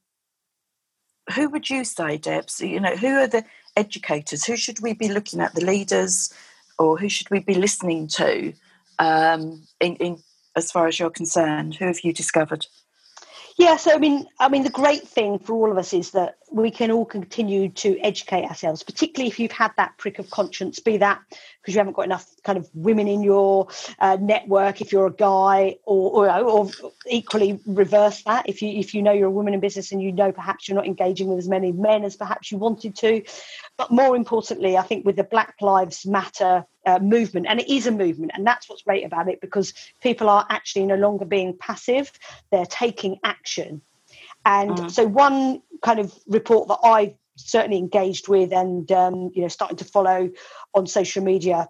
who 1.35 1.48
would 1.48 1.70
you 1.70 1.85
say, 1.85 2.18
Debs? 2.18 2.61
You 2.61 2.80
know, 2.80 2.94
who 2.96 3.09
are 3.16 3.26
the 3.26 3.44
educators? 3.74 4.44
Who 4.44 4.56
should 4.56 4.80
we 4.80 4.92
be 4.92 5.09
looking 5.09 5.40
at? 5.40 5.54
The 5.54 5.64
leaders, 5.64 6.33
or 6.78 6.98
who 6.98 7.09
should 7.09 7.30
we 7.30 7.40
be 7.40 7.54
listening 7.54 8.06
to 8.09 8.52
um, 8.98 9.66
in, 9.80 9.96
in 9.96 10.22
as 10.54 10.70
far 10.70 10.87
as 10.87 10.98
you're 10.98 11.09
concerned? 11.09 11.76
Who 11.76 11.87
have 11.87 12.00
you 12.00 12.12
discovered? 12.12 12.66
Yeah, 13.59 13.77
so 13.77 13.92
I 13.92 13.98
mean, 13.98 14.27
I 14.38 14.48
mean, 14.48 14.63
the 14.63 14.71
great 14.71 15.07
thing 15.07 15.38
for 15.38 15.55
all 15.55 15.71
of 15.71 15.79
us 15.79 15.92
is 15.92 16.13
that 16.13 16.37
we 16.53 16.71
can 16.71 16.90
all 16.90 17.05
continue 17.05 17.69
to 17.69 17.98
educate 18.01 18.44
ourselves, 18.44 18.83
particularly 18.83 19.29
if 19.31 19.38
you've 19.38 19.53
had 19.53 19.73
that 19.77 19.98
prick 19.98 20.19
of 20.19 20.31
conscience, 20.31 20.79
be 20.79 20.96
that 20.98 21.21
because 21.61 21.75
you 21.75 21.79
haven't 21.79 21.94
got 21.94 22.07
enough 22.07 22.27
kind 22.42 22.59
of 22.59 22.69
women 22.75 23.07
in 23.07 23.23
your 23.23 23.69
uh, 23.98 24.17
network, 24.21 24.81
if 24.81 24.92
you're 24.92 25.07
a 25.07 25.13
guy, 25.13 25.77
or, 25.85 26.29
or, 26.29 26.40
or 26.40 26.71
equally 27.09 27.61
reverse 27.67 28.23
that. 28.25 28.48
If 28.48 28.63
you 28.63 28.71
if 28.79 28.94
you 28.94 29.03
know 29.03 29.13
you're 29.13 29.29
a 29.29 29.33
woman 29.33 29.55
in 29.55 29.61
business 29.61 29.92
and 29.92 30.03
you 30.03 30.13
know 30.13 30.33
perhaps 30.33 30.69
you're 30.69 30.77
not 30.77 30.87
engaging 30.87 31.29
with 31.29 31.38
as 31.38 31.48
many 31.48 31.73
men 31.73 32.05
as 32.05 32.17
perhaps 32.17 32.51
you 32.51 32.59
wanted 32.59 32.96
to, 32.96 33.23
but 33.77 33.90
more 33.90 34.17
importantly, 34.17 34.77
I 34.77 34.83
think 34.83 35.05
with 35.05 35.17
the 35.17 35.25
Black 35.25 35.57
Lives 35.61 36.07
Matter 36.07 36.65
uh, 36.87 36.98
movement, 36.98 37.46
and 37.48 37.60
it 37.60 37.68
is 37.68 37.87
a 37.87 37.90
movement, 37.90 38.33
and 38.35 38.46
that's 38.46 38.68
what's 38.68 38.83
great 38.83 39.04
about 39.04 39.28
it 39.28 39.40
because 39.40 39.74
people 40.02 40.28
are 40.28 40.46
actually 40.48 40.87
no 40.87 40.96
longer 40.96 41.24
being 41.24 41.56
passive; 41.56 42.12
they're 42.50 42.66
taking 42.66 43.18
action. 43.24 43.83
And 44.44 44.72
mm. 44.72 44.90
so, 44.90 45.06
one 45.06 45.62
kind 45.83 45.98
of 45.98 46.12
report 46.26 46.68
that 46.68 46.78
I've 46.83 47.14
certainly 47.37 47.78
engaged 47.78 48.28
with 48.28 48.52
and 48.52 48.90
um, 48.92 49.31
you 49.35 49.42
know 49.42 49.48
starting 49.48 49.76
to 49.78 49.85
follow 49.85 50.31
on 50.74 50.87
social 50.87 51.24
media 51.24 51.68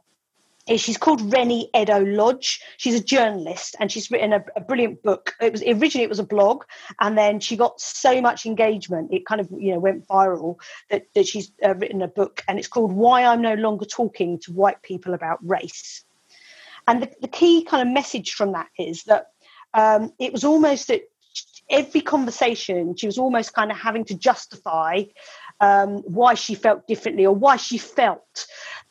she's 0.78 0.96
called 0.96 1.32
Reni 1.32 1.70
Eddo-Lodge. 1.74 2.60
She's 2.76 2.94
a 2.94 3.02
journalist 3.02 3.74
and 3.80 3.90
she's 3.90 4.10
written 4.10 4.32
a, 4.32 4.44
a, 4.56 4.60
brilliant 4.60 5.02
book. 5.02 5.34
It 5.40 5.52
was 5.52 5.62
originally 5.62 6.04
it 6.04 6.08
was 6.08 6.18
a 6.18 6.24
blog, 6.24 6.64
and 7.00 7.16
then 7.16 7.40
she 7.40 7.56
got 7.56 7.80
so 7.80 8.20
much 8.20 8.46
engagement, 8.46 9.12
it 9.12 9.26
kind 9.26 9.40
of 9.40 9.48
you 9.56 9.72
know 9.72 9.78
went 9.78 10.06
viral 10.06 10.56
that, 10.90 11.06
that 11.14 11.26
she's 11.26 11.50
uh, 11.64 11.74
written 11.74 12.02
a 12.02 12.08
book, 12.08 12.44
and 12.46 12.58
it's 12.58 12.68
called 12.68 12.92
Why 12.92 13.24
I'm 13.24 13.42
No 13.42 13.54
Longer 13.54 13.84
Talking 13.84 14.38
to 14.40 14.52
White 14.52 14.82
People 14.82 15.14
About 15.14 15.38
Race. 15.42 16.04
And 16.86 17.02
the, 17.02 17.10
the 17.20 17.28
key 17.28 17.64
kind 17.64 17.86
of 17.86 17.92
message 17.92 18.32
from 18.32 18.52
that 18.52 18.68
is 18.78 19.04
that 19.04 19.28
um, 19.74 20.12
it 20.18 20.32
was 20.32 20.44
almost 20.44 20.88
that 20.88 21.02
every 21.68 22.00
conversation 22.00 22.96
she 22.96 23.06
was 23.06 23.16
almost 23.16 23.54
kind 23.54 23.70
of 23.70 23.78
having 23.78 24.04
to 24.04 24.14
justify 24.14 25.04
um, 25.60 25.98
why 25.98 26.34
she 26.34 26.54
felt 26.54 26.86
differently 26.88 27.24
or 27.24 27.34
why 27.34 27.56
she 27.56 27.78
felt 27.78 28.46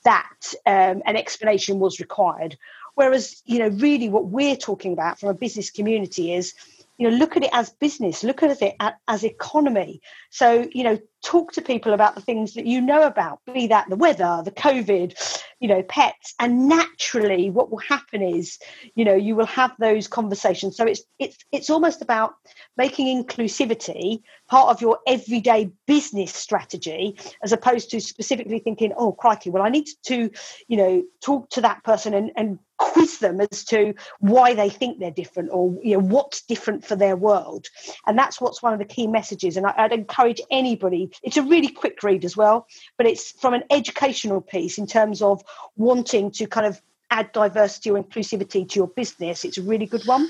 that 0.10 0.54
um, 0.66 1.04
an 1.06 1.16
explanation 1.16 1.78
was 1.80 2.00
required. 2.00 2.58
Whereas, 2.96 3.44
you 3.46 3.60
know, 3.60 3.68
really 3.68 4.10
what 4.10 4.26
we're 4.26 4.56
talking 4.56 4.92
about 4.92 5.20
from 5.20 5.30
a 5.30 5.34
business 5.36 5.70
community 5.70 6.34
is, 6.34 6.56
you 6.98 7.10
know, 7.10 7.16
look 7.16 7.38
at 7.38 7.44
it 7.44 7.52
as 7.54 7.70
business, 7.70 8.24
look 8.24 8.42
at 8.42 8.62
it 8.62 8.74
as 9.08 9.24
economy. 9.24 10.02
So, 10.30 10.68
you 10.72 10.84
know, 10.84 11.00
talk 11.24 11.52
to 11.54 11.62
people 11.62 11.94
about 11.94 12.16
the 12.16 12.22
things 12.22 12.54
that 12.54 12.66
you 12.66 12.82
know 12.82 13.04
about, 13.04 13.40
be 13.52 13.68
that 13.68 13.90
the 13.90 13.96
weather, 13.96 14.42
the 14.44 14.52
COVID, 14.52 15.14
you 15.60 15.68
know, 15.68 15.84
pets. 15.84 16.34
And 16.40 16.70
naturally 16.70 17.50
what 17.50 17.70
will 17.70 17.80
happen 17.80 18.22
is, 18.22 18.58
you 18.96 19.04
know, 19.04 19.16
you 19.16 19.36
will 19.36 19.46
have 19.46 19.72
those 19.80 20.08
conversations. 20.08 20.78
So 20.78 20.86
it's 20.86 21.02
it's 21.18 21.38
it's 21.52 21.70
almost 21.70 22.02
about 22.02 22.36
making 22.78 23.24
inclusivity 23.24 24.22
part 24.48 24.70
of 24.70 24.82
your 24.82 25.00
everyday 25.08 25.72
business 25.88 26.34
strategy, 26.34 27.18
as 27.44 27.52
opposed 27.52 27.92
to 27.92 28.00
specifically 28.00 28.60
thinking, 28.60 28.94
oh 28.96 29.12
crikey, 29.12 29.50
well, 29.50 29.64
I 29.64 29.70
need 29.70 29.88
to, 30.06 30.30
you 30.68 30.78
know, 30.78 31.04
talk 31.22 31.50
to 31.52 31.62
that 31.62 31.84
person 31.84 32.14
and, 32.14 32.32
and 32.36 32.60
quiz 32.80 33.20
them 33.20 33.42
as 33.42 33.66
to 33.66 33.94
why 34.20 34.54
they 34.54 34.70
think 34.70 35.00
they're 35.00 35.12
different 35.12 35.50
or 35.52 35.78
you 35.84 35.98
know 35.98 36.04
what's 36.04 36.44
different 36.44 36.86
for 36.86 36.96
their 36.96 37.16
world 37.18 37.68
and 38.08 38.18
that's 38.18 38.40
what's 38.40 38.64
one 38.64 38.72
of 38.72 38.80
the 38.80 38.86
key 38.86 39.06
messages 39.06 39.58
and 39.58 39.68
I, 39.68 39.84
would 39.84 39.92
encourage 39.92 40.19
anybody 40.52 41.12
it's 41.24 41.38
a 41.38 41.44
really 41.44 41.70
quick 41.70 42.02
read 42.04 42.26
as 42.26 42.36
well, 42.36 42.68
but 42.98 43.06
it's 43.06 43.32
from 43.32 43.54
an 43.54 43.64
educational 43.70 44.42
piece 44.42 44.78
in 44.78 44.88
terms 44.88 45.22
of 45.22 45.44
wanting 45.76 46.32
to 46.32 46.48
kind 46.48 46.66
of 46.66 46.82
add 47.12 47.32
diversity 47.32 47.90
or 47.90 48.02
inclusivity 48.02 48.68
to 48.70 48.76
your 48.76 48.88
business. 48.88 49.44
It's 49.44 49.58
a 49.58 49.62
really 49.62 49.86
good 49.86 50.06
one. 50.06 50.30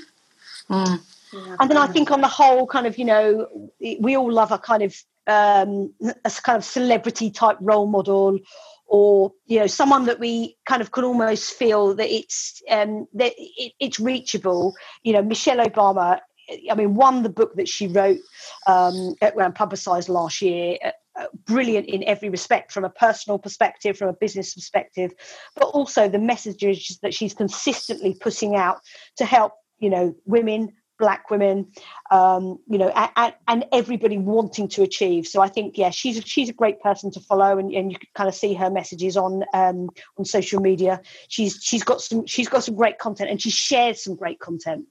Mm. 0.70 1.00
and 1.60 1.70
then 1.70 1.76
I 1.76 1.86
think 1.86 2.10
on 2.10 2.20
the 2.20 2.28
whole, 2.28 2.66
kind 2.66 2.86
of, 2.86 2.96
you 2.96 3.04
know, 3.04 3.48
we 3.98 4.16
all 4.16 4.32
love 4.32 4.52
a 4.52 4.58
kind 4.58 4.82
of 4.82 4.94
um, 5.26 5.92
a 6.24 6.30
kind 6.42 6.56
of 6.56 6.64
celebrity 6.64 7.30
type 7.30 7.56
role 7.60 7.86
model 7.86 8.38
or 8.86 9.32
you 9.46 9.60
know 9.60 9.68
someone 9.68 10.06
that 10.06 10.18
we 10.18 10.56
kind 10.66 10.82
of 10.82 10.90
could 10.90 11.04
almost 11.04 11.52
feel 11.52 11.94
that 11.94 12.10
it's 12.10 12.60
um, 12.68 13.06
that 13.14 13.32
it, 13.38 13.72
it's 13.78 14.00
reachable 14.00 14.74
you 15.04 15.12
know 15.12 15.22
michelle 15.22 15.64
obama 15.64 16.18
I 16.70 16.74
mean, 16.74 16.94
one, 16.94 17.22
the 17.22 17.28
book 17.28 17.54
that 17.54 17.68
she 17.68 17.86
wrote 17.86 18.18
um, 18.66 19.14
and 19.20 19.54
publicised 19.54 20.08
last 20.08 20.42
year, 20.42 20.76
uh, 20.84 20.90
uh, 21.18 21.26
brilliant 21.44 21.86
in 21.86 22.04
every 22.04 22.28
respect, 22.28 22.72
from 22.72 22.84
a 22.84 22.90
personal 22.90 23.38
perspective, 23.38 23.96
from 23.96 24.08
a 24.08 24.12
business 24.12 24.54
perspective, 24.54 25.12
but 25.54 25.64
also 25.64 26.08
the 26.08 26.18
messages 26.18 26.98
that 27.02 27.12
she's 27.12 27.34
consistently 27.34 28.16
putting 28.20 28.56
out 28.56 28.80
to 29.16 29.24
help, 29.24 29.52
you 29.78 29.90
know, 29.90 30.14
women, 30.24 30.72
black 31.00 31.30
women, 31.30 31.66
um, 32.12 32.58
you 32.68 32.78
know, 32.78 32.90
and, 32.90 33.34
and, 33.48 33.64
everybody 33.72 34.18
wanting 34.18 34.68
to 34.68 34.82
achieve. 34.82 35.26
So 35.26 35.40
I 35.40 35.48
think, 35.48 35.76
yeah, 35.76 35.90
she's 35.90 36.18
a, 36.18 36.22
she's 36.22 36.50
a 36.50 36.52
great 36.52 36.80
person 36.80 37.10
to 37.12 37.20
follow, 37.20 37.58
and, 37.58 37.72
and 37.72 37.90
you 37.90 37.98
can 37.98 38.08
kind 38.14 38.28
of 38.28 38.34
see 38.34 38.54
her 38.54 38.70
messages 38.70 39.16
on 39.16 39.42
um, 39.52 39.88
on 40.18 40.24
social 40.24 40.60
media. 40.60 41.00
She's 41.28 41.58
she's 41.62 41.82
got 41.82 42.00
some 42.02 42.26
she's 42.26 42.48
got 42.48 42.62
some 42.62 42.76
great 42.76 42.98
content, 42.98 43.30
and 43.30 43.42
she 43.42 43.50
shares 43.50 44.04
some 44.04 44.14
great 44.14 44.38
content. 44.38 44.86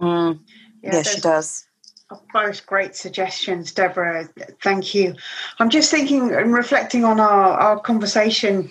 Mm. 0.00 0.40
Yeah, 0.84 0.96
yes, 0.96 1.14
she 1.14 1.20
does. 1.20 1.66
Both 2.32 2.66
great 2.66 2.94
suggestions, 2.94 3.72
Deborah. 3.72 4.28
Thank 4.62 4.94
you. 4.94 5.14
I'm 5.58 5.70
just 5.70 5.90
thinking 5.90 6.30
and 6.34 6.52
reflecting 6.52 7.04
on 7.04 7.18
our, 7.18 7.52
our 7.58 7.80
conversation, 7.80 8.70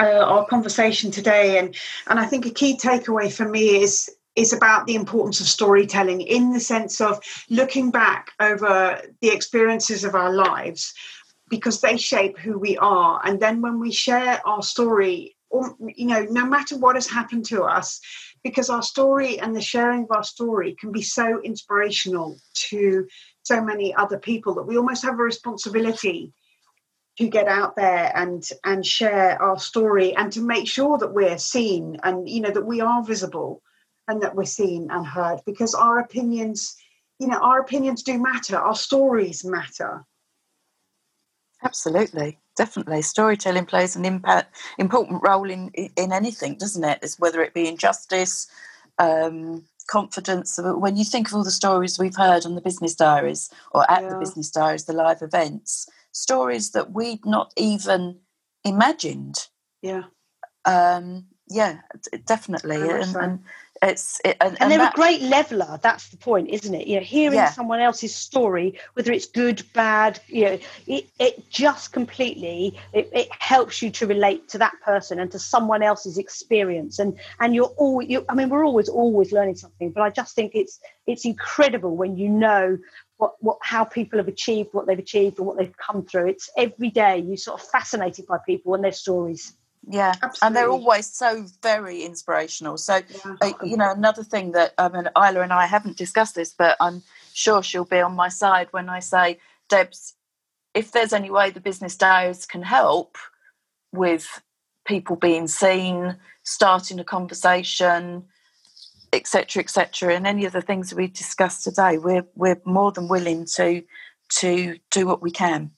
uh, 0.00 0.24
our 0.24 0.46
conversation 0.46 1.10
today, 1.10 1.58
and 1.58 1.76
and 2.06 2.18
I 2.18 2.24
think 2.24 2.46
a 2.46 2.50
key 2.50 2.78
takeaway 2.78 3.30
for 3.30 3.46
me 3.46 3.82
is 3.82 4.10
is 4.34 4.54
about 4.54 4.86
the 4.86 4.94
importance 4.94 5.40
of 5.40 5.46
storytelling 5.46 6.22
in 6.22 6.52
the 6.52 6.60
sense 6.60 7.02
of 7.02 7.20
looking 7.50 7.90
back 7.90 8.32
over 8.40 9.02
the 9.20 9.28
experiences 9.28 10.02
of 10.02 10.14
our 10.14 10.32
lives 10.32 10.94
because 11.48 11.80
they 11.82 11.96
shape 11.98 12.38
who 12.38 12.58
we 12.58 12.76
are 12.78 13.20
and 13.24 13.40
then 13.40 13.62
when 13.62 13.78
we 13.78 13.90
share 13.90 14.40
our 14.46 14.62
story 14.62 15.36
or, 15.48 15.74
you 15.80 16.06
know 16.06 16.26
no 16.28 16.44
matter 16.44 16.76
what 16.76 16.96
has 16.96 17.06
happened 17.06 17.46
to 17.46 17.62
us 17.62 18.00
because 18.46 18.70
our 18.70 18.82
story 18.82 19.40
and 19.40 19.56
the 19.56 19.60
sharing 19.60 20.04
of 20.04 20.12
our 20.12 20.22
story 20.22 20.76
can 20.78 20.92
be 20.92 21.02
so 21.02 21.40
inspirational 21.42 22.38
to 22.54 23.08
so 23.42 23.60
many 23.60 23.92
other 23.92 24.18
people 24.20 24.54
that 24.54 24.68
we 24.68 24.78
almost 24.78 25.02
have 25.02 25.18
a 25.18 25.22
responsibility 25.22 26.32
to 27.18 27.26
get 27.26 27.48
out 27.48 27.74
there 27.74 28.12
and 28.14 28.48
and 28.62 28.86
share 28.86 29.42
our 29.42 29.58
story 29.58 30.14
and 30.14 30.32
to 30.32 30.40
make 30.40 30.68
sure 30.68 30.96
that 30.96 31.12
we're 31.12 31.38
seen 31.38 31.96
and 32.04 32.28
you 32.28 32.40
know 32.40 32.52
that 32.52 32.64
we 32.64 32.80
are 32.80 33.02
visible 33.02 33.62
and 34.06 34.22
that 34.22 34.36
we're 34.36 34.44
seen 34.44 34.88
and 34.92 35.04
heard 35.04 35.40
because 35.44 35.74
our 35.74 35.98
opinions 35.98 36.76
you 37.18 37.26
know 37.26 37.38
our 37.38 37.60
opinions 37.60 38.04
do 38.04 38.16
matter. 38.16 38.56
Our 38.56 38.76
stories 38.76 39.44
matter 39.44 40.04
absolutely. 41.66 42.38
Definitely. 42.56 43.02
Storytelling 43.02 43.66
plays 43.66 43.96
an 43.96 44.04
impact, 44.04 44.56
important 44.78 45.20
role 45.22 45.50
in 45.50 45.68
in 45.96 46.12
anything 46.12 46.56
doesn't 46.56 46.84
it? 46.84 47.00
It's 47.02 47.18
whether 47.18 47.42
it 47.42 47.54
be 47.54 47.68
injustice 47.68 48.48
um, 48.98 49.64
confidence 49.88 50.58
when 50.62 50.96
you 50.96 51.04
think 51.04 51.28
of 51.28 51.34
all 51.34 51.44
the 51.44 51.50
stories 51.50 51.98
we've 51.98 52.16
heard 52.16 52.44
on 52.44 52.54
the 52.54 52.60
business 52.60 52.94
diaries 52.94 53.50
or 53.72 53.88
at 53.90 54.02
yeah. 54.02 54.08
the 54.08 54.18
business 54.18 54.50
diaries 54.50 54.84
the 54.84 54.92
live 54.92 55.22
events 55.22 55.86
stories 56.12 56.70
that 56.70 56.92
we'd 56.92 57.24
not 57.26 57.52
even 57.56 58.18
imagined. 58.64 59.48
Yeah. 59.82 60.04
Um, 60.64 61.26
yeah 61.48 61.80
definitely. 62.24 62.76
And, 62.76 63.06
so. 63.06 63.20
and, 63.20 63.40
it's 63.82 64.20
it, 64.24 64.36
and, 64.40 64.52
and, 64.52 64.62
and, 64.62 64.70
they're 64.70 64.78
that, 64.78 64.94
a 64.94 64.96
great 64.96 65.20
leveler 65.22 65.78
that's 65.82 66.08
the 66.08 66.16
point 66.16 66.48
isn't 66.50 66.74
it? 66.74 66.86
You 66.86 66.96
know 66.96 67.02
hearing 67.02 67.36
yeah. 67.36 67.50
someone 67.50 67.80
else's 67.80 68.14
story 68.14 68.78
whether 68.94 69.12
it's 69.12 69.26
good 69.26 69.62
bad 69.72 70.20
you 70.28 70.44
know 70.44 70.58
it, 70.86 71.06
it 71.18 71.50
just 71.50 71.92
completely 71.92 72.78
it, 72.92 73.10
it, 73.12 73.28
helps 73.38 73.80
you 73.80 73.90
to 73.90 74.06
relate 74.06 74.48
to 74.48 74.58
that 74.58 74.74
person 74.84 75.20
and 75.20 75.30
to 75.30 75.38
someone 75.38 75.82
else's 75.82 76.18
experience. 76.18 76.98
And 76.98 77.18
and 77.40 77.54
you're 77.54 77.72
all 77.76 78.02
you 78.02 78.24
i 78.28 78.34
mean 78.34 78.48
we're 78.48 78.64
always 78.64 78.88
always 78.88 79.32
learning 79.32 79.56
something 79.56 79.90
but 79.92 80.02
i 80.02 80.10
just 80.10 80.34
think 80.34 80.52
it's 80.54 80.80
it's 81.06 81.24
incredible 81.24 81.96
when 81.96 82.16
you 82.16 82.28
know 82.28 82.78
what, 83.18 83.34
what 83.40 83.58
how 83.62 83.84
people 83.84 84.18
have 84.18 84.28
achieved 84.28 84.70
what 84.72 84.86
they've 84.86 84.98
achieved 84.98 85.38
and 85.38 85.46
what 85.46 85.56
they've 85.56 85.76
come 85.76 86.04
through. 86.04 86.28
It's 86.28 86.50
every 86.56 86.90
day 86.90 87.18
you 87.18 87.36
sort 87.36 87.60
of 87.60 87.66
fascinated 87.68 88.26
by 88.26 88.38
people 88.44 88.74
and 88.74 88.84
their 88.84 88.92
stories 88.92 89.54
yeah 89.88 90.14
Absolutely. 90.22 90.38
and 90.42 90.56
they're 90.56 90.70
always 90.70 91.06
so 91.06 91.46
very 91.62 92.02
inspirational 92.02 92.76
so 92.76 92.96
yeah. 93.24 93.36
uh, 93.40 93.52
you 93.62 93.76
know 93.76 93.92
another 93.92 94.24
thing 94.24 94.52
that 94.52 94.74
i 94.78 94.88
mean 94.88 95.08
isla 95.16 95.42
and 95.42 95.52
i 95.52 95.66
haven't 95.66 95.96
discussed 95.96 96.34
this 96.34 96.52
but 96.52 96.76
i'm 96.80 97.02
sure 97.32 97.62
she'll 97.62 97.84
be 97.84 98.00
on 98.00 98.14
my 98.14 98.28
side 98.28 98.68
when 98.72 98.88
i 98.88 98.98
say 98.98 99.38
debs 99.68 100.14
if 100.74 100.92
there's 100.92 101.12
any 101.12 101.30
way 101.30 101.50
the 101.50 101.60
business 101.60 101.96
diaries 101.96 102.46
can 102.46 102.62
help 102.62 103.16
with 103.92 104.42
people 104.86 105.16
being 105.16 105.46
seen 105.46 106.16
starting 106.42 106.98
a 106.98 107.04
conversation 107.04 108.24
etc 109.12 109.62
etc 109.62 110.14
and 110.14 110.26
any 110.26 110.44
of 110.44 110.52
the 110.52 110.60
things 110.60 110.92
we 110.92 111.06
discussed 111.06 111.62
today 111.62 111.96
we're 111.96 112.26
we're 112.34 112.60
more 112.64 112.90
than 112.90 113.08
willing 113.08 113.44
to 113.44 113.82
to 114.28 114.76
do 114.90 115.06
what 115.06 115.22
we 115.22 115.30
can 115.30 115.70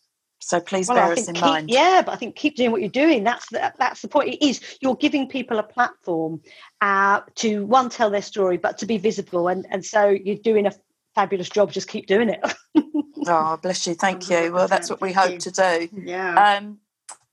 So 0.49 0.61
please 0.61 0.89
well, 0.89 0.97
bear 0.97 1.13
us 1.13 1.29
in 1.29 1.35
keep, 1.35 1.45
mind. 1.45 1.69
Yeah, 1.69 2.01
but 2.01 2.13
I 2.13 2.17
think 2.17 2.35
keep 2.35 2.57
doing 2.57 2.71
what 2.71 2.81
you're 2.81 2.89
doing. 2.89 3.23
That's 3.23 3.47
the, 3.51 3.71
that's 3.79 4.01
the 4.01 4.09
point. 4.09 4.31
It 4.31 4.43
is 4.43 4.79
you're 4.81 4.97
giving 4.97 5.29
people 5.29 5.59
a 5.59 5.63
platform 5.63 6.41
uh, 6.81 7.21
to 7.35 7.67
one 7.67 7.91
tell 7.91 8.09
their 8.09 8.23
story, 8.23 8.57
but 8.57 8.79
to 8.79 8.87
be 8.87 8.97
visible, 8.97 9.49
and 9.49 9.67
and 9.71 9.85
so 9.85 10.09
you're 10.09 10.37
doing 10.37 10.65
a 10.65 10.73
fabulous 11.15 11.51
job. 11.51 11.71
Just 11.71 11.87
keep 11.87 12.07
doing 12.07 12.31
it. 12.31 12.41
oh, 13.27 13.59
bless 13.59 13.87
you. 13.87 13.93
Thank 13.93 14.31
you. 14.31 14.51
Well, 14.51 14.69
that's 14.69 14.89
what 14.89 15.03
we 15.03 15.13
hope 15.13 15.39
to 15.39 15.51
do. 15.51 15.89
Yeah. 15.93 16.57
Um, 16.57 16.79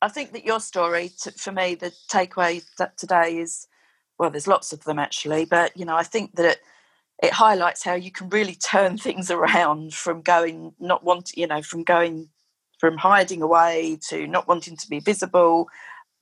I 0.02 0.10
think 0.10 0.34
that 0.34 0.44
your 0.44 0.60
story, 0.60 1.12
to, 1.22 1.32
for 1.32 1.54
me, 1.54 1.76
the 1.76 1.94
takeaway 2.12 2.66
that 2.80 2.98
today 2.98 3.38
is, 3.38 3.66
well, 4.20 4.30
there's 4.30 4.46
lots 4.46 4.74
of 4.74 4.84
them 4.84 5.00
actually, 5.00 5.46
but 5.46 5.72
you 5.78 5.86
know, 5.86 5.96
I 5.96 6.04
think 6.04 6.36
that. 6.36 6.46
It, 6.46 6.60
it 7.24 7.32
highlights 7.32 7.82
how 7.82 7.94
you 7.94 8.12
can 8.12 8.28
really 8.28 8.56
turn 8.56 8.98
things 9.06 9.32
around 9.32 9.94
from 9.94 10.22
going 10.22 10.74
not 10.82 11.02
wanting 11.02 11.40
you 11.40 11.48
know 11.48 11.62
from 11.62 11.82
going 11.82 12.28
from 12.80 12.98
hiding 12.98 13.42
away 13.42 13.98
to 14.10 14.28
not 14.28 14.48
wanting 14.48 14.78
to 14.78 14.90
be 14.90 15.00
visible 15.00 15.68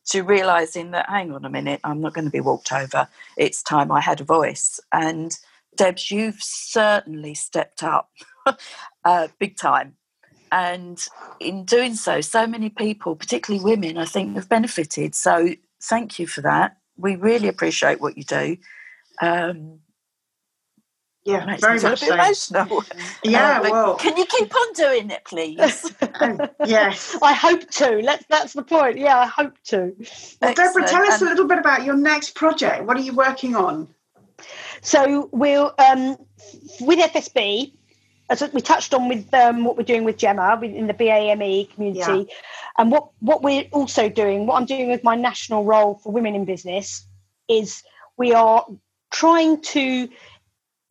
to 0.05 0.21
realizing 0.21 0.91
that 0.91 1.09
hang 1.09 1.31
on 1.31 1.45
a 1.45 1.49
minute 1.49 1.79
i'm 1.83 2.01
not 2.01 2.13
going 2.13 2.25
to 2.25 2.31
be 2.31 2.41
walked 2.41 2.71
over. 2.71 3.07
It's 3.37 3.63
time 3.63 3.91
i 3.91 4.01
had 4.01 4.21
a 4.21 4.25
voice. 4.25 4.79
And 4.91 5.31
debs 5.75 6.11
you've 6.11 6.41
certainly 6.41 7.33
stepped 7.33 7.83
up 7.83 8.09
uh, 9.05 9.27
big 9.39 9.57
time. 9.57 9.95
And 10.51 10.99
in 11.39 11.65
doing 11.65 11.95
so 11.95 12.21
so 12.21 12.45
many 12.45 12.69
people 12.69 13.15
particularly 13.15 13.63
women 13.63 13.97
i 13.97 14.05
think 14.05 14.35
have 14.35 14.49
benefited. 14.49 15.15
So 15.15 15.49
thank 15.81 16.19
you 16.19 16.27
for 16.27 16.41
that. 16.41 16.77
We 16.97 17.15
really 17.15 17.47
appreciate 17.47 17.99
what 17.99 18.17
you 18.17 18.23
do. 18.23 18.57
Um, 19.21 19.79
yeah, 21.25 21.45
Makes 21.45 21.61
very 21.61 21.79
much 21.79 21.99
so. 21.99 22.13
emotional. 22.13 22.83
Yeah, 23.23 23.59
uh, 23.59 23.69
well, 23.71 23.95
can 23.95 24.17
you 24.17 24.25
keep 24.25 24.53
on 24.53 24.73
doing 24.73 25.09
it, 25.09 25.23
please? 25.23 25.93
oh, 26.01 26.49
yes, 26.65 27.17
I 27.21 27.33
hope 27.33 27.69
to. 27.71 28.01
Let's. 28.01 28.25
That's 28.29 28.53
the 28.53 28.63
point. 28.63 28.97
Yeah, 28.97 29.17
I 29.17 29.25
hope 29.27 29.53
to. 29.65 29.95
Well, 30.41 30.53
Deborah, 30.53 30.87
tell 30.87 31.05
us 31.09 31.21
a 31.21 31.25
little 31.25 31.47
bit 31.47 31.59
about 31.59 31.85
your 31.85 31.95
next 31.95 32.35
project. 32.35 32.83
What 32.85 32.97
are 32.97 33.01
you 33.01 33.13
working 33.13 33.55
on? 33.55 33.87
So 34.81 35.29
we'll 35.31 35.73
um, 35.79 36.17
with 36.81 36.99
FSB. 36.99 37.73
As 38.29 38.41
we 38.53 38.61
touched 38.61 38.93
on 38.93 39.09
with 39.09 39.31
um, 39.33 39.63
what 39.63 39.77
we're 39.77 39.83
doing 39.83 40.05
with 40.05 40.17
Gemma 40.17 40.59
in 40.63 40.87
the 40.87 40.93
BAME 40.93 41.69
community, 41.73 42.25
yeah. 42.29 42.35
and 42.77 42.91
what 42.91 43.09
what 43.19 43.43
we're 43.43 43.65
also 43.71 44.09
doing, 44.09 44.47
what 44.47 44.55
I'm 44.55 44.65
doing 44.65 44.89
with 44.89 45.03
my 45.03 45.15
national 45.15 45.65
role 45.65 45.99
for 46.03 46.11
women 46.11 46.33
in 46.33 46.45
business, 46.45 47.05
is 47.47 47.83
we 48.17 48.33
are 48.33 48.65
trying 49.11 49.61
to 49.61 50.09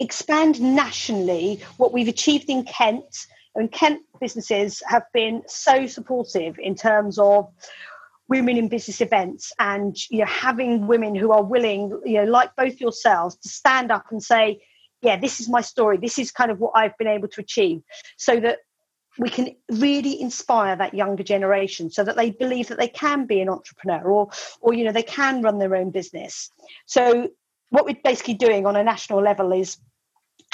expand 0.02 0.60
nationally 0.60 1.62
what 1.76 1.92
we've 1.92 2.08
achieved 2.08 2.50
in 2.50 2.64
Kent. 2.64 3.26
And 3.54 3.70
Kent 3.70 4.02
businesses 4.20 4.82
have 4.86 5.04
been 5.12 5.42
so 5.46 5.86
supportive 5.86 6.58
in 6.58 6.74
terms 6.74 7.18
of 7.18 7.48
women 8.28 8.56
in 8.56 8.68
business 8.68 9.00
events 9.00 9.52
and 9.58 9.94
you 10.08 10.20
know 10.20 10.26
having 10.26 10.86
women 10.86 11.14
who 11.14 11.32
are 11.32 11.42
willing 11.42 12.00
you 12.04 12.14
know 12.14 12.24
like 12.24 12.54
both 12.56 12.80
yourselves 12.80 13.36
to 13.36 13.48
stand 13.48 13.90
up 13.90 14.06
and 14.10 14.22
say 14.22 14.62
yeah 15.02 15.16
this 15.18 15.40
is 15.40 15.50
my 15.50 15.60
story 15.60 15.98
this 15.98 16.18
is 16.18 16.30
kind 16.30 16.50
of 16.50 16.58
what 16.58 16.72
i've 16.74 16.96
been 16.96 17.08
able 17.08 17.28
to 17.28 17.42
achieve 17.42 17.82
so 18.16 18.40
that 18.40 18.60
we 19.18 19.28
can 19.28 19.54
really 19.70 20.18
inspire 20.18 20.74
that 20.76 20.94
younger 20.94 21.22
generation 21.22 21.90
so 21.90 22.02
that 22.02 22.16
they 22.16 22.30
believe 22.30 22.68
that 22.68 22.78
they 22.78 22.88
can 22.88 23.26
be 23.26 23.40
an 23.40 23.50
entrepreneur 23.50 24.02
or 24.02 24.30
or 24.62 24.72
you 24.72 24.84
know 24.84 24.92
they 24.92 25.02
can 25.02 25.42
run 25.42 25.58
their 25.58 25.76
own 25.76 25.90
business 25.90 26.50
so 26.86 27.28
what 27.68 27.84
we're 27.84 27.96
basically 28.04 28.34
doing 28.34 28.66
on 28.66 28.76
a 28.76 28.84
national 28.84 29.22
level 29.22 29.52
is 29.52 29.76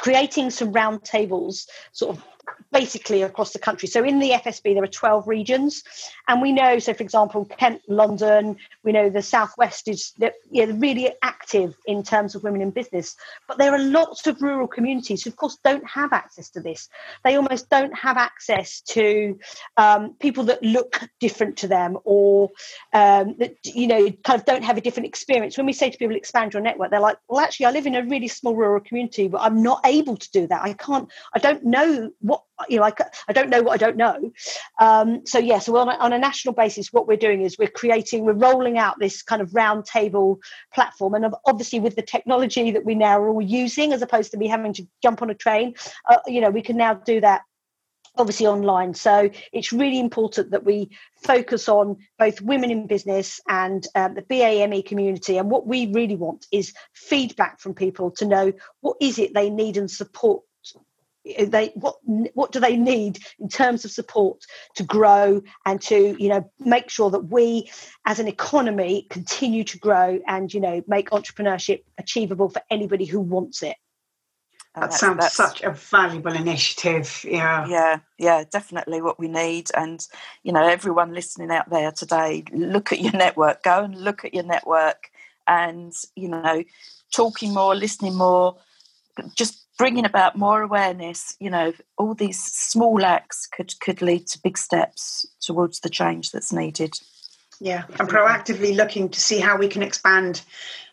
creating 0.01 0.51
some 0.51 0.73
roundtables 0.73 1.67
sort 1.93 2.17
of 2.17 2.25
basically 2.73 3.23
across 3.23 3.53
the 3.53 3.59
country. 3.59 3.89
So 3.89 4.05
in 4.05 4.19
the 4.19 4.31
FSB, 4.31 4.75
there 4.75 4.83
are 4.83 4.87
12 4.87 5.27
regions. 5.27 5.83
And 6.27 6.43
we 6.43 6.53
know, 6.53 6.79
so 6.79 6.95
for 6.95 7.03
example, 7.03 7.45
Kent, 7.45 7.83
London, 7.89 8.57
we 8.85 8.93
know 8.93 9.09
the 9.11 9.23
Southwest 9.23 9.89
is 9.89 10.13
you 10.51 10.67
know, 10.67 10.75
really 10.75 11.11
active 11.23 11.77
in 11.87 12.03
terms 12.03 12.35
of 12.35 12.43
women 12.43 12.61
in 12.61 12.71
business. 12.71 13.17
But 13.47 13.59
there 13.59 13.73
are 13.73 13.79
lots 13.79 14.27
of 14.27 14.43
rural 14.43 14.69
communities 14.69 15.25
who, 15.25 15.31
of 15.31 15.37
course, 15.37 15.59
don't 15.65 15.87
have 15.89 16.13
access 16.13 16.51
to 16.51 16.61
this. 16.61 16.89
They 17.25 17.37
almost 17.37 17.71
don't 17.71 17.97
have 17.97 18.17
access 18.17 18.81
to 18.89 19.39
um, 19.77 20.15
people 20.21 20.45
that 20.45 20.63
look 20.63 21.01
different 21.21 21.57
to 21.59 21.69
them 21.69 21.99
or 22.05 22.51
um, 22.93 23.37
that, 23.39 23.57
you 23.65 23.87
know, 23.87 24.11
kind 24.25 24.39
of 24.39 24.47
don't 24.47 24.65
have 24.65 24.77
a 24.77 24.81
different 24.81 25.07
experience. 25.07 25.57
When 25.57 25.67
we 25.67 25.73
say 25.73 25.91
to 25.91 25.99
people, 25.99 26.17
expand 26.17 26.53
your 26.53 26.63
network, 26.63 26.91
they're 26.91 27.01
like, 27.01 27.19
well, 27.29 27.41
actually, 27.41 27.67
I 27.67 27.71
live 27.71 27.87
in 27.87 27.95
a 27.95 28.05
really 28.05 28.29
small 28.29 28.55
rural 28.55 28.81
community, 28.81 29.29
but 29.29 29.41
I'm 29.41 29.63
not 29.63 29.81
able 29.85 30.17
to 30.17 30.31
do 30.31 30.47
that. 30.49 30.63
I 30.63 30.75
can't, 30.75 31.09
I 31.35 31.39
don't 31.39 31.65
know 31.65 32.11
what 32.21 32.38
you 32.69 32.79
know, 32.79 32.85
I, 32.85 32.93
I 33.29 33.33
don't 33.33 33.51
know 33.51 33.63
what 33.63 33.73
I 33.73 33.77
don't 33.77 33.97
know. 33.97 34.33
Um, 34.81 35.27
so 35.27 35.39
yeah, 35.39 35.59
so 35.59 35.77
on 35.77 35.89
a, 35.89 35.93
on 35.93 36.13
a 36.13 36.19
national 36.19 36.55
basis, 36.55 36.93
what 36.93 37.07
we're 37.07 37.17
doing 37.17 37.43
is 37.43 37.57
we're 37.59 37.69
creating, 37.69 38.25
we're 38.25 38.33
rolling 38.33 38.79
out 38.79 38.99
this 38.99 39.23
kind 39.23 39.41
of 39.41 39.51
roundtable 39.51 40.39
platform, 40.75 41.15
and 41.15 41.35
obviously 41.47 41.81
with 41.81 41.97
the 41.97 42.03
technology 42.03 42.73
that 42.73 42.85
we 42.85 42.95
now 42.95 43.21
are 43.21 43.29
all 43.29 43.43
using, 43.43 43.93
as 43.93 44.03
opposed 44.03 44.33
to 44.33 44.37
me 44.37 44.49
having 44.49 44.73
to 44.75 44.87
jump 45.03 45.23
on 45.23 45.31
a 45.31 45.35
train, 45.35 45.75
uh, 46.11 46.19
you 46.27 46.41
know, 46.41 46.51
we 46.51 46.63
can 46.63 46.77
now 46.77 46.95
do 46.95 47.21
that 47.21 47.43
obviously 48.17 48.47
online. 48.47 48.95
So 48.95 49.31
it's 49.53 49.73
really 49.73 50.01
important 50.01 50.51
that 50.51 50.65
we 50.65 50.91
focus 51.23 51.69
on 51.69 51.99
both 52.19 52.41
women 52.41 52.71
in 52.71 52.87
business 52.87 53.41
and 53.49 53.87
um, 53.95 54.15
the 54.15 54.23
BAME 54.23 54.85
community. 54.85 55.39
And 55.39 55.51
what 55.51 55.67
we 55.67 55.87
really 55.93 56.17
want 56.17 56.47
is 56.51 56.75
feedback 56.95 57.61
from 57.61 57.75
people 57.75 58.11
to 58.13 58.27
know 58.27 58.53
what 58.81 58.97
is 59.01 59.19
it 59.19 59.35
they 59.35 59.51
need 59.51 59.77
and 59.77 59.91
support 59.91 60.43
Eh, 61.37 61.45
they 61.45 61.69
what 61.75 61.97
what 62.35 62.53
do 62.53 62.61
they 62.61 62.77
need 62.77 63.19
in 63.39 63.49
terms 63.49 63.85
of 63.85 63.91
support 63.91 64.45
to 64.75 64.83
grow 64.83 65.43
and 65.67 65.81
to 65.83 66.17
you 66.23 66.29
know 66.29 66.51
make 66.59 66.91
sure 66.91 67.11
that 67.11 67.31
we 67.31 67.71
as 68.07 68.19
an 68.19 68.29
economy 68.29 69.07
continue 69.11 69.65
to 69.65 69.79
grow 69.79 70.19
and 70.27 70.53
you 70.53 70.61
know 70.61 70.83
make 70.87 71.11
entrepreneurship 71.11 71.83
achievable 71.99 72.49
for 72.49 72.63
anybody 72.71 73.05
who 73.05 73.21
wants 73.21 73.63
it? 73.63 73.77
Uh, 74.75 74.83
that 74.83 74.93
sounds 74.93 75.19
that's, 75.21 75.35
such 75.35 75.63
a 75.63 75.71
valuable 75.73 76.35
initiative 76.35 77.25
yeah. 77.25 77.67
Yeah 77.67 77.99
yeah 78.19 78.45
definitely 78.51 79.01
what 79.03 79.19
we 79.19 79.29
need. 79.29 79.69
And 79.77 80.07
you 80.43 80.53
know 80.53 80.67
everyone 80.67 81.13
listening 81.13 81.51
out 81.51 81.71
there 81.71 81.93
today 81.93 82.45
look 82.53 82.93
at 82.93 83.01
your 83.01 83.13
network. 83.13 83.63
Go 83.63 83.85
and 83.85 83.97
look 83.97 84.25
at 84.25 84.35
your 84.35 84.45
network 84.45 85.11
and 85.47 85.93
you 86.15 86.29
know 86.29 86.63
talking 87.11 87.55
more 87.55 87.75
listening 87.75 88.15
more 88.15 88.57
just 89.35 89.68
bringing 89.79 90.05
about 90.05 90.37
more 90.37 90.61
awareness 90.61 91.37
you 91.41 91.49
know 91.49 91.73
all 91.97 92.15
these 92.15 92.43
small 92.43 93.05
acts 93.05 93.47
could 93.47 93.73
could 93.81 94.03
lead 94.03 94.27
to 94.27 94.41
big 94.43 94.59
steps 94.59 95.27
towards 95.41 95.81
the 95.81 95.89
change 95.89 96.33
that's 96.33 96.53
needed. 96.53 96.95
Yeah 97.61 97.85
and 97.99 98.09
proactively 98.09 98.77
looking 98.77 99.09
to 99.09 99.21
see 99.21 99.39
how 99.39 99.57
we 99.57 99.69
can 99.69 99.83
expand 99.83 100.43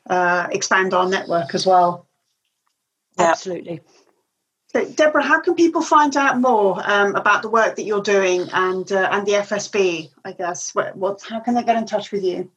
uh, 0.07 0.47
expand 0.51 0.93
our 0.93 1.09
network 1.09 1.55
as 1.55 1.65
well. 1.65 2.07
Yeah. 3.17 3.31
absolutely. 3.31 3.81
So 4.67 4.85
deborah 4.85 5.23
how 5.23 5.41
can 5.41 5.55
people 5.55 5.81
find 5.81 6.15
out 6.15 6.39
more 6.39 6.79
um, 6.85 7.15
about 7.15 7.41
the 7.41 7.49
work 7.49 7.75
that 7.75 7.83
you're 7.83 8.03
doing 8.03 8.47
and 8.53 8.89
uh, 8.91 9.09
and 9.11 9.25
the 9.25 9.33
fsb 9.33 10.09
i 10.23 10.31
guess? 10.31 10.75
What, 10.75 10.95
what 10.95 11.21
how 11.27 11.39
can 11.39 11.55
they 11.55 11.63
get 11.63 11.77
in 11.77 11.85
touch 11.85 12.11
with 12.11 12.23
you 12.23 12.51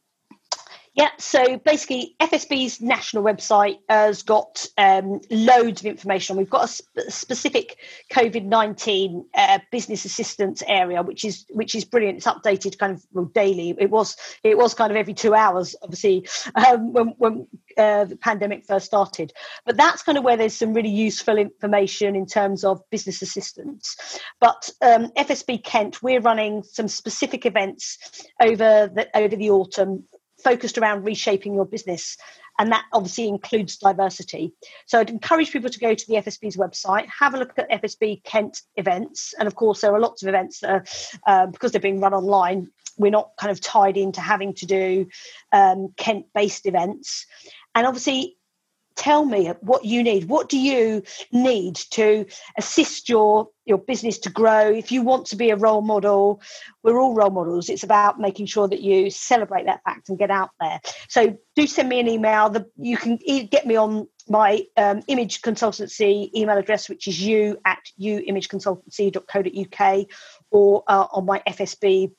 yeah, 0.95 1.09
so 1.17 1.57
basically, 1.57 2.15
FSB's 2.19 2.81
national 2.81 3.23
website 3.23 3.79
has 3.89 4.23
got 4.23 4.65
um, 4.77 5.21
loads 5.29 5.81
of 5.81 5.85
information. 5.85 6.35
We've 6.35 6.49
got 6.49 6.65
a, 6.65 6.67
sp- 6.67 7.09
specific 7.09 7.77
COVID 8.11 8.45
nineteen 8.45 9.25
uh, 9.35 9.59
business 9.71 10.05
assistance 10.05 10.63
area, 10.67 11.03
which 11.03 11.23
is 11.23 11.45
which 11.51 11.75
is 11.75 11.85
brilliant. 11.85 12.17
It's 12.17 12.27
updated 12.27 12.79
kind 12.79 12.93
of 12.93 13.05
well, 13.11 13.25
daily. 13.25 13.75
It 13.77 13.91
was 13.91 14.17
it 14.43 14.57
was 14.57 14.73
kind 14.73 14.91
of 14.91 14.97
every 14.97 15.13
two 15.13 15.35
hours, 15.35 15.75
obviously, 15.81 16.27
um, 16.55 16.91
when 16.91 17.07
when 17.17 17.47
uh, 17.77 18.05
the 18.05 18.17
pandemic 18.17 18.65
first 18.65 18.87
started. 18.87 19.31
But 19.65 19.77
that's 19.77 20.01
kind 20.01 20.17
of 20.17 20.23
where 20.23 20.37
there's 20.37 20.55
some 20.55 20.73
really 20.73 20.89
useful 20.89 21.37
information 21.37 22.15
in 22.15 22.25
terms 22.25 22.63
of 22.63 22.81
business 22.89 23.21
assistance. 23.21 23.95
But 24.39 24.69
um, 24.81 25.11
FSB 25.17 25.63
Kent, 25.63 26.01
we're 26.01 26.21
running 26.21 26.63
some 26.63 26.87
specific 26.87 27.45
events 27.45 27.97
over 28.41 28.89
the 28.93 29.07
over 29.15 29.35
the 29.35 29.51
autumn 29.51 30.05
focused 30.43 30.77
around 30.77 31.03
reshaping 31.03 31.53
your 31.53 31.65
business. 31.65 32.17
And 32.57 32.71
that 32.71 32.85
obviously 32.91 33.27
includes 33.27 33.77
diversity. 33.77 34.53
So 34.85 34.99
I'd 34.99 35.09
encourage 35.09 35.51
people 35.51 35.69
to 35.69 35.79
go 35.79 35.93
to 35.93 36.07
the 36.07 36.15
FSB's 36.15 36.57
website, 36.57 37.07
have 37.07 37.33
a 37.33 37.37
look 37.37 37.53
at 37.57 37.69
FSB 37.69 38.23
Kent 38.23 38.61
events. 38.75 39.33
And 39.39 39.47
of 39.47 39.55
course, 39.55 39.81
there 39.81 39.93
are 39.93 39.99
lots 39.99 40.23
of 40.23 40.27
events 40.27 40.59
that 40.59 40.69
are, 40.69 40.83
uh, 41.25 41.47
because 41.47 41.71
they're 41.71 41.79
being 41.79 42.01
run 42.01 42.13
online, 42.13 42.69
we're 42.97 43.11
not 43.11 43.31
kind 43.37 43.49
of 43.49 43.61
tied 43.61 43.95
into 43.95 44.19
having 44.19 44.53
to 44.55 44.65
do 44.65 45.07
um, 45.53 45.93
Kent 45.95 46.25
based 46.35 46.65
events. 46.65 47.25
And 47.73 47.87
obviously, 47.87 48.37
tell 48.99 49.25
me 49.25 49.47
what 49.61 49.85
you 49.85 50.03
need. 50.03 50.25
What 50.25 50.49
do 50.49 50.59
you 50.59 51.01
need 51.31 51.75
to 51.91 52.25
assist 52.57 53.09
your 53.09 53.47
your 53.65 53.77
business 53.77 54.19
to 54.19 54.29
grow? 54.29 54.69
If 54.69 54.91
you 54.91 55.01
want 55.01 55.25
to 55.27 55.35
be 55.35 55.49
a 55.49 55.55
role 55.55 55.81
model 55.81 56.41
we're 56.83 56.99
all 56.99 57.13
role 57.13 57.29
models. 57.29 57.69
It's 57.69 57.83
about 57.83 58.19
making 58.19 58.47
sure 58.47 58.67
that 58.67 58.81
you 58.81 59.09
celebrate 59.09 59.65
that 59.65 59.83
fact 59.83 60.09
and 60.09 60.17
get 60.17 60.31
out 60.31 60.49
there. 60.59 60.81
So 61.07 61.37
do 61.55 61.67
send 61.67 61.87
me 61.89 61.99
an 61.99 62.07
email. 62.07 62.49
The, 62.49 62.65
you 62.77 62.97
can 62.97 63.17
get 63.17 63.67
me 63.67 63.75
on 63.75 64.07
my 64.27 64.65
um, 64.77 65.01
image 65.07 65.41
consultancy 65.41 66.29
email 66.35 66.57
address 66.57 66.87
which 66.87 67.07
is 67.07 67.19
you 67.19 67.57
at 67.65 67.79
youimageconsultancy.co.uk 67.99 70.07
or 70.51 70.83
uh, 70.87 71.07
on 71.11 71.25
my 71.25 71.41
FSB 71.47 72.11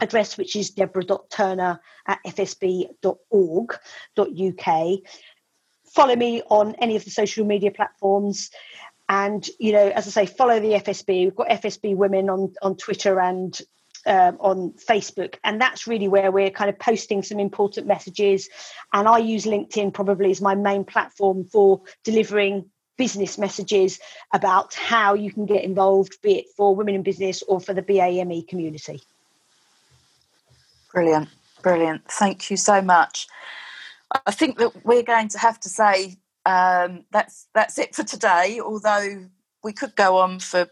address, 0.00 0.36
which 0.36 0.56
is 0.56 0.70
deborah.turner 0.70 1.80
at 2.06 2.18
fsb.org.uk. 2.26 2.98
Follow 5.96 6.14
me 6.14 6.42
on 6.50 6.74
any 6.74 6.94
of 6.94 7.04
the 7.04 7.10
social 7.10 7.46
media 7.46 7.70
platforms. 7.70 8.50
And, 9.08 9.48
you 9.58 9.72
know, 9.72 9.88
as 9.88 10.06
I 10.06 10.10
say, 10.10 10.26
follow 10.26 10.60
the 10.60 10.72
FSB. 10.72 11.24
We've 11.24 11.34
got 11.34 11.48
FSB 11.48 11.96
Women 11.96 12.28
on, 12.28 12.52
on 12.60 12.76
Twitter 12.76 13.18
and 13.18 13.58
um, 14.04 14.36
on 14.38 14.72
Facebook, 14.72 15.36
and 15.42 15.58
that's 15.58 15.86
really 15.86 16.06
where 16.06 16.30
we're 16.30 16.50
kind 16.50 16.68
of 16.68 16.78
posting 16.78 17.22
some 17.22 17.40
important 17.40 17.86
messages. 17.86 18.50
And 18.92 19.08
I 19.08 19.18
use 19.18 19.46
LinkedIn 19.46 19.94
probably 19.94 20.30
as 20.30 20.42
my 20.42 20.54
main 20.54 20.84
platform 20.84 21.44
for 21.44 21.80
delivering 22.04 22.70
business 22.98 23.38
messages 23.38 23.98
about 24.34 24.74
how 24.74 25.14
you 25.14 25.32
can 25.32 25.46
get 25.46 25.64
involved, 25.64 26.20
be 26.20 26.40
it 26.40 26.46
for 26.58 26.76
women 26.76 26.94
in 26.94 27.02
business 27.02 27.42
or 27.42 27.58
for 27.58 27.72
the 27.72 27.82
BAME 27.82 28.46
community. 28.48 29.00
Brilliant, 30.92 31.30
brilliant. 31.62 32.02
Thank 32.10 32.50
you 32.50 32.58
so 32.58 32.82
much. 32.82 33.28
I 34.24 34.30
think 34.30 34.58
that 34.58 34.84
we're 34.84 35.02
going 35.02 35.28
to 35.28 35.38
have 35.38 35.58
to 35.60 35.68
say 35.68 36.16
um, 36.44 37.04
that's 37.10 37.48
that's 37.54 37.78
it 37.78 37.94
for 37.94 38.04
today. 38.04 38.60
Although 38.60 39.26
we 39.64 39.72
could 39.72 39.96
go 39.96 40.18
on 40.18 40.38
for 40.38 40.68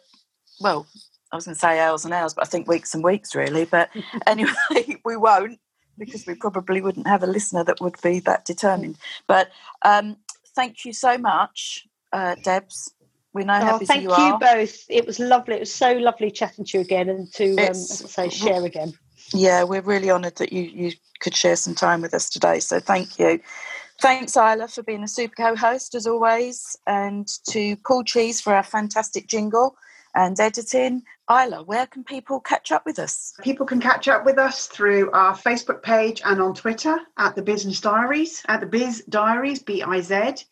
well, 0.60 0.86
I 1.32 1.36
was 1.36 1.46
going 1.46 1.56
to 1.56 1.60
say 1.60 1.80
hours 1.80 2.04
and 2.04 2.14
hours, 2.14 2.34
but 2.34 2.46
I 2.46 2.48
think 2.48 2.68
weeks 2.68 2.94
and 2.94 3.02
weeks 3.02 3.34
really. 3.34 3.64
But 3.64 3.90
anyway, 4.26 4.52
we 5.04 5.16
won't 5.16 5.58
because 5.98 6.26
we 6.26 6.34
probably 6.34 6.80
wouldn't 6.80 7.06
have 7.06 7.22
a 7.22 7.26
listener 7.26 7.64
that 7.64 7.80
would 7.80 7.96
be 8.02 8.20
that 8.20 8.44
determined. 8.44 8.98
But 9.26 9.50
um, 9.82 10.16
thank 10.54 10.84
you 10.84 10.92
so 10.92 11.18
much, 11.18 11.86
uh, 12.12 12.36
Debs. 12.42 12.92
We 13.32 13.44
know 13.44 13.58
oh, 13.60 13.64
how 13.64 13.78
busy 13.78 13.86
thank 13.86 14.02
you, 14.04 14.16
you, 14.16 14.38
both. 14.38 14.84
It 14.88 15.06
was 15.06 15.18
lovely. 15.18 15.56
It 15.56 15.60
was 15.60 15.74
so 15.74 15.92
lovely 15.92 16.30
chatting 16.30 16.64
to 16.66 16.78
you 16.78 16.84
again 16.84 17.08
and 17.08 17.32
to, 17.34 17.56
um, 17.66 17.74
say, 17.74 18.28
share 18.28 18.64
again. 18.64 18.92
Yeah, 19.34 19.64
we're 19.64 19.82
really 19.82 20.10
honoured 20.10 20.36
that 20.36 20.52
you 20.52 20.62
you 20.62 20.92
could 21.20 21.34
share 21.34 21.56
some 21.56 21.74
time 21.74 22.00
with 22.00 22.14
us 22.14 22.30
today. 22.30 22.60
So 22.60 22.78
thank 22.78 23.18
you. 23.18 23.40
Thanks, 24.00 24.36
Isla, 24.36 24.68
for 24.68 24.82
being 24.82 25.02
a 25.02 25.08
super 25.08 25.34
co-host 25.34 25.94
as 25.94 26.06
always, 26.06 26.76
and 26.86 27.26
to 27.48 27.76
Paul 27.86 28.04
Cheese 28.04 28.40
for 28.40 28.54
our 28.54 28.62
fantastic 28.62 29.26
jingle 29.26 29.76
and 30.14 30.38
editing. 30.38 31.02
Isla, 31.28 31.64
where 31.64 31.86
can 31.86 32.04
people 32.04 32.38
catch 32.38 32.70
up 32.70 32.86
with 32.86 32.98
us? 32.98 33.32
People 33.42 33.66
can 33.66 33.80
catch 33.80 34.06
up 34.06 34.24
with 34.24 34.38
us 34.38 34.66
through 34.66 35.10
our 35.10 35.34
Facebook 35.34 35.82
page 35.82 36.22
and 36.24 36.40
on 36.40 36.54
Twitter 36.54 36.98
at 37.18 37.34
the 37.34 37.42
Business 37.42 37.80
Diaries, 37.80 38.42
at 38.46 38.60
the 38.60 38.66
Biz 38.66 39.04
Diaries, 39.08 39.62
B 39.62 39.82
I 39.82 40.00
Z. 40.00 40.44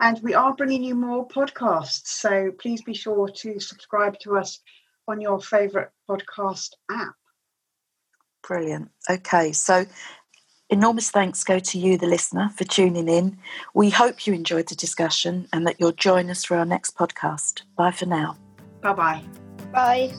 And 0.00 0.20
we 0.22 0.34
are 0.34 0.54
bringing 0.54 0.84
you 0.84 0.94
more 0.94 1.26
podcasts. 1.26 2.06
So 2.06 2.52
please 2.60 2.82
be 2.82 2.94
sure 2.94 3.28
to 3.28 3.58
subscribe 3.58 4.16
to 4.20 4.36
us 4.36 4.60
on 5.08 5.20
your 5.20 5.40
favourite 5.40 5.88
podcast 6.08 6.70
app. 6.88 7.17
Brilliant. 8.48 8.90
Okay, 9.10 9.52
so 9.52 9.84
enormous 10.70 11.10
thanks 11.10 11.44
go 11.44 11.58
to 11.58 11.78
you, 11.78 11.98
the 11.98 12.06
listener, 12.06 12.48
for 12.56 12.64
tuning 12.64 13.06
in. 13.06 13.36
We 13.74 13.90
hope 13.90 14.26
you 14.26 14.32
enjoyed 14.32 14.68
the 14.68 14.74
discussion 14.74 15.46
and 15.52 15.66
that 15.66 15.78
you'll 15.78 15.92
join 15.92 16.30
us 16.30 16.46
for 16.46 16.56
our 16.56 16.64
next 16.64 16.96
podcast. 16.96 17.62
Bye 17.76 17.90
for 17.90 18.06
now. 18.06 18.38
Bye 18.80 18.94
bye. 18.94 19.22
Bye. 19.70 20.14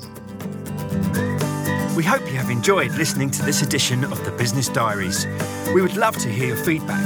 We 1.97 2.03
hope 2.03 2.21
you 2.27 2.37
have 2.37 2.51
enjoyed 2.51 2.91
listening 2.91 3.31
to 3.31 3.41
this 3.41 3.63
edition 3.63 4.03
of 4.03 4.23
the 4.23 4.31
Business 4.31 4.69
Diaries. 4.69 5.25
We 5.73 5.81
would 5.81 5.97
love 5.97 6.15
to 6.19 6.29
hear 6.29 6.49
your 6.49 6.63
feedback. 6.63 7.03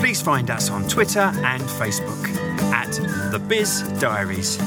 Please 0.00 0.22
find 0.22 0.50
us 0.50 0.70
on 0.70 0.88
Twitter 0.88 1.20
and 1.20 1.62
Facebook 1.62 2.26
at 2.72 2.90
The 3.32 3.38
Biz 3.38 3.82
Diaries. 4.00 4.58